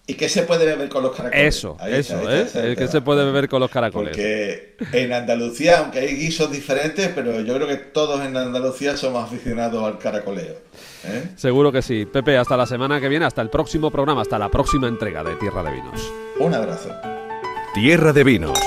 y 0.07 0.15
qué 0.15 0.29
se 0.29 0.43
puede 0.43 0.67
beber 0.67 0.89
con 0.91 1.03
los 1.03 1.17
caracoles? 1.17 1.57
Eso, 1.57 1.77
Ahí 1.81 1.95
eso, 1.95 2.17
está, 2.19 2.37
¿eh? 2.37 2.43
está, 2.43 2.59
ahí 2.61 2.67
El 2.71 2.77
que 2.77 2.85
está. 2.85 2.99
se 2.99 3.01
puede 3.03 3.25
beber 3.25 3.49
con 3.49 3.61
los 3.61 3.71
caracoles. 3.71 4.11
Porque 4.11 4.77
en 4.93 5.13
Andalucía, 5.13 5.79
aunque 5.79 6.01
hay 6.01 6.15
guisos 6.17 6.51
diferentes, 6.53 7.09
pero 7.15 7.41
yo 7.41 7.55
creo 7.55 7.67
que 7.67 7.77
todos 7.77 8.21
en 8.25 8.37
Andalucía 8.37 8.97
somos 8.97 9.25
aficionados 9.25 9.83
al 9.83 9.99
caracoleo. 9.99 10.57
¿eh? 11.05 11.29
Seguro 11.37 11.73
que 11.73 11.81
sí. 11.81 12.05
Pepe, 12.05 12.37
hasta 12.37 12.57
la 12.57 12.67
semana 12.67 13.01
que 13.01 13.09
viene, 13.09 13.25
hasta 13.25 13.41
el 13.41 13.49
próximo 13.49 13.91
programa, 13.91 14.21
hasta 14.23 14.39
la 14.39 14.51
próxima 14.51 14.89
entrega 14.89 15.25
de 15.25 15.37
Tierra 15.37 15.63
de 15.63 15.71
Vinos. 15.73 16.13
Un 16.39 16.53
abrazo. 16.55 16.91
Tierra 17.75 18.13
de 18.13 18.25
Vinos. 18.25 18.59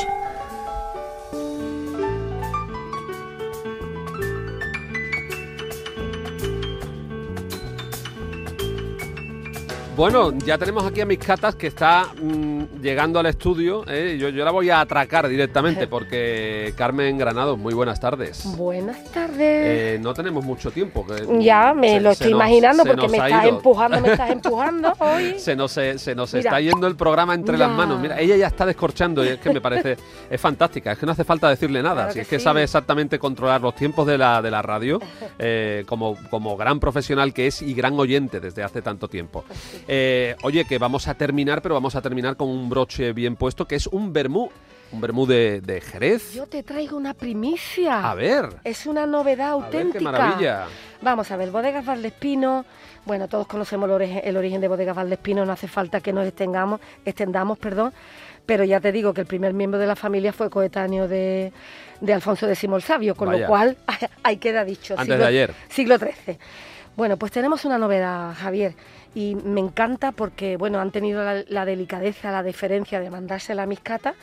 Bueno, 9.97 10.31
ya 10.45 10.59
tenemos 10.59 10.85
aquí 10.85 11.01
a 11.01 11.07
mis 11.07 11.17
catas 11.17 11.55
que 11.55 11.65
está 11.65 12.05
mm, 12.21 12.81
llegando 12.83 13.17
al 13.19 13.25
estudio. 13.25 13.83
¿eh? 13.87 14.15
Yo, 14.19 14.29
yo 14.29 14.45
la 14.45 14.51
voy 14.51 14.69
a 14.69 14.79
atracar 14.79 15.27
directamente 15.27 15.87
porque 15.89 16.71
Carmen 16.77 17.17
Granados, 17.17 17.57
muy 17.57 17.73
buenas 17.73 17.99
tardes. 17.99 18.43
Buenas 18.55 19.03
tardes. 19.11 19.39
Eh, 19.39 19.99
no 19.99 20.13
tenemos 20.13 20.45
mucho 20.45 20.69
tiempo. 20.69 21.03
que- 21.07 21.43
ya 21.43 21.73
me 21.73 21.95
se- 21.95 22.01
lo 22.01 22.11
estoy 22.11 22.29
nos- 22.29 22.37
imaginando 22.37 22.83
porque 22.85 23.07
me 23.09 23.17
estás 23.17 23.45
ido. 23.45 23.55
empujando, 23.57 23.99
me 23.99 24.11
estás 24.11 24.29
empujando 24.37 24.93
hoy. 24.99 25.39
Se 25.39 25.55
nos, 25.55 25.71
se, 25.71 25.97
se 25.97 26.13
nos 26.13 26.31
Mira. 26.31 26.47
está 26.47 26.61
yendo 26.61 26.85
el 26.85 26.95
programa 26.95 27.33
entre 27.33 27.57
las 27.57 27.71
manos. 27.71 27.99
Mira, 27.99 28.19
ella 28.19 28.35
ya 28.35 28.47
está 28.47 28.67
descorchando 28.67 29.25
y 29.25 29.29
es 29.29 29.39
que 29.39 29.51
me 29.51 29.61
parece 29.61 29.97
es 30.29 30.39
fantástica. 30.39 30.91
Es 30.91 30.99
que 30.99 31.07
no 31.07 31.13
hace 31.13 31.23
falta 31.23 31.49
decirle 31.49 31.81
nada. 31.81 31.95
Claro 32.03 32.11
si 32.11 32.15
que 32.17 32.21
es 32.21 32.27
que 32.27 32.37
sí. 32.37 32.43
sabe 32.43 32.61
exactamente 32.61 33.17
controlar 33.17 33.61
los 33.61 33.73
tiempos 33.73 34.05
de 34.05 34.19
la, 34.19 34.43
de 34.43 34.51
la 34.51 34.61
radio 34.61 34.99
eh, 35.39 35.83
como, 35.87 36.15
como 36.29 36.55
gran 36.55 36.79
profesional 36.79 37.33
que 37.33 37.47
es 37.47 37.63
y 37.63 37.73
gran 37.73 37.99
oyente 37.99 38.39
desde 38.39 38.61
hace 38.61 38.83
tanto 38.83 39.07
tiempo. 39.07 39.43
Eh, 39.87 40.35
oye, 40.43 40.65
que 40.65 40.77
vamos 40.77 41.07
a 41.07 41.13
terminar, 41.15 41.61
pero 41.61 41.75
vamos 41.75 41.95
a 41.95 42.01
terminar 42.01 42.35
con 42.35 42.49
un 42.49 42.69
broche 42.69 43.13
bien 43.13 43.35
puesto 43.35 43.65
que 43.65 43.75
es 43.75 43.87
un 43.87 44.13
vermú. 44.13 44.49
Un 44.89 45.01
vermú 45.01 45.25
de, 45.25 45.59
de 45.59 45.81
Jerez. 45.81 46.33
Yo 46.33 46.45
te 46.45 46.63
traigo 46.63 46.95
una 46.95 47.13
primicia. 47.13 48.09
A 48.09 48.15
ver. 48.15 48.47
Es 48.63 48.85
una 48.85 49.05
novedad 49.05 49.51
A 49.51 49.55
ver, 49.57 49.63
auténtica. 49.65 49.99
qué 49.99 50.03
maravilla. 50.05 50.65
Vamos 51.01 51.29
a 51.29 51.35
ver, 51.35 51.51
Bodegas 51.51 51.85
Valdespino. 51.85 52.63
Bueno, 53.05 53.27
todos 53.27 53.47
conocemos 53.47 53.87
el 53.89 53.95
origen, 53.95 54.21
el 54.23 54.37
origen 54.37 54.61
de 54.61 54.67
Bodegas 54.69 54.95
Valdespino, 54.95 55.45
no 55.45 55.51
hace 55.51 55.67
falta 55.67 55.99
que 55.99 56.13
nos 56.13 56.25
extendamos, 56.25 56.79
extendamos, 57.03 57.57
perdón. 57.57 57.91
Pero 58.45 58.63
ya 58.63 58.79
te 58.79 58.93
digo 58.93 59.13
que 59.13 59.21
el 59.21 59.27
primer 59.27 59.53
miembro 59.53 59.77
de 59.77 59.87
la 59.87 59.97
familia 59.97 60.31
fue 60.31 60.49
coetáneo 60.49 61.09
de, 61.09 61.51
de 61.99 62.13
Alfonso 62.13 62.47
X 62.49 62.63
el 62.63 62.81
Sabio, 62.81 63.13
con 63.15 63.27
Vaya. 63.27 63.41
lo 63.41 63.47
cual 63.47 63.77
ahí 64.23 64.37
queda 64.37 64.63
dicho. 64.63 64.95
Antes 64.97 65.19
de 65.19 65.25
ayer. 65.25 65.53
Siglo 65.67 65.97
XIII. 65.97 66.37
Bueno, 66.95 67.17
pues 67.17 67.31
tenemos 67.33 67.63
una 67.65 67.77
novedad, 67.77 68.33
Javier, 68.35 68.73
y 69.17 69.33
me 69.33 69.61
encanta 69.61 70.11
porque, 70.11 70.57
bueno, 70.57 70.79
han 70.79 70.91
tenido 70.91 71.23
la, 71.23 71.43
la 71.47 71.65
delicadeza, 71.65 72.29
la 72.31 72.43
deferencia 72.43 72.99
de 72.99 73.09
mandársela 73.09 73.63
a 73.63 73.65
mis 73.65 73.79
catas 73.79 74.13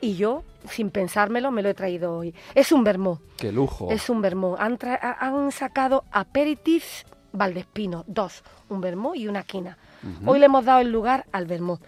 y 0.00 0.16
yo, 0.16 0.42
sin 0.68 0.90
pensármelo, 0.90 1.52
me 1.52 1.62
lo 1.62 1.68
he 1.68 1.74
traído 1.74 2.16
hoy. 2.16 2.34
Es 2.56 2.72
un 2.72 2.82
vermú. 2.82 3.20
Qué 3.36 3.52
lujo. 3.52 3.88
Es 3.92 4.10
un 4.10 4.20
vermú. 4.20 4.56
Han, 4.58 4.76
han 5.20 5.52
sacado 5.52 6.02
aperitifs 6.10 7.04
Valdespino, 7.32 8.02
dos, 8.08 8.42
un 8.70 8.80
vermú 8.80 9.14
y 9.14 9.28
una 9.28 9.44
quina. 9.44 9.78
Hoy 10.26 10.38
le 10.40 10.46
hemos 10.46 10.64
dado 10.64 10.80
el 10.80 10.90
lugar 10.90 11.26
al 11.30 11.44
vermú. 11.46 11.78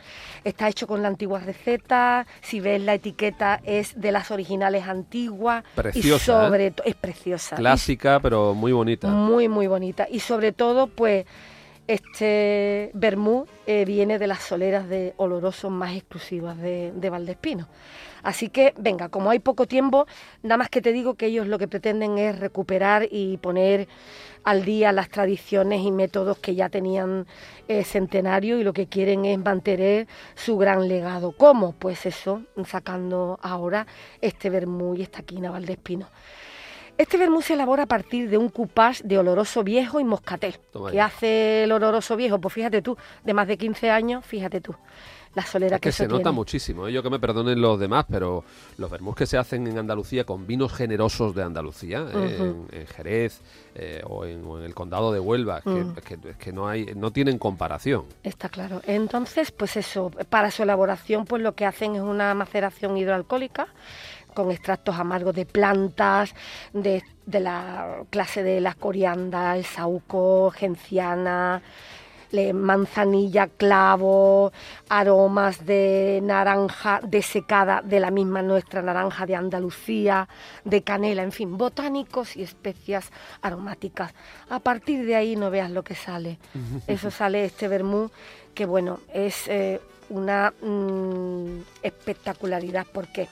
Está 0.44 0.68
hecho 0.68 0.86
con 0.86 1.02
la 1.02 1.08
antigua 1.08 1.40
receta, 1.40 2.26
si 2.42 2.60
ves 2.60 2.80
la 2.80 2.94
etiqueta 2.94 3.58
es 3.64 3.98
de 4.00 4.12
las 4.12 4.30
originales 4.30 4.86
antiguas 4.86 5.64
Preciosa, 5.74 6.06
y 6.16 6.26
sobre 6.46 6.70
to- 6.70 6.84
es 6.84 6.94
preciosa. 6.94 7.56
Clásica, 7.56 8.20
pero 8.20 8.54
muy 8.54 8.70
bonita. 8.70 9.08
muy, 9.08 9.48
muy 9.48 9.66
bonita. 9.66 10.06
Y 10.08 10.20
sobre 10.20 10.52
todo, 10.52 10.86
pues, 10.88 11.24
este 11.86 12.90
vermú 12.94 13.46
eh, 13.66 13.84
viene 13.84 14.18
de 14.18 14.26
las 14.26 14.42
soleras 14.42 14.88
de 14.88 15.14
olorosos 15.16 15.70
más 15.70 15.94
exclusivas 15.94 16.58
de, 16.58 16.92
de 16.94 17.10
Valdespino. 17.10 17.68
Así 18.22 18.48
que, 18.48 18.72
venga, 18.78 19.08
como 19.08 19.30
hay 19.30 19.40
poco 19.40 19.66
tiempo, 19.66 20.06
nada 20.42 20.56
más 20.56 20.68
que 20.68 20.80
te 20.80 20.92
digo 20.92 21.14
que 21.14 21.26
ellos 21.26 21.48
lo 21.48 21.58
que 21.58 21.66
pretenden 21.66 22.18
es 22.18 22.38
recuperar 22.38 23.08
y 23.10 23.36
poner 23.38 23.88
al 24.44 24.64
día 24.64 24.92
las 24.92 25.08
tradiciones 25.08 25.82
y 25.82 25.90
métodos 25.90 26.38
que 26.38 26.54
ya 26.54 26.68
tenían 26.68 27.26
eh, 27.68 27.84
centenario 27.84 28.58
y 28.58 28.64
lo 28.64 28.72
que 28.72 28.86
quieren 28.86 29.24
es 29.24 29.38
mantener 29.38 30.06
su 30.34 30.56
gran 30.56 30.88
legado. 30.88 31.32
¿Cómo? 31.32 31.72
Pues 31.72 32.06
eso, 32.06 32.42
sacando 32.64 33.38
ahora 33.42 33.86
este 34.20 34.50
vermú 34.50 34.94
y 34.94 35.02
esta 35.02 35.22
quina 35.22 35.50
Valdespino. 35.50 36.08
Este 37.02 37.18
vermú 37.18 37.42
se 37.42 37.54
elabora 37.54 37.82
a 37.82 37.86
partir 37.86 38.30
de 38.30 38.38
un 38.38 38.48
cupás 38.48 39.02
de 39.04 39.18
oloroso 39.18 39.64
viejo 39.64 39.98
y 39.98 40.04
moscatel. 40.04 40.54
¿Qué 40.92 41.00
hace 41.00 41.64
el 41.64 41.72
oloroso 41.72 42.14
viejo? 42.14 42.40
Pues 42.40 42.54
fíjate 42.54 42.80
tú, 42.80 42.96
de 43.24 43.34
más 43.34 43.48
de 43.48 43.58
15 43.58 43.90
años, 43.90 44.24
fíjate 44.24 44.60
tú, 44.60 44.72
la 45.34 45.42
solera 45.44 45.76
Es 45.76 45.82
que 45.82 45.88
que, 45.88 45.92
se 45.92 46.06
nota 46.06 46.30
muchísimo. 46.30 46.86
¿eh? 46.86 46.92
Yo 46.92 47.02
que 47.02 47.10
me 47.10 47.18
perdonen 47.18 47.60
los 47.60 47.80
demás, 47.80 48.04
pero 48.08 48.44
los 48.78 48.88
vermús 48.88 49.16
que 49.16 49.26
se 49.26 49.36
hacen 49.36 49.66
en 49.66 49.78
Andalucía 49.78 50.22
con 50.22 50.46
vinos 50.46 50.72
generosos 50.72 51.34
de 51.34 51.42
Andalucía, 51.42 52.06
eh, 52.14 52.36
en, 52.38 52.68
en 52.70 52.86
Jerez 52.86 53.40
eh, 53.74 54.00
o, 54.06 54.24
en, 54.24 54.44
o 54.44 54.60
en 54.60 54.64
el 54.64 54.72
condado 54.72 55.12
de 55.12 55.18
Huelva, 55.18 55.60
que, 55.60 55.70
Mm. 55.70 55.94
que 56.38 56.52
no 56.52 56.68
hay, 56.68 56.94
no 56.94 57.10
tienen 57.10 57.36
comparación. 57.36 58.04
Está 58.22 58.48
claro. 58.48 58.80
Entonces, 58.86 59.50
pues 59.50 59.76
eso, 59.76 60.12
para 60.30 60.52
su 60.52 60.62
elaboración, 60.62 61.24
pues 61.24 61.42
lo 61.42 61.56
que 61.56 61.66
hacen 61.66 61.96
es 61.96 62.02
una 62.02 62.32
maceración 62.34 62.96
hidroalcohólica 62.96 63.66
con 64.34 64.50
extractos 64.50 64.96
amargos 64.96 65.34
de 65.34 65.46
plantas, 65.46 66.34
de, 66.72 67.02
de 67.26 67.40
la 67.40 68.04
clase 68.10 68.42
de 68.42 68.60
la 68.60 68.74
corianda, 68.74 69.56
el 69.56 69.64
saúco, 69.64 70.50
genciana, 70.50 71.62
manzanilla, 72.54 73.48
clavo, 73.48 74.52
aromas 74.88 75.64
de 75.66 76.20
naranja 76.22 77.00
desecada 77.02 77.82
de 77.82 78.00
la 78.00 78.10
misma 78.10 78.42
nuestra 78.42 78.82
naranja 78.82 79.26
de 79.26 79.36
Andalucía, 79.36 80.28
de 80.64 80.82
canela, 80.82 81.22
en 81.22 81.32
fin, 81.32 81.58
botánicos 81.58 82.36
y 82.36 82.42
especias 82.42 83.10
aromáticas. 83.42 84.14
A 84.48 84.60
partir 84.60 85.04
de 85.04 85.16
ahí 85.16 85.36
no 85.36 85.50
veas 85.50 85.70
lo 85.70 85.82
que 85.82 85.94
sale. 85.94 86.38
Eso 86.86 87.10
sale 87.10 87.44
este 87.44 87.68
vermú 87.68 88.10
que 88.54 88.66
bueno, 88.66 89.00
es 89.12 89.48
eh, 89.48 89.80
una 90.08 90.52
mm, 90.62 91.62
espectacularidad. 91.82 92.86
¿Por 92.86 93.08
qué? 93.08 93.28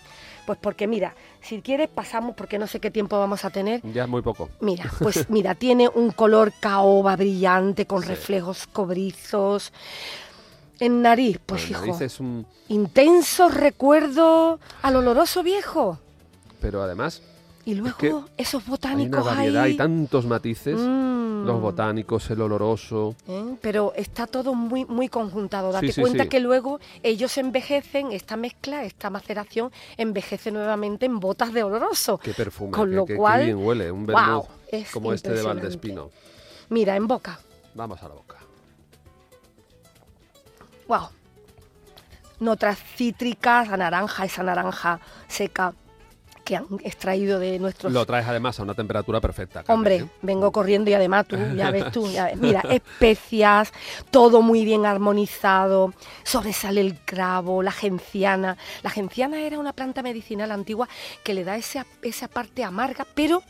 Pues 0.51 0.59
porque 0.61 0.89
mira, 0.89 1.15
si 1.41 1.63
quieres 1.63 1.89
pasamos 1.89 2.35
porque 2.35 2.59
no 2.59 2.67
sé 2.67 2.81
qué 2.81 2.91
tiempo 2.91 3.17
vamos 3.17 3.45
a 3.45 3.51
tener. 3.51 3.81
Ya 3.93 4.03
es 4.03 4.09
muy 4.09 4.21
poco. 4.21 4.51
Mira, 4.59 4.91
pues 4.99 5.31
mira, 5.31 5.55
tiene 5.55 5.89
un 5.89 6.11
color 6.11 6.53
caoba 6.59 7.15
brillante 7.15 7.87
con 7.87 8.03
Sí. 8.03 8.09
reflejos 8.09 8.67
cobrizos. 8.67 9.73
En 10.81 11.03
nariz, 11.03 11.39
pues 11.47 11.69
Bueno, 11.69 11.77
hijo, 11.87 11.87
nariz 11.93 12.01
es 12.01 12.19
un... 12.19 12.45
intensos 12.67 13.55
recuerdos 13.55 14.59
al 14.83 14.97
oloroso 14.97 15.45
viejo. 15.45 16.01
Pero 16.61 16.83
además 16.83 17.23
Y 17.65 17.77
luego 17.77 17.97
que 17.97 18.09
esos 18.37 18.63
hay 18.65 18.67
una 18.67 18.71
botánicos 18.73 19.25
variedad, 19.25 19.63
ahí. 19.63 19.71
hay 19.71 19.77
tantos 19.77 20.27
matices. 20.27 20.81
Mm. 20.81 21.10
Los 21.45 21.61
botánicos, 21.61 22.31
el 22.31 22.41
oloroso. 22.41 23.15
¿eh? 23.29 23.57
Pero 23.61 23.93
está 23.97 24.27
todo 24.27 24.55
muy, 24.55 24.85
muy 24.85 25.09
conjuntado. 25.09 25.73
Date 25.73 25.89
Sí, 25.89 25.93
sí, 25.95 26.01
cuenta 26.01 26.25
sí. 26.25 26.29
que 26.29 26.41
luego 26.41 26.81
ellos 27.03 27.37
envejecen, 27.39 28.13
esta 28.13 28.37
mezcla, 28.37 28.85
esta 28.85 29.11
maceración, 29.11 29.73
envejece 29.97 30.51
nuevamente 30.51 31.07
en 31.07 31.21
botas 31.21 31.53
de 31.53 31.63
oloroso. 31.63 32.19
Qué 32.19 32.35
perfume, 32.35 32.73
Con 32.73 32.95
lo 32.95 33.07
cual, 33.07 33.45
bien 33.45 33.65
huele. 33.65 33.91
Un 33.91 34.07
es 34.69 34.91
como 34.91 35.13
este 35.13 35.31
de. 35.33 35.43
Valdespino. 35.43 36.11
Mira, 36.69 36.97
en 36.97 37.07
boca. 37.07 37.41
Vamos 37.75 38.03
a 38.03 38.09
la 38.09 38.15
boca. 38.15 38.37
Wow. 40.87 41.09
Notas 42.41 42.79
cítricas, 42.97 43.69
a 43.69 43.77
naranja, 43.77 44.25
esa 44.25 44.43
naranja 44.43 45.01
seca 45.29 45.75
que 46.51 46.57
han 46.57 46.67
extraído 46.83 47.39
de 47.39 47.61
nuestros... 47.61 47.93
Lo 47.93 48.05
traes 48.05 48.27
además 48.27 48.59
a 48.59 48.65
una 48.65 48.75
temperatura 48.75 49.21
perfecta. 49.21 49.63
Carmen, 49.63 49.73
Hombre, 49.79 49.97
¿eh? 49.99 50.07
vengo 50.23 50.51
corriendo 50.51 50.91
y 50.91 50.95
además 50.95 51.25
tú, 51.29 51.37
ya 51.55 51.71
ves 51.71 51.93
tú, 51.93 52.11
ya 52.11 52.25
ves. 52.25 52.39
mira, 52.39 52.61
especias, 52.71 53.73
todo 54.11 54.43
muy 54.43 54.65
bien 54.65 54.85
armonizado, 54.85 55.95
sobresale 56.25 56.81
el 56.81 56.99
cravo, 57.05 57.63
la 57.63 57.71
genciana. 57.71 58.57
La 58.83 58.91
genciana 58.91 59.39
era 59.43 59.61
una 59.61 59.73
planta 59.73 60.03
medicinal 60.03 60.51
antigua 60.51 60.89
que 61.23 61.35
le 61.35 61.45
da 61.45 61.57
esa, 61.57 61.87
esa 62.03 62.27
parte 62.27 62.65
amarga, 62.65 63.07
pero 63.15 63.45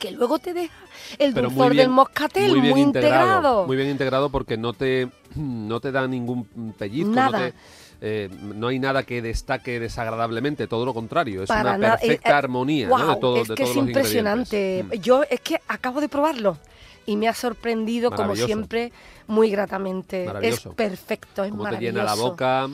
que 0.00 0.10
luego 0.10 0.40
te 0.40 0.54
deja 0.54 0.74
el 1.20 1.34
Pero 1.34 1.50
dulzor 1.50 1.70
bien- 1.70 1.82
del 1.84 1.90
moscatel 1.90 2.50
muy, 2.50 2.60
bien 2.62 2.78
integrado. 2.78 3.64
Muy 3.64 3.76
bien 3.76 3.90
integrado 3.90 4.28
porque 4.28 4.56
no 4.56 4.72
te, 4.72 5.08
no 5.36 5.78
te 5.78 5.92
da 5.92 6.08
ningún 6.08 6.74
pellizco. 6.76 7.12
Nada. 7.12 7.38
No, 7.38 7.44
te- 7.46 7.54
eh, 8.00 8.28
no 8.40 8.68
hay 8.68 8.78
nada 8.78 9.02
que 9.04 9.22
destaque 9.22 9.80
desagradablemente, 9.80 10.66
todo 10.66 10.84
lo 10.84 10.92
contrario. 10.94 11.42
Es 11.42 11.48
Para 11.48 11.60
una 11.70 11.78
nada. 11.78 11.96
perfecta 11.98 12.28
Eh, 12.28 12.32
eh, 12.32 12.36
armonía 12.36 12.88
guau, 12.88 13.02
¿no? 13.06 13.14
de, 13.14 13.20
todo- 13.20 13.36
es 13.42 13.48
de 13.48 13.54
que 13.54 13.62
todos 13.62 13.70
es 13.70 13.76
los 13.76 13.86
impresionante. 13.88 14.84
Mm. 14.84 14.92
Yo 15.00 15.22
es 15.30 15.40
que 15.40 15.60
acabo 15.68 16.00
de 16.00 16.08
probarlo 16.08 16.58
y 17.06 17.16
me 17.16 17.28
ha 17.28 17.34
sorprendido 17.34 18.10
como 18.10 18.34
siempre 18.36 18.92
muy 19.26 19.50
gratamente. 19.50 20.26
Es 20.42 20.60
perfecto, 20.76 21.44
es 21.44 21.50
Cómo 21.50 21.62
te 21.64 21.70
maravilloso. 21.70 21.92
llena 21.98 22.04
la 22.04 22.14
boca, 22.14 22.68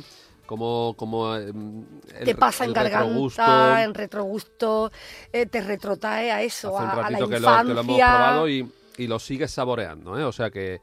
eh, 1.37 1.53
el- 2.19 2.25
te 2.25 2.35
pasa 2.35 2.65
en 2.65 2.73
garganta, 2.73 3.05
retrogusto. 3.07 3.77
en 3.79 3.95
retrogusto, 3.95 4.93
eh, 5.33 5.47
te 5.47 5.61
retrotrae 5.61 6.33
a 6.33 6.43
eso, 6.43 6.77
Hace 6.77 6.85
un 6.85 6.91
a, 6.91 7.07
a 7.07 7.11
la 7.11 7.19
que 7.19 7.25
lo, 7.25 7.37
infancia. 7.39 7.63
que 7.69 7.75
lo 7.75 7.81
hemos 7.81 7.97
probado 7.97 8.49
y, 8.49 8.73
y 8.99 9.07
lo 9.07 9.19
sigues 9.19 9.51
saboreando, 9.53 10.19
¿eh? 10.19 10.25
O 10.25 10.33
sea 10.33 10.51
que, 10.51 10.81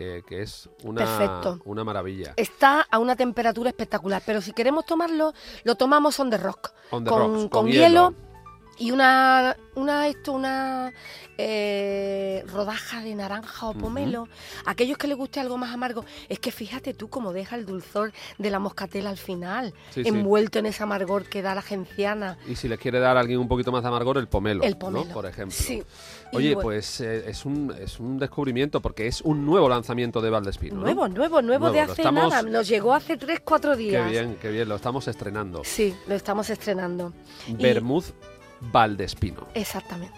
que, 0.00 0.22
que 0.26 0.40
es 0.40 0.70
una, 0.82 1.04
Perfecto. 1.04 1.60
una 1.66 1.84
maravilla. 1.84 2.32
Está 2.36 2.86
a 2.90 2.98
una 2.98 3.16
temperatura 3.16 3.68
espectacular, 3.68 4.22
pero 4.24 4.40
si 4.40 4.52
queremos 4.52 4.86
tomarlo, 4.86 5.34
lo 5.64 5.74
tomamos 5.74 6.18
on 6.20 6.30
the 6.30 6.38
rock, 6.38 6.70
On 6.90 7.04
the 7.04 7.10
con, 7.10 7.18
rocks, 7.20 7.38
con 7.40 7.48
con 7.50 7.66
hielo. 7.66 7.82
hielo. 8.10 8.14
y 8.78 8.92
una 8.92 9.54
una 9.74 10.08
esto 10.08 10.32
una 10.32 10.90
eh, 11.36 12.42
rodaja 12.48 13.02
de 13.02 13.14
naranja 13.14 13.66
o 13.68 13.74
pomelo. 13.74 14.26
Aquellos 14.64 14.96
que 14.96 15.06
les 15.06 15.16
guste 15.18 15.38
algo 15.40 15.58
más 15.58 15.72
amargo, 15.72 16.04
es 16.30 16.38
que 16.38 16.50
fíjate 16.50 16.94
tú 16.94 17.08
cómo 17.10 17.32
deja 17.34 17.56
el 17.56 17.66
dulzor 17.66 18.12
de 18.38 18.50
la 18.50 18.58
moscatela 18.58 19.10
al 19.10 19.16
final, 19.18 19.74
Sí, 19.90 20.02
sí. 20.02 20.08
envuelto 20.08 20.58
en 20.58 20.66
ese 20.66 20.82
amargor 20.82 21.24
que 21.28 21.42
da 21.42 21.54
la 21.54 21.62
genciana. 21.62 22.38
Y 22.48 22.56
si 22.56 22.68
les 22.68 22.78
quiere 22.78 23.00
dar 23.00 23.16
a 23.16 23.20
alguien 23.20 23.38
un 23.38 23.48
poquito 23.48 23.70
más 23.70 23.82
de 23.82 23.88
amargor, 23.88 24.16
el 24.18 24.28
pomelo, 24.28 24.62
El 24.64 24.72
¿no? 24.72 24.78
pomelo, 24.78 25.12
por 25.12 25.26
ejemplo. 25.26 25.56
sí. 25.56 25.82
Y 26.32 26.36
Oye, 26.36 26.54
bueno. 26.54 26.62
pues 26.68 27.00
eh, 27.00 27.24
es, 27.28 27.44
un, 27.44 27.74
es 27.80 27.98
un 27.98 28.18
descubrimiento 28.18 28.80
porque 28.80 29.06
es 29.08 29.20
un 29.22 29.44
nuevo 29.44 29.68
lanzamiento 29.68 30.20
de 30.20 30.30
Valdespino. 30.30 30.76
¿no? 30.76 30.82
Nuevo, 30.82 31.08
nuevo, 31.08 31.42
nuevo, 31.42 31.70
de 31.72 31.80
hace 31.80 32.02
estamos- 32.02 32.30
nada. 32.30 32.42
Nos 32.42 32.68
llegó 32.68 32.94
hace 32.94 33.16
3, 33.16 33.40
4 33.44 33.72
Qué 33.72 33.76
días. 33.78 34.10
bien, 34.10 34.36
qué 34.40 34.50
bien, 34.50 34.68
lo 34.68 34.76
estamos 34.76 35.08
estrenando. 35.08 35.62
Sí, 35.64 35.94
lo 36.06 36.14
estamos 36.14 36.48
estrenando. 36.50 37.12
Y- 37.48 37.54
Bermud 37.54 38.04
Valdespino. 38.60 39.46
Exactamente. 39.54 40.14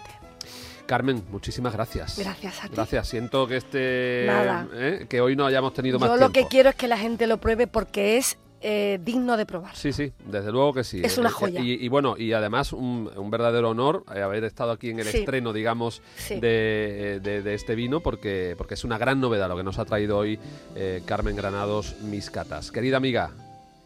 Carmen, 0.85 1.23
muchísimas 1.31 1.73
gracias. 1.73 2.19
Gracias 2.19 2.59
a 2.63 2.67
ti. 2.67 2.75
Gracias. 2.75 3.07
Siento 3.07 3.47
que 3.47 3.57
este 3.57 4.25
Nada. 4.27 4.67
¿eh? 4.73 5.05
que 5.09 5.21
hoy 5.21 5.35
no 5.35 5.45
hayamos 5.45 5.73
tenido 5.73 5.97
más 5.97 6.09
Yo 6.09 6.15
tiempo. 6.17 6.27
lo 6.27 6.33
que 6.33 6.47
quiero 6.49 6.69
es 6.69 6.75
que 6.75 6.87
la 6.89 6.97
gente 6.97 7.25
lo 7.25 7.37
pruebe 7.37 7.67
porque 7.67 8.17
es 8.17 8.37
eh, 8.63 8.99
digno 9.03 9.35
de 9.37 9.45
probar. 9.45 9.75
Sí, 9.75 9.91
sí, 9.93 10.11
desde 10.25 10.51
luego 10.51 10.73
que 10.73 10.83
sí. 10.83 11.01
Es 11.03 11.17
una 11.17 11.29
Eh, 11.29 11.33
joya. 11.33 11.59
Y, 11.61 11.73
y 11.73 11.87
bueno, 11.89 12.15
y 12.17 12.31
además 12.33 12.73
un, 12.73 13.09
un 13.15 13.29
verdadero 13.29 13.69
honor 13.69 14.03
eh, 14.15 14.21
haber 14.21 14.43
estado 14.45 14.71
aquí 14.71 14.89
en 14.89 14.99
el 14.99 15.05
Sí. 15.07 15.17
estreno, 15.19 15.51
digamos, 15.53 16.01
Sí. 16.17 16.39
de, 16.39 17.19
de- 17.21 17.41
de 17.43 17.53
este 17.53 17.75
vino, 17.75 17.99
porque, 17.99 18.55
porque 18.57 18.73
es 18.75 18.83
una 18.83 18.97
gran 18.97 19.19
novedad 19.19 19.49
lo 19.49 19.57
que 19.57 19.63
nos 19.63 19.77
ha 19.79 19.85
traído 19.85 20.17
hoy 20.17 20.39
eh, 20.75 21.03
Carmen 21.05 21.35
Granados 21.35 21.95
Mis 22.01 22.29
Catas. 22.31 22.71
Querida 22.71 22.97
amiga, 22.97 23.31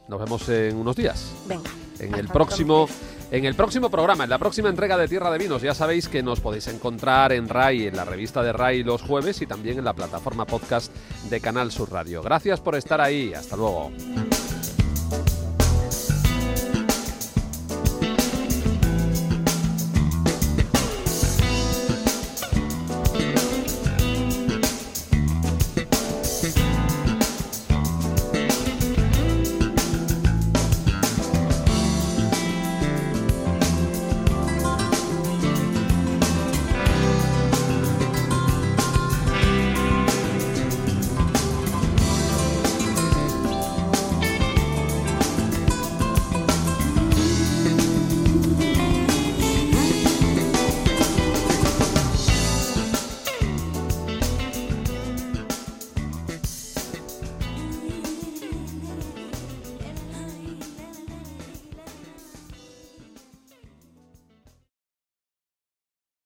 nos 0.08 0.20
vemos 0.20 0.48
en 0.50 0.78
unos 0.78 0.96
días. 0.96 1.34
Venga. 1.48 1.70
En 2.00 2.14
el 2.14 2.28
próximo, 2.28 2.88
en 3.32 3.46
el 3.46 3.56
próximo 3.56 3.90
programa, 3.90 4.26
en 4.26 4.30
la 4.30 4.38
próxima 4.38 4.70
entrega 4.70 4.96
de 4.98 5.08
Tierra 5.08 5.32
de 5.32 5.40
Vinos, 5.40 5.64
ya 5.64 5.74
sabéis 5.74 6.08
que 6.08 6.22
nos 6.22 6.40
podéis 6.40 6.68
encontrar 6.68 7.32
en 7.34 7.50
RAI, 7.50 7.88
en 7.88 7.96
la 7.96 8.06
revista 8.06 8.44
de 8.44 8.54
RAI 8.54 8.84
los 8.84 9.02
jueves 9.02 9.42
y 9.42 9.48
también 9.48 9.80
en 9.80 9.84
la 9.86 9.94
plataforma 9.94 10.46
podcast 10.46 10.94
de 11.32 11.42
Canal 11.42 11.72
Sur 11.72 11.92
Radio. 11.92 12.22
Gracias 12.22 12.62
por 12.62 12.76
estar 12.76 13.02
ahí. 13.02 13.34
Hasta 13.34 13.56
luego. 13.58 13.92